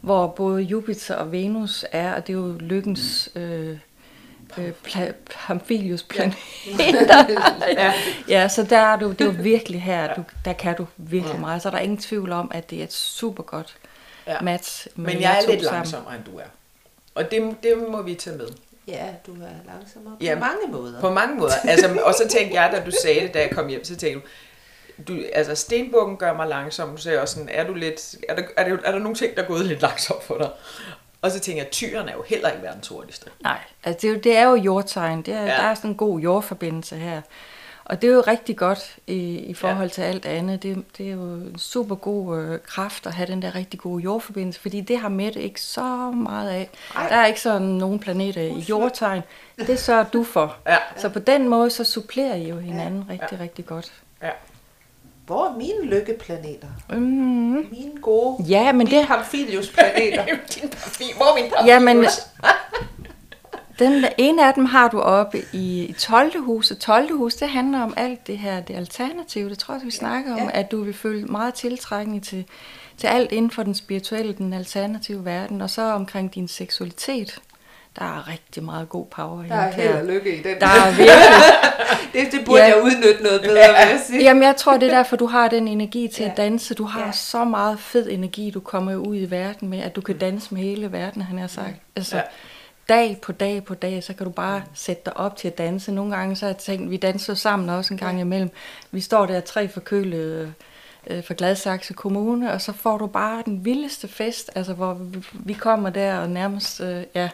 hvor 0.00 0.26
både 0.26 0.62
Jupiter 0.62 1.14
og 1.14 1.32
Venus 1.32 1.84
er, 1.92 2.14
og 2.14 2.26
det 2.26 2.32
er 2.32 2.36
jo 2.38 2.56
lykkens 2.60 3.28
øh, 3.34 3.78
øh, 4.58 4.72
pla- 4.86 5.12
Pamphilius 5.46 6.02
planeter. 6.02 6.36
Ja. 7.76 7.92
ja, 8.28 8.48
så 8.48 8.62
der 8.64 8.78
er 8.78 8.96
du, 8.98 9.10
det 9.12 9.20
er 9.20 9.24
jo 9.24 9.34
virkelig 9.42 9.82
her, 9.82 10.14
du, 10.14 10.24
der 10.44 10.52
kan 10.52 10.76
du 10.76 10.86
virkelig 10.96 11.40
meget. 11.40 11.62
Så 11.62 11.68
er 11.68 11.72
der 11.72 11.78
ingen 11.78 11.98
tvivl 11.98 12.32
om, 12.32 12.50
at 12.54 12.70
det 12.70 12.78
er 12.80 12.84
et 12.84 12.92
super 12.92 13.42
godt 13.42 13.76
Ja. 14.26 14.40
match. 14.40 14.86
med 14.94 15.12
Men 15.12 15.22
jeg 15.22 15.36
er 15.36 15.50
lidt 15.50 15.62
sammen. 15.62 15.76
langsommere, 15.76 16.14
end 16.16 16.24
du 16.24 16.38
er. 16.38 16.44
Og 17.14 17.30
det, 17.30 17.56
det 17.62 17.84
må 17.90 18.02
vi 18.02 18.14
tage 18.14 18.36
med. 18.36 18.46
Ja, 18.90 19.06
du 19.26 19.32
er 19.32 19.72
langsommere 19.72 20.16
på 20.18 20.24
Ja, 20.24 20.38
mange 20.38 20.72
måder. 20.72 21.00
På 21.00 21.10
mange 21.10 21.36
måder. 21.36 21.54
Altså, 21.64 21.98
og 22.04 22.14
så 22.14 22.28
tænkte 22.28 22.60
jeg, 22.60 22.70
da 22.72 22.84
du 22.84 22.90
sagde 23.02 23.20
det, 23.20 23.34
da 23.34 23.40
jeg 23.40 23.50
kom 23.50 23.68
hjem, 23.68 23.84
så 23.84 23.96
tænkte 23.96 24.28
du, 25.06 25.12
du 25.12 25.22
altså 25.32 25.54
stenbukken 25.54 26.16
gør 26.16 26.32
mig 26.32 26.48
langsom, 26.48 26.98
så 26.98 27.10
jeg 27.10 27.20
også 27.20 27.34
sådan, 27.34 27.48
er 27.52 27.66
du 27.66 27.74
lidt, 27.74 28.14
er 28.28 28.36
der, 28.36 28.42
er, 28.56 28.68
der, 28.68 28.76
er 28.84 28.92
der 28.92 28.98
nogle 28.98 29.16
ting, 29.16 29.36
der 29.36 29.42
er 29.42 29.46
gået 29.46 29.66
lidt 29.66 29.82
langsomt 29.82 30.22
for 30.22 30.38
dig? 30.38 30.50
Og 31.22 31.30
så 31.30 31.40
tænker 31.40 31.62
jeg, 31.62 31.70
tyren 31.70 32.08
er 32.08 32.12
jo 32.12 32.22
heller 32.22 32.50
ikke 32.50 32.62
verdens 32.62 32.88
hurtigste. 32.88 33.30
Nej, 33.42 33.58
altså 33.84 33.98
det, 34.02 34.08
er 34.10 34.12
jo, 34.14 34.20
det 34.20 34.36
er 34.36 34.48
jo 34.48 34.54
jordtegn. 34.54 35.22
Det 35.22 35.34
er, 35.34 35.40
ja. 35.40 35.46
Der 35.46 35.52
er 35.52 35.74
sådan 35.74 35.90
en 35.90 35.96
god 35.96 36.20
jordforbindelse 36.20 36.96
her. 36.96 37.20
Og 37.90 38.02
det 38.02 38.10
er 38.10 38.14
jo 38.14 38.20
rigtig 38.20 38.56
godt 38.56 38.96
i, 39.06 39.38
i 39.38 39.54
forhold 39.54 39.88
ja. 39.88 39.92
til 39.92 40.02
alt 40.02 40.26
andet. 40.26 40.62
Det, 40.62 40.84
det 40.98 41.06
er 41.06 41.12
jo 41.12 41.22
en 41.22 41.58
super 41.58 41.94
god 41.94 42.38
øh, 42.38 42.58
kraft 42.66 43.06
at 43.06 43.12
have 43.14 43.26
den 43.26 43.42
der 43.42 43.54
rigtig 43.54 43.80
gode 43.80 44.02
jordforbindelse, 44.02 44.60
fordi 44.60 44.80
det 44.80 44.98
har 44.98 45.08
Mette 45.08 45.42
ikke 45.42 45.60
så 45.60 46.10
meget 46.10 46.50
af. 46.50 46.70
Ej. 46.96 47.08
Der 47.08 47.16
er 47.16 47.26
ikke 47.26 47.40
sådan 47.40 47.68
nogen 47.68 47.98
planeter 47.98 48.40
i 48.40 48.64
jordtegn. 48.68 49.22
Det 49.58 49.78
sørger 49.78 50.04
du 50.04 50.24
for. 50.24 50.56
Ja. 50.66 50.76
Så 50.96 51.08
på 51.08 51.18
den 51.18 51.48
måde, 51.48 51.70
så 51.70 51.84
supplerer 51.84 52.34
I 52.34 52.48
jo 52.48 52.58
hinanden 52.58 53.04
ja. 53.08 53.12
rigtig, 53.12 53.38
Ja. 53.38 53.42
rigtig 53.42 53.66
godt. 53.66 53.92
Ja. 54.22 54.30
Hvor 55.26 55.46
er 55.46 55.56
mine 55.56 55.84
lykkeplaneter? 55.84 56.68
Mm. 56.90 56.96
Mine 56.98 58.00
gode 58.02 58.44
Ja, 58.48 58.72
men 58.72 58.86
det, 58.86 59.06
Pamphilius-planeter. 59.06 60.24
Din 60.24 60.68
hvor 61.16 61.26
er 61.26 61.42
min 61.42 61.50
parfum? 61.50 61.66
Jamen, 61.66 62.06
den 63.80 64.04
ene 64.18 64.46
af 64.48 64.54
dem 64.54 64.64
har 64.64 64.88
du 64.88 65.00
oppe 65.00 65.42
i 65.52 65.84
i 65.84 65.92
12. 65.98 66.40
hus, 66.44 66.70
og 66.70 66.78
12. 66.78 67.16
hus, 67.16 67.34
det 67.34 67.48
handler 67.48 67.80
om 67.80 67.94
alt 67.96 68.26
det 68.26 68.38
her, 68.38 68.60
det 68.60 68.76
alternative. 68.76 69.50
Det 69.50 69.58
tror 69.58 69.74
jeg, 69.74 69.82
vi 69.84 69.90
snakker 69.90 70.32
om, 70.32 70.38
Ja. 70.54 70.60
at 70.60 70.70
du 70.70 70.82
vil 70.84 70.94
føle 70.94 71.24
meget 71.26 71.54
tiltrækning 71.54 72.24
til, 72.24 72.44
til 72.98 73.06
alt 73.06 73.32
inden 73.32 73.50
for 73.50 73.62
den 73.62 73.74
spirituelle, 73.74 74.32
den 74.32 74.52
alternative 74.52 75.24
verden, 75.24 75.60
og 75.60 75.70
så 75.70 75.82
omkring 75.82 76.34
din 76.34 76.48
seksualitet. 76.48 77.38
der 77.98 78.04
er 78.04 78.28
rigtig 78.28 78.62
meget 78.64 78.88
god 78.88 79.06
power 79.06 79.42
Der 79.48 79.54
er 79.54 79.72
held 79.72 79.88
her. 79.88 80.00
og 80.00 80.06
lykke 80.06 80.34
i 80.38 80.42
den. 80.42 80.60
Der 80.60 80.66
er 80.66 80.90
virkelig 80.96 81.12
det, 82.24 82.32
det 82.32 82.44
burde 82.46 82.62
Ja. 82.62 82.66
jeg 82.68 82.82
udnytte 82.82 83.22
noget 83.22 83.40
bedre, 83.40 83.52
vil 83.54 83.60
jeg 83.90 84.00
sige. 84.06 84.22
Jamen, 84.22 84.42
jeg 84.42 84.56
tror, 84.56 84.76
det 84.76 84.90
er 84.92 84.96
derfor, 84.96 85.16
du 85.16 85.26
har 85.26 85.48
den 85.48 85.68
energi 85.68 86.08
til 86.08 86.22
Ja. 86.24 86.30
at 86.30 86.36
danse. 86.36 86.74
Du 86.74 86.84
har 86.84 87.06
Ja. 87.06 87.12
så 87.12 87.44
meget 87.44 87.80
fed 87.80 88.08
energi, 88.10 88.50
du 88.50 88.60
kommer 88.60 88.96
ud 88.96 89.16
i 89.16 89.30
verden 89.30 89.68
med, 89.68 89.78
at 89.78 89.96
du 89.96 90.00
kan 90.00 90.18
danse 90.18 90.54
med 90.54 90.62
hele 90.62 90.92
verden, 90.92 91.22
han 91.22 91.38
har 91.38 91.46
sagt. 91.46 91.74
Altså, 91.96 92.16
Ja. 92.16 92.22
Dag 92.90 93.20
på 93.20 93.32
dag 93.32 93.64
på 93.64 93.74
dag, 93.74 94.04
så 94.04 94.14
kan 94.14 94.26
du 94.26 94.32
bare 94.32 94.62
sætte 94.74 95.02
dig 95.04 95.16
op 95.16 95.36
til 95.36 95.48
at 95.48 95.58
danse. 95.58 95.92
Nogle 95.92 96.16
gange 96.16 96.36
så 96.36 96.46
har 96.46 96.50
jeg 96.50 96.58
tænkt, 96.58 96.90
vi 96.90 96.96
danser 96.96 97.34
sammen 97.34 97.68
også 97.68 97.94
en 97.94 97.98
gang 97.98 98.20
imellem. 98.20 98.50
Vi 98.90 99.00
står 99.00 99.26
der 99.26 99.40
tre 99.40 99.68
forkølede 99.68 100.54
øh, 101.06 101.24
fra 101.24 101.34
Gladsaxe 101.38 101.94
Kommune, 101.94 102.52
og 102.52 102.60
så 102.60 102.72
får 102.72 102.98
du 102.98 103.06
bare 103.06 103.42
den 103.46 103.64
vildeste 103.64 104.08
fest, 104.08 104.50
altså 104.54 104.74
hvor 104.74 104.94
vi, 104.94 105.26
vi 105.32 105.52
kommer 105.52 105.90
der 105.90 106.18
og 106.18 106.30
nærmest, 106.30 106.80
øh, 106.80 107.04
ja, 107.14 107.30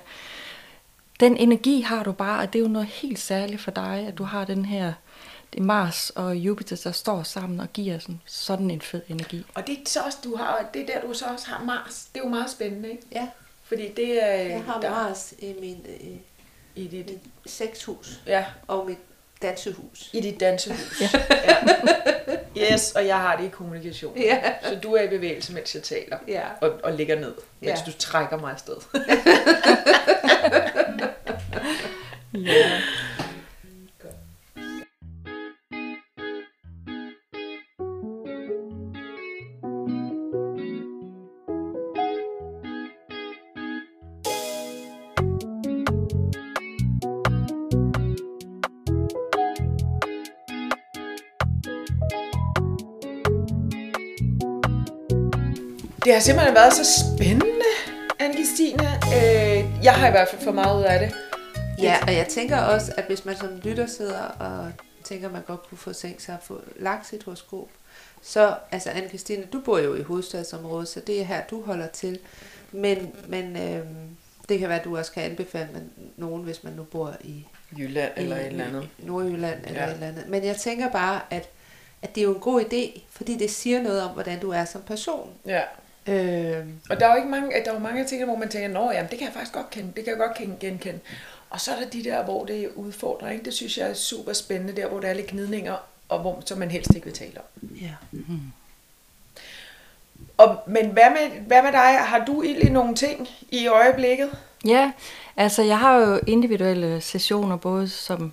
den 1.21 1.37
energi 1.37 1.81
har 1.81 2.03
du 2.03 2.13
bare, 2.13 2.41
og 2.41 2.53
det 2.53 2.59
er 2.59 2.63
jo 2.63 2.69
noget 2.69 2.89
helt 2.89 3.19
særligt 3.19 3.61
for 3.61 3.71
dig, 3.71 4.05
at 4.09 4.19
du 4.19 4.25
har 4.25 4.45
den 4.45 4.65
her, 4.65 4.93
det 5.53 5.61
er 5.61 5.65
Mars 5.65 6.11
og 6.11 6.37
Jupiter, 6.37 6.81
der 6.85 6.93
står 6.93 7.23
sammen 7.23 7.61
og 7.61 7.69
giver 7.73 7.99
sådan, 7.99 8.21
sådan 8.27 8.71
en 8.71 8.81
fed 8.81 9.03
energi. 9.09 9.47
Og 9.55 9.67
det 9.67 9.73
er 9.73 9.83
så 9.87 10.01
også, 10.01 10.19
du 10.25 10.37
har, 10.37 10.69
det 10.75 10.83
er 10.83 10.87
der, 10.87 11.09
du 11.09 11.15
så 11.15 11.25
også 11.25 11.51
har 11.51 11.65
Mars. 11.65 12.09
Det 12.13 12.21
er 12.21 12.25
jo 12.25 12.31
meget 12.31 12.51
spændende, 12.51 12.91
ikke? 12.91 13.03
Ja, 13.13 13.29
Fordi 13.69 13.93
det 13.93 14.23
er... 14.25 14.33
jeg 14.37 14.63
har 14.67 14.81
der, 14.81 14.91
Mars 14.91 15.35
i 15.39 15.55
min, 15.61 15.87
øh, 15.89 16.17
I 16.75 16.87
dit, 16.89 17.07
mit 17.11 17.21
sexhus 17.47 18.21
ja, 18.27 18.45
og 18.67 18.87
mit 18.87 18.99
dansehus. 19.43 20.11
i 20.13 20.21
dit 20.21 20.41
dansehus. 20.41 21.01
Ja. 21.01 21.09
ja. 21.31 21.57
Yes, 22.73 22.93
og 22.93 23.07
jeg 23.07 23.17
har 23.17 23.37
det 23.37 23.45
i 23.45 23.49
kommunikation. 23.49 24.17
Ja. 24.19 24.41
Så 24.63 24.75
du 24.83 24.95
er 24.95 25.03
i 25.03 25.09
bevægelse, 25.09 25.53
mens 25.53 25.75
jeg 25.75 25.83
taler. 25.83 26.19
Ja. 26.29 26.43
Og, 26.61 26.71
og 26.83 26.93
ligger 26.93 27.17
ned, 27.21 27.35
mens 27.61 27.81
Ja. 27.81 27.85
du 27.87 27.93
trækker 27.99 28.39
mig 28.39 28.53
afsted. 28.53 28.75
Ja. 32.35 32.81
Det 56.07 56.15
har 56.15 56.21
simpelthen 56.21 56.55
været 56.55 56.73
så 56.73 56.85
spændende, 56.85 57.65
Anne-Christine. 58.23 58.87
Øh, 59.17 59.85
jeg 59.85 59.95
har 59.95 60.09
i 60.09 60.11
hvert 60.11 60.29
fald 60.29 60.43
fået 60.43 60.55
meget 60.55 60.79
ud 60.79 60.85
af 60.85 60.99
det. 61.01 61.15
Ja, 61.83 61.97
og 62.07 62.15
jeg 62.15 62.27
tænker 62.29 62.59
også, 62.59 62.93
at 62.97 63.05
hvis 63.05 63.25
man 63.25 63.37
som 63.37 63.49
lytter 63.65 63.87
sidder 63.87 64.23
og 64.23 64.73
tænker, 65.05 65.27
at 65.27 65.33
man 65.33 65.43
godt 65.43 65.69
kunne 65.69 65.79
få 65.79 65.93
tænkt 65.93 66.23
sig 66.23 66.35
at 66.35 66.43
få 66.43 66.61
lagt 66.77 67.07
sit 67.07 67.23
horoskop, 67.23 67.69
så, 68.23 68.55
altså 68.73 68.91
anne 68.91 69.09
Christine, 69.09 69.45
du 69.53 69.61
bor 69.61 69.79
jo 69.79 69.95
i 69.95 70.03
hovedstadsområdet, 70.03 70.89
så 70.89 71.01
det 71.01 71.21
er 71.21 71.25
her, 71.25 71.43
du 71.51 71.63
holder 71.63 71.87
til. 71.87 72.19
Men, 72.73 73.13
men 73.29 73.57
øhm, 73.57 74.17
det 74.49 74.59
kan 74.59 74.69
være, 74.69 74.79
at 74.79 74.85
du 74.85 74.97
også 74.97 75.13
kan 75.13 75.23
anbefale 75.23 75.69
man, 75.73 75.91
nogen, 76.17 76.43
hvis 76.43 76.65
man 76.65 76.73
nu 76.73 76.83
bor 76.83 77.15
i, 77.21 77.47
Jylland 77.79 78.13
eller 78.17 78.37
i, 78.37 78.41
et 78.41 78.47
eller 78.47 78.65
andet. 78.65 78.89
Nordjylland 78.99 79.59
eller 79.67 79.83
Ja. 79.83 79.89
et 79.89 79.95
eller 79.95 80.07
andet. 80.07 80.29
Men 80.29 80.45
jeg 80.45 80.57
tænker 80.57 80.91
bare, 80.91 81.21
at, 81.31 81.49
at 82.03 82.15
det 82.15 82.21
er 82.21 82.25
jo 82.25 82.35
en 82.35 82.41
god 82.41 82.61
idé, 82.61 83.01
fordi 83.11 83.37
det 83.39 83.51
siger 83.51 83.83
noget 83.83 84.03
om, 84.03 84.11
hvordan 84.11 84.41
du 84.41 84.51
er 84.51 84.65
som 84.65 84.83
person. 84.83 85.31
Ja. 85.47 85.63
Øhm, 86.09 86.73
Og 86.91 87.01
der 87.01 87.07
er 87.07 87.11
jo 87.11 87.17
ikke 87.17 87.29
mange, 87.29 87.51
der 87.65 87.71
er 87.71 87.75
jo 87.75 87.81
mange 87.81 88.05
ting, 88.05 88.25
hvor 88.25 88.37
man 88.37 88.49
tænker, 88.49 88.69
nå 88.69 88.91
jamen, 88.91 89.11
det 89.11 89.19
kan 89.19 89.27
jeg 89.27 89.35
faktisk 89.35 89.53
godt 89.53 89.71
kende, 89.71 89.93
det 89.97 90.05
kan 90.05 90.11
jeg 90.11 90.19
godt 90.19 90.37
kende, 90.37 90.57
genkende. 90.61 90.99
Og 91.51 91.61
så 91.61 91.71
er 91.73 91.81
der 91.81 91.91
de 91.91 92.05
der, 92.05 92.25
hvor 92.25 92.45
det 92.45 92.65
er 92.65 92.69
udfordring. 92.75 93.45
Det 93.45 93.55
synes 93.55 93.79
jeg 93.79 93.91
er 93.91 93.95
super 93.95 94.33
spændende, 94.33 94.77
der 94.83 94.89
hvor 94.89 95.01
der 95.01 95.09
er 95.09 95.15
lidt 95.15 95.27
gnidninger, 95.27 95.77
og 96.09 96.19
hvor, 96.21 96.43
som 96.45 96.59
man 96.59 96.71
helst 96.71 96.95
ikke 96.95 97.05
vil 97.05 97.15
tale 97.15 97.33
om. 97.37 97.69
ja. 97.81 97.91
Og, 100.39 100.57
men 100.67 100.87
hvad 100.91 101.11
med, 101.11 101.41
hvad 101.47 101.63
med 101.63 101.73
dig? 101.73 101.99
Har 101.99 102.25
du 102.25 102.43
egentlig 102.43 102.71
nogle 102.71 102.95
ting 102.95 103.29
i 103.51 103.67
øjeblikket? 103.67 104.31
Ja, 104.67 104.93
altså 105.37 105.63
jeg 105.63 105.79
har 105.79 105.97
jo 105.97 106.21
individuelle 106.27 107.01
sessioner, 107.01 107.57
både 107.57 107.89
som, 107.89 108.33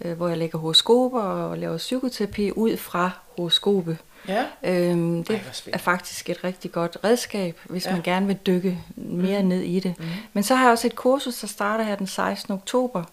øh, 0.00 0.16
hvor 0.16 0.28
jeg 0.28 0.38
lægger 0.38 0.58
horoskoper 0.58 1.20
og 1.20 1.58
laver 1.58 1.78
psykoterapi 1.78 2.50
ud 2.50 2.76
fra 2.76 3.10
horoskopet. 3.36 3.98
Ja. 4.28 4.44
Øhm, 4.62 5.24
det 5.24 5.34
Ej, 5.36 5.40
er 5.72 5.78
faktisk 5.78 6.30
et 6.30 6.44
rigtig 6.44 6.72
godt 6.72 6.96
redskab, 7.04 7.58
hvis 7.64 7.86
Ja. 7.86 7.92
man 7.92 8.02
gerne 8.02 8.26
vil 8.26 8.36
dykke 8.46 8.78
mere 8.96 9.42
ned 9.42 9.60
i 9.60 9.80
det. 9.80 9.94
Mm. 9.98 10.04
Men 10.32 10.42
så 10.42 10.54
har 10.54 10.64
jeg 10.64 10.72
også 10.72 10.86
et 10.86 10.96
kursus, 10.96 11.38
der 11.40 11.46
starter 11.46 11.84
her 11.84 11.96
den 11.96 12.06
16. 12.06 12.54
oktober, 12.54 13.04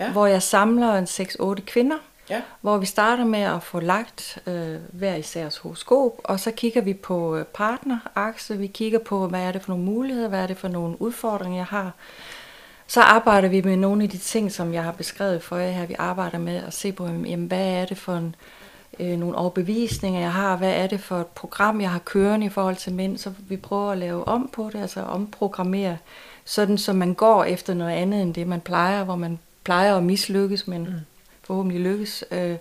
Ja. 0.00 0.04
ja. 0.04 0.10
hvor 0.12 0.26
jeg 0.26 0.42
samler 0.42 0.94
en 0.94 1.04
6-8 1.06 1.60
kvinder, 1.66 1.96
Ja. 2.30 2.40
hvor 2.60 2.78
vi 2.78 2.86
starter 2.86 3.24
med 3.24 3.40
at 3.40 3.62
få 3.62 3.80
lagt 3.80 4.38
øh, 4.46 4.76
hver 4.92 5.14
isærs 5.14 5.56
horoskop, 5.56 6.12
og 6.24 6.40
så 6.40 6.50
kigger 6.50 6.80
vi 6.80 6.94
på 6.94 7.36
øh, 7.36 7.44
partnerakse, 7.44 8.58
vi 8.58 8.66
kigger 8.66 8.98
på, 8.98 9.28
hvad 9.28 9.40
er 9.40 9.52
det 9.52 9.62
for 9.62 9.68
nogle 9.70 9.84
muligheder, 9.84 10.28
hvad 10.28 10.40
er 10.42 10.46
det 10.46 10.56
for 10.56 10.68
nogle 10.68 11.02
udfordringer, 11.02 11.58
jeg 11.58 11.66
har. 11.66 11.92
Så 12.86 13.00
arbejder 13.00 13.48
vi 13.48 13.60
med 13.60 13.76
nogle 13.76 14.02
af 14.02 14.08
de 14.10 14.18
ting, 14.18 14.52
som 14.52 14.74
jeg 14.74 14.82
har 14.82 14.92
beskrevet 14.92 15.42
for 15.42 15.56
jer 15.56 15.70
her. 15.70 15.86
Vi 15.86 15.94
arbejder 15.98 16.38
med 16.38 16.56
at 16.66 16.74
se 16.74 16.92
på, 16.92 17.06
jamen, 17.06 17.46
hvad 17.46 17.66
er 17.66 17.84
det 17.84 17.98
for 17.98 18.12
en, 18.16 18.34
øh, 19.00 19.18
nogle 19.18 19.36
overbevisninger, 19.36 20.20
jeg 20.20 20.32
har, 20.32 20.56
hvad 20.56 20.72
er 20.72 20.86
det 20.86 21.00
for 21.00 21.20
et 21.20 21.26
program, 21.26 21.80
jeg 21.80 21.90
har 21.90 21.98
kørende 21.98 22.46
i 22.46 22.48
forhold 22.48 22.76
til 22.76 22.92
mænd, 22.92 23.18
så 23.18 23.32
vi 23.48 23.56
prøver 23.56 23.92
at 23.92 23.98
lave 23.98 24.28
om 24.28 24.50
på 24.52 24.70
det, 24.72 24.80
altså 24.80 25.00
omprogrammere, 25.00 25.98
sådan 26.44 26.78
så 26.78 26.92
man 26.92 27.14
går 27.14 27.44
efter 27.44 27.74
noget 27.74 27.92
andet 27.92 28.22
end 28.22 28.34
det, 28.34 28.46
man 28.46 28.60
plejer, 28.60 29.04
hvor 29.04 29.16
man 29.16 29.38
plejer 29.64 29.96
at 29.96 30.02
mislykkes, 30.02 30.66
men 30.66 30.82
mm. 30.82 30.92
forhåbentlig 31.42 31.80
lykkes. 31.80 32.24
Øh, 32.30 32.56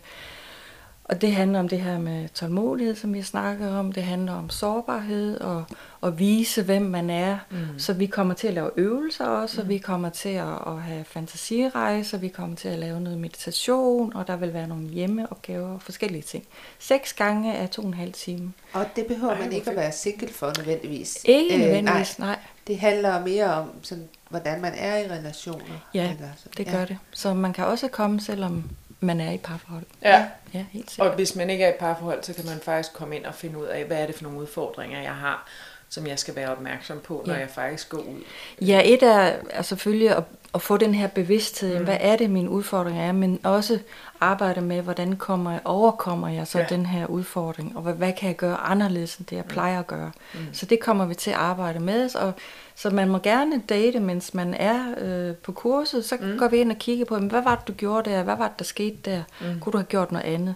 og 1.10 1.22
det 1.22 1.32
handler 1.32 1.60
om 1.60 1.68
det 1.68 1.82
her 1.82 2.00
med 2.00 2.30
tålmodighed, 2.30 2.96
som 2.96 3.14
vi 3.14 3.22
snakker 3.22 3.76
om. 3.76 3.92
Det 3.92 4.04
handler 4.04 4.34
om 4.34 4.50
sårbarhed 4.50 5.38
og 5.42 5.66
at 6.04 6.20
vise, 6.20 6.64
hvem 6.64 6.82
man 6.82 7.10
er. 7.10 7.38
Mm. 7.50 7.58
Så 7.80 7.94
vi 7.94 8.06
kommer 8.06 8.34
til 8.34 8.48
at 8.48 8.54
lave 8.54 8.70
øvelser 8.78 9.26
også, 9.26 9.62
og 9.62 9.70
vi 9.70 9.78
kommer 9.78 10.10
til 10.10 10.30
at, 10.30 10.48
at 10.68 10.82
have 10.82 11.04
fantasirejser, 11.04 12.18
vi 12.18 12.28
kommer 12.28 12.56
til 12.56 12.68
at 12.70 12.80
lave 12.80 13.02
noget 13.02 13.20
meditation, 13.20 14.16
og 14.16 14.28
der 14.28 14.36
vil 14.36 14.54
være 14.54 14.68
nogle 14.68 14.88
hjemmeopgaver 14.88 15.74
og 15.74 15.82
forskellige 15.82 16.22
ting. 16.22 16.44
Seks 16.80 17.14
gange 17.14 17.56
af 17.56 17.70
to 17.70 17.82
og 17.82 17.88
en 17.88 17.94
halv 17.94 18.14
time. 18.14 18.54
Og 18.74 18.86
det 18.96 19.06
behøver 19.06 19.34
Ej, 19.34 19.40
man 19.40 19.54
ikke 19.54 19.70
at 19.70 19.76
være 19.76 19.92
single 19.92 20.28
for 20.28 20.52
nødvendigvis. 20.58 21.18
Ikke 21.26 21.54
Øh, 21.56 21.60
nødvendigvis, 21.62 22.20
nej. 22.20 22.28
nej. 22.28 22.40
Det 22.68 22.80
handler 22.80 23.26
mere 23.26 23.54
om, 23.54 23.70
sådan, 23.82 24.08
hvordan 24.30 24.62
man 24.62 24.74
er 24.78 24.98
i 24.98 25.08
relationer. 25.08 25.86
Ja, 25.94 26.12
eller 26.12 26.28
sådan. 26.38 26.66
det 26.66 26.74
gør 26.74 26.86
det. 26.86 26.98
Så 27.12 27.34
man 27.34 27.54
kan 27.54 27.66
også 27.66 27.88
komme, 27.88 28.22
selvom 28.22 28.64
man 29.00 29.20
er 29.22 29.32
i 29.32 29.38
parforhold. 29.38 29.86
Ja. 30.02 30.26
Ja, 30.54 30.66
helt 30.72 30.86
Og 30.86 30.92
sikkert. 30.92 31.16
hvis 31.16 31.36
man 31.36 31.50
ikke 31.50 31.64
er 31.64 31.70
i 31.70 31.78
parforhold, 31.80 32.24
så 32.24 32.34
kan 32.34 32.46
man 32.46 32.60
faktisk 32.60 32.94
komme 32.94 33.16
ind 33.16 33.26
og 33.26 33.36
finde 33.36 33.58
ud 33.60 33.66
af, 33.66 33.84
hvad 33.86 33.98
er 33.98 34.06
det 34.06 34.16
for 34.16 34.24
nogle 34.24 34.40
udfordringer, 34.40 35.02
jeg 35.02 35.16
har, 35.16 35.48
som 35.90 36.08
jeg 36.08 36.20
skal 36.20 36.36
være 36.36 36.50
opmærksom 36.52 37.00
på, 37.00 37.24
når 37.26 37.34
Ja. 37.34 37.40
jeg 37.40 37.50
faktisk 37.50 37.90
går 37.90 37.98
ud. 37.98 38.22
Ja, 38.62 38.82
et 38.86 39.04
er, 39.04 39.32
er 39.50 39.62
selvfølgelig 39.62 40.10
at, 40.18 40.24
at 40.56 40.62
få 40.62 40.78
den 40.78 40.96
her 40.96 41.08
bevidsthed, 41.08 41.78
mm. 41.80 41.84
hvad 41.84 41.98
er 42.00 42.16
det, 42.16 42.30
mine 42.30 42.50
udfordringer 42.50 43.02
er, 43.04 43.12
men 43.12 43.40
også 43.44 43.80
arbejde 44.22 44.62
med, 44.62 44.82
hvordan 44.82 45.16
kommer 45.16 45.52
jeg, 45.52 45.62
overkommer 45.66 46.28
jeg 46.28 46.48
så 46.48 46.60
Ja. 46.60 46.66
den 46.70 46.86
her 46.86 47.06
udfordring, 47.06 47.76
og 47.76 47.82
hvad, 47.82 47.94
hvad 47.94 48.14
kan 48.14 48.28
jeg 48.28 48.36
gøre 48.36 48.58
anderledes 48.58 49.16
end 49.16 49.28
det, 49.28 49.36
jeg 49.36 49.46
plejer 49.46 49.80
at 49.80 49.88
gøre. 49.88 50.12
Mm. 50.34 50.40
Så 50.54 50.66
det 50.66 50.80
kommer 50.80 51.06
vi 51.06 51.16
til 51.16 51.32
at 51.32 51.38
arbejde 51.38 51.80
med, 51.80 52.16
og 52.16 52.34
så 52.76 52.90
man 52.90 53.10
må 53.10 53.18
gerne 53.18 53.62
date, 53.70 54.00
mens 54.00 54.34
man 54.34 54.54
er 54.54 54.80
øh, 54.98 55.36
på 55.36 55.52
kurset, 55.52 56.06
så 56.06 56.18
mm. 56.22 56.38
går 56.38 56.48
vi 56.48 56.58
ind 56.58 56.72
og 56.72 56.78
kigger 56.78 57.06
på, 57.06 57.18
hvad 57.18 57.42
var 57.44 57.56
det, 57.56 57.68
du 57.68 57.74
gjorde 57.74 58.10
der, 58.10 58.24
hvad 58.24 58.36
var 58.36 58.48
det, 58.48 58.60
der 58.60 58.66
skete 58.66 58.98
der, 59.06 59.24
mm. 59.42 59.60
kunne 59.60 59.72
du 59.72 59.78
have 59.78 59.86
gjort 59.86 60.12
noget 60.12 60.26
andet? 60.26 60.56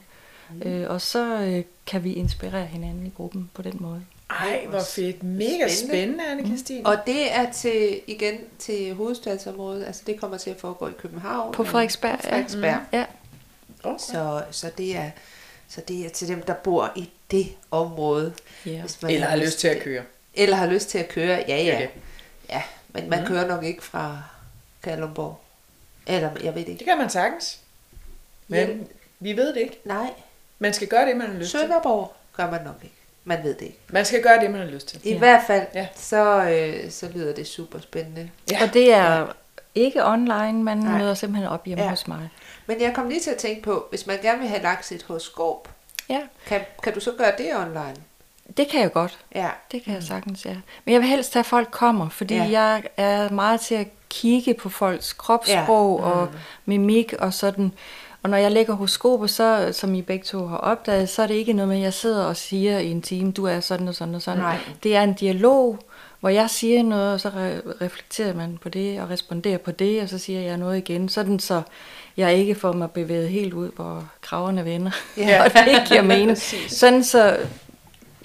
Mm. 0.50 0.70
Øh, 0.70 0.90
og 0.90 1.02
så 1.02 1.42
øh, 1.42 1.64
kan 1.86 2.04
vi 2.04 2.14
inspirere 2.14 2.66
hinanden 2.66 3.06
i 3.06 3.12
gruppen 3.18 3.50
på 3.54 3.62
den 3.62 3.78
måde. 3.80 4.02
Ej, 4.30 4.66
hvor 4.70 4.82
fedt. 4.84 5.24
Mega 5.24 5.50
Spændende. 5.52 5.76
spændende, 5.88 6.28
anne 6.32 6.46
Christine. 6.46 6.86
Og 6.86 6.98
det 7.06 7.34
er 7.36 7.52
til, 7.52 8.02
igen 8.08 8.40
til 8.60 8.94
hovedstadsområdet, 8.94 9.86
altså 9.86 10.02
det 10.08 10.20
kommer 10.20 10.38
til 10.38 10.50
at 10.50 10.60
foregå 10.60 10.88
i 10.88 10.92
København. 10.98 11.54
På 11.54 11.64
Frederiksberg, 11.64 12.20
På 12.20 12.24
Frederiksberg. 12.28 12.82
Ja, 12.94 13.06
Okay. 13.84 14.00
Så, 14.00 14.44
så, 14.52 14.72
det 14.78 14.96
er, 14.98 15.12
så 15.68 15.82
det 15.88 16.06
er 16.06 16.10
til 16.10 16.28
dem, 16.28 16.42
der 16.42 16.54
bor 16.54 16.92
i 16.96 17.10
det 17.32 17.48
område. 17.72 18.34
ja. 18.66 18.82
hvis 18.82 19.02
man 19.02 19.12
Eller 19.12 19.28
har 19.28 19.36
lyst 19.38 19.60
til 19.60 19.68
at 19.68 19.80
køre. 19.84 20.04
Eller 20.34 20.56
har 20.56 20.66
lyst 20.68 20.90
til 20.90 20.98
at 20.98 21.10
køre, 21.10 21.44
ja 21.48 21.58
ja. 21.64 21.78
det. 21.82 21.90
Ja, 22.50 22.62
men 22.90 23.10
man 23.10 23.26
kører 23.26 23.48
nok 23.48 23.64
ikke 23.64 23.84
fra 23.84 24.22
Kalundborg. 24.84 25.40
Eller, 26.08 26.30
jeg 26.44 26.56
ved 26.56 26.60
det 26.62 26.68
Det 26.68 26.68
ikke. 26.74 26.86
kan 26.86 26.98
man 26.98 27.10
sagtens. 27.10 27.60
Men 28.48 28.68
Hjem. 28.68 28.88
vi 29.20 29.38
ved 29.38 29.48
det 29.54 29.58
ikke. 29.62 29.80
Nej, 29.86 30.10
Man 30.60 30.74
skal 30.74 30.88
gøre 30.88 31.06
det, 31.06 31.18
man 31.18 31.28
har 31.32 31.34
lyst 31.40 31.52
til. 31.52 31.60
Sønderborg 31.60 32.14
gør 32.34 32.52
man 32.52 32.62
nok 32.64 32.76
ikke. 32.84 32.96
Man 33.30 33.44
ved 33.44 33.54
det 33.54 33.62
ikke. 33.62 33.80
Man 33.90 34.06
skal 34.06 34.22
gøre 34.24 34.40
det, 34.40 34.52
man 34.52 34.60
har 34.62 34.68
lyst 34.68 34.88
til. 34.88 35.00
I 35.04 35.12
Ja. 35.12 35.18
hvert 35.18 35.42
fald, 35.48 35.66
Ja. 35.76 35.88
så, 35.96 36.44
øh, 36.50 36.92
så 36.92 37.10
lyder 37.14 37.34
det 37.36 37.48
super 37.48 37.80
spændende. 37.80 38.30
Ja. 38.52 38.64
Og 38.64 38.74
det 38.74 38.94
er 38.94 39.28
ikke 39.76 40.06
online, 40.06 40.64
man 40.64 40.78
Nej. 40.78 40.98
Møder 40.98 41.14
simpelthen 41.14 41.50
op 41.50 41.66
hjemme 41.66 41.84
Ja. 41.84 41.90
hos 41.90 42.08
mig. 42.08 42.30
Men 42.68 42.82
jeg 42.82 42.94
kom 42.94 43.10
lige 43.10 43.20
til 43.22 43.32
at 43.32 43.38
tænke 43.38 43.62
på, 43.62 43.86
hvis 43.90 44.08
man 44.08 44.18
gerne 44.22 44.40
vil 44.40 44.48
have 44.48 44.62
lagt 44.62 44.86
sit 44.86 45.04
horoskop, 45.04 45.70
Ja. 46.10 46.20
kan, 46.48 46.62
kan 46.84 46.94
du 46.94 47.00
så 47.00 47.12
gøre 47.18 47.32
det 47.38 47.56
online? 47.56 47.96
Det 48.58 48.68
kan 48.68 48.82
jeg 48.82 48.92
godt. 48.92 49.18
Ja. 49.36 49.48
Det 49.72 49.84
kan 49.84 49.94
jeg 49.94 50.04
sagtens, 50.04 50.46
ja. 50.46 50.56
Men 50.86 50.94
jeg 50.94 51.02
vil 51.02 51.10
helst 51.10 51.34
have, 51.34 51.40
at 51.42 51.46
folk 51.46 51.72
kommer, 51.72 52.10
fordi 52.10 52.36
Ja. 52.36 52.48
jeg 52.50 52.84
er 52.98 53.30
meget 53.30 53.62
til 53.62 53.76
at 53.76 53.88
kigge 54.10 54.54
på 54.54 54.70
folks 54.70 55.14
kropssprog 55.14 56.00
ja. 56.00 56.06
og 56.06 56.28
mimik 56.66 57.14
og 57.14 57.34
sådan. 57.34 57.72
Og 58.24 58.30
når 58.30 58.38
jeg 58.38 58.52
lægger 58.52 58.74
horoskoper, 58.74 59.28
så, 59.28 59.70
som 59.74 59.96
I 59.96 60.02
begge 60.02 60.24
to 60.26 60.46
har 60.48 60.58
opdaget, 60.58 61.10
så 61.10 61.22
er 61.24 61.28
det 61.28 61.34
ikke 61.34 61.54
noget 61.54 61.68
med, 61.70 61.78
at 61.78 61.84
jeg 61.84 61.94
sidder 61.94 62.24
og 62.26 62.36
siger 62.38 62.80
i 62.80 62.88
en 62.92 63.02
time, 63.02 63.32
du 63.32 63.46
er 63.46 63.60
sådan 63.60 63.88
og 63.88 63.96
sådan 63.96 64.16
og 64.16 64.22
sådan. 64.22 64.40
Nej. 64.40 64.58
Det 64.84 64.96
er 64.96 65.02
en 65.02 65.14
dialog, 65.14 65.80
hvor 66.20 66.30
jeg 66.30 66.50
siger 66.50 66.84
noget, 66.84 67.14
og 67.14 67.20
så 67.20 67.30
re- 67.30 67.84
reflekterer 67.86 68.34
man 68.34 68.58
på 68.62 68.70
det 68.70 69.02
og 69.02 69.10
responderer 69.10 69.58
på 69.58 69.72
det, 69.72 70.02
og 70.02 70.10
så 70.10 70.18
siger 70.18 70.42
jeg 70.42 70.58
noget 70.58 70.78
igen. 70.78 71.10
Sådan 71.10 71.40
så 71.40 71.62
jeg 72.18 72.34
ikke 72.34 72.56
får 72.56 72.72
mig 72.74 72.92
bevæget 72.92 73.30
helt 73.30 73.54
ud, 73.54 73.70
hvor 73.76 74.10
kraverne 74.22 74.66
vender, 74.66 74.92
Ja. 75.18 75.42
og 75.44 75.54
det 75.54 75.68
ikke 75.68 75.86
giver 75.88 76.02
mening. 76.16 76.38
sådan 76.70 77.04
så, 77.04 77.38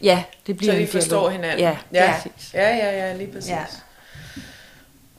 ja, 0.03 0.23
det 0.47 0.57
bliver 0.57 0.73
Så 0.73 0.79
vi 0.79 0.87
forstår 0.87 1.17
dialog. 1.29 1.33
hinanden. 1.33 1.59
Ja, 1.61 1.77
ja. 1.93 2.15
præcis. 2.23 2.55
ja, 2.55 2.77
ja, 2.77 3.07
ja, 3.07 3.17
lige 3.17 3.33
præcis. 3.33 3.51
Ja. 3.51 3.65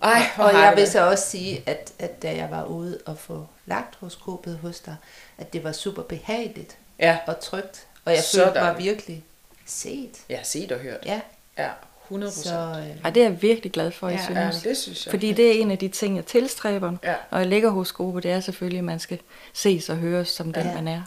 Ja. 0.04 0.08
Ej, 0.10 0.22
Og 0.38 0.54
jeg 0.54 0.74
vil 0.76 0.88
så 0.88 1.10
også 1.10 1.30
sige, 1.30 1.64
at, 1.66 1.94
at 2.00 2.22
da 2.22 2.36
jeg 2.36 2.52
var 2.52 2.66
ude 2.66 3.00
og 3.06 3.18
få 3.18 3.48
lagt 3.66 3.96
horoskopet 3.96 4.58
hos 4.58 4.80
dig, 4.80 4.96
at 5.38 5.54
det 5.54 5.64
var 5.64 5.72
super 5.72 6.02
behageligt 6.04 6.78
Ja, 7.00 7.18
og 7.28 7.40
trygt. 7.40 7.88
Og 8.06 8.12
jeg 8.14 8.24
Så 8.24 8.44
følte 8.46 8.60
mig 8.62 8.76
virkelig 8.78 9.24
set. 9.66 10.10
har 10.32 10.44
set 10.44 10.72
og 10.72 10.80
hørt. 10.80 11.06
Ja, 11.06 11.22
Ja, 11.58 11.70
100 12.04 12.30
procent. 12.32 12.46
så 12.46 12.56
øh, 12.80 12.98
Ej, 13.04 13.10
det 13.10 13.24
er 13.24 13.30
jeg 13.30 13.42
virkelig 13.42 13.72
glad 13.72 13.92
for, 13.92 14.10
Ja, 14.10 14.14
jeg 14.16 14.26
Ja, 14.30 14.52
synes. 14.52 14.64
det 14.64 14.78
synes 14.78 15.06
jeg. 15.06 15.12
Fordi 15.12 15.34
det 15.34 15.48
er 15.58 15.62
en 15.62 15.72
af 15.72 15.78
de 15.78 15.88
ting, 15.88 16.16
jeg 16.16 16.26
tilstræber, 16.26 16.98
Ja. 17.04 17.16
når 17.32 17.38
jeg 17.38 17.48
lægger 17.48 17.70
horoskoper, 17.70 18.20
det 18.20 18.32
er 18.32 18.40
selvfølgelig, 18.40 18.78
at 18.80 18.84
man 18.86 19.00
skal 19.00 19.20
ses 19.54 19.90
og 19.90 19.96
høres 19.98 20.28
som 20.28 20.54
den, 20.54 20.66
Ja. 20.68 20.74
man 20.74 20.88
er. 20.88 21.02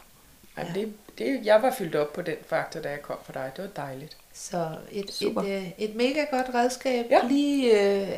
Ja, 0.58 0.62
det, 0.74 0.92
det, 1.18 1.40
jeg 1.44 1.62
var 1.62 1.74
fyldt 1.78 1.94
op 1.94 2.12
på 2.12 2.22
den 2.22 2.36
faktor, 2.48 2.80
da 2.80 2.88
jeg 2.90 3.02
kom 3.02 3.16
for 3.24 3.32
dig. 3.32 3.50
Det 3.56 3.64
var 3.64 3.82
dejligt. 3.84 4.16
Så 4.40 4.68
et, 4.92 5.10
Super. 5.12 5.42
et, 5.42 5.48
øh, 5.48 5.68
et 5.78 5.94
mega 5.94 6.24
godt 6.30 6.46
redskab. 6.54 7.06
Ja. 7.10 7.18
Lige 7.28 7.80
øh, 7.80 8.08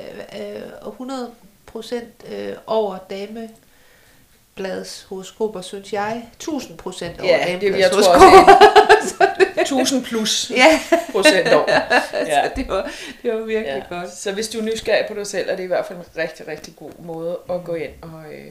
øh, 0.84 0.88
100 0.88 1.30
procent 1.66 2.08
øh, 2.32 2.52
over 2.66 2.98
damebladets 3.10 5.02
horoskoper, 5.02 5.60
synes 5.60 5.92
jeg. 5.92 6.28
1000 6.34 6.78
procent 6.78 7.20
over 7.20 7.30
Ja, 7.30 7.58
det, 7.60 7.78
jeg 7.78 7.90
tror 7.90 7.98
også, 7.98 9.26
1000 9.60 10.04
plus 10.04 10.50
Ja, 10.56 10.80
procent 11.12 11.48
over. 11.52 11.64
Ja. 12.12 12.44
så 12.44 12.50
det 12.56 12.68
var, 12.68 12.90
det 13.22 13.32
var 13.32 13.38
virkelig 13.40 13.84
Ja. 13.90 13.96
godt. 13.96 14.10
Så 14.14 14.32
hvis 14.32 14.48
du 14.48 14.58
er 14.58 14.62
nysgerrig 14.62 15.04
på 15.08 15.14
dig 15.14 15.26
selv, 15.26 15.50
er 15.50 15.56
det 15.56 15.62
i 15.64 15.66
hvert 15.66 15.86
fald 15.86 15.98
en 15.98 16.04
rigtig, 16.16 16.48
rigtig 16.48 16.76
god 16.76 16.90
måde 16.98 17.38
at 17.50 17.64
gå 17.64 17.74
ind 17.74 17.92
og, 18.02 18.24
øh, 18.34 18.50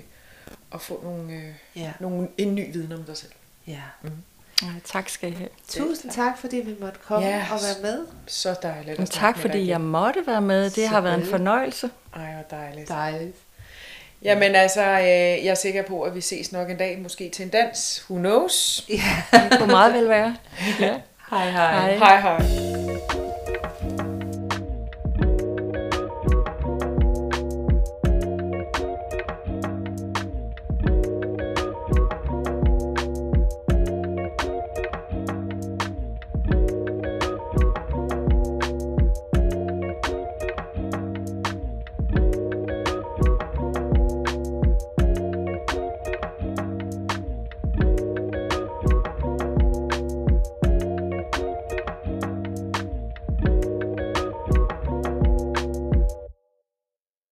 og 0.71 0.81
få 0.81 0.99
nogle, 1.03 1.33
øh, 1.33 1.53
Ja. 1.75 1.91
nogle, 1.99 2.27
en 2.37 2.55
ny 2.55 2.73
viden 2.73 2.91
om 2.91 3.03
dig 3.03 3.17
selv. 3.17 3.31
ja. 3.67 3.81
Ja, 4.61 4.67
tak 4.85 5.09
skal 5.09 5.31
I 5.31 5.35
have. 5.35 5.49
Tusind 5.69 6.11
tak, 6.11 6.37
fordi 6.37 6.57
vi 6.57 6.75
måtte 6.79 6.99
komme 7.07 7.27
Ja. 7.27 7.45
og 7.51 7.59
være 7.61 7.91
med. 7.91 8.05
Så 8.27 8.55
dejligt. 8.63 8.99
At 8.99 9.09
tak, 9.09 9.37
fordi 9.37 9.67
jeg 9.67 9.81
måtte 9.81 10.19
være 10.27 10.41
med. 10.41 10.69
Det 10.69 10.87
har 10.87 11.01
været 11.01 11.15
en 11.19 11.25
fornøjelse. 11.25 11.89
Ej, 12.15 12.21
hvor 12.33 12.57
dejligt. 12.57 12.89
Dejligt. 12.89 13.35
Jamen 14.21 14.55
altså, 14.55 14.81
øh, 14.81 15.05
jeg 15.05 15.45
er 15.45 15.55
sikker 15.55 15.83
på, 15.83 16.01
at 16.01 16.15
vi 16.15 16.21
ses 16.21 16.51
nok 16.51 16.69
en 16.69 16.77
dag, 16.77 16.99
måske 17.01 17.29
til 17.29 17.43
en 17.43 17.49
dans. 17.49 18.05
Who 18.09 18.17
knows? 18.19 18.85
Ja. 18.89 19.39
Det 19.49 19.57
kunne 19.59 19.71
meget 19.71 19.93
vel 19.93 20.09
være. 20.09 20.35
Ja. 20.79 20.93
Hej 21.29 21.51
hej. 21.51 21.97
Hej. 21.97 21.97
Hej 21.97 22.19
hej. 22.21 22.68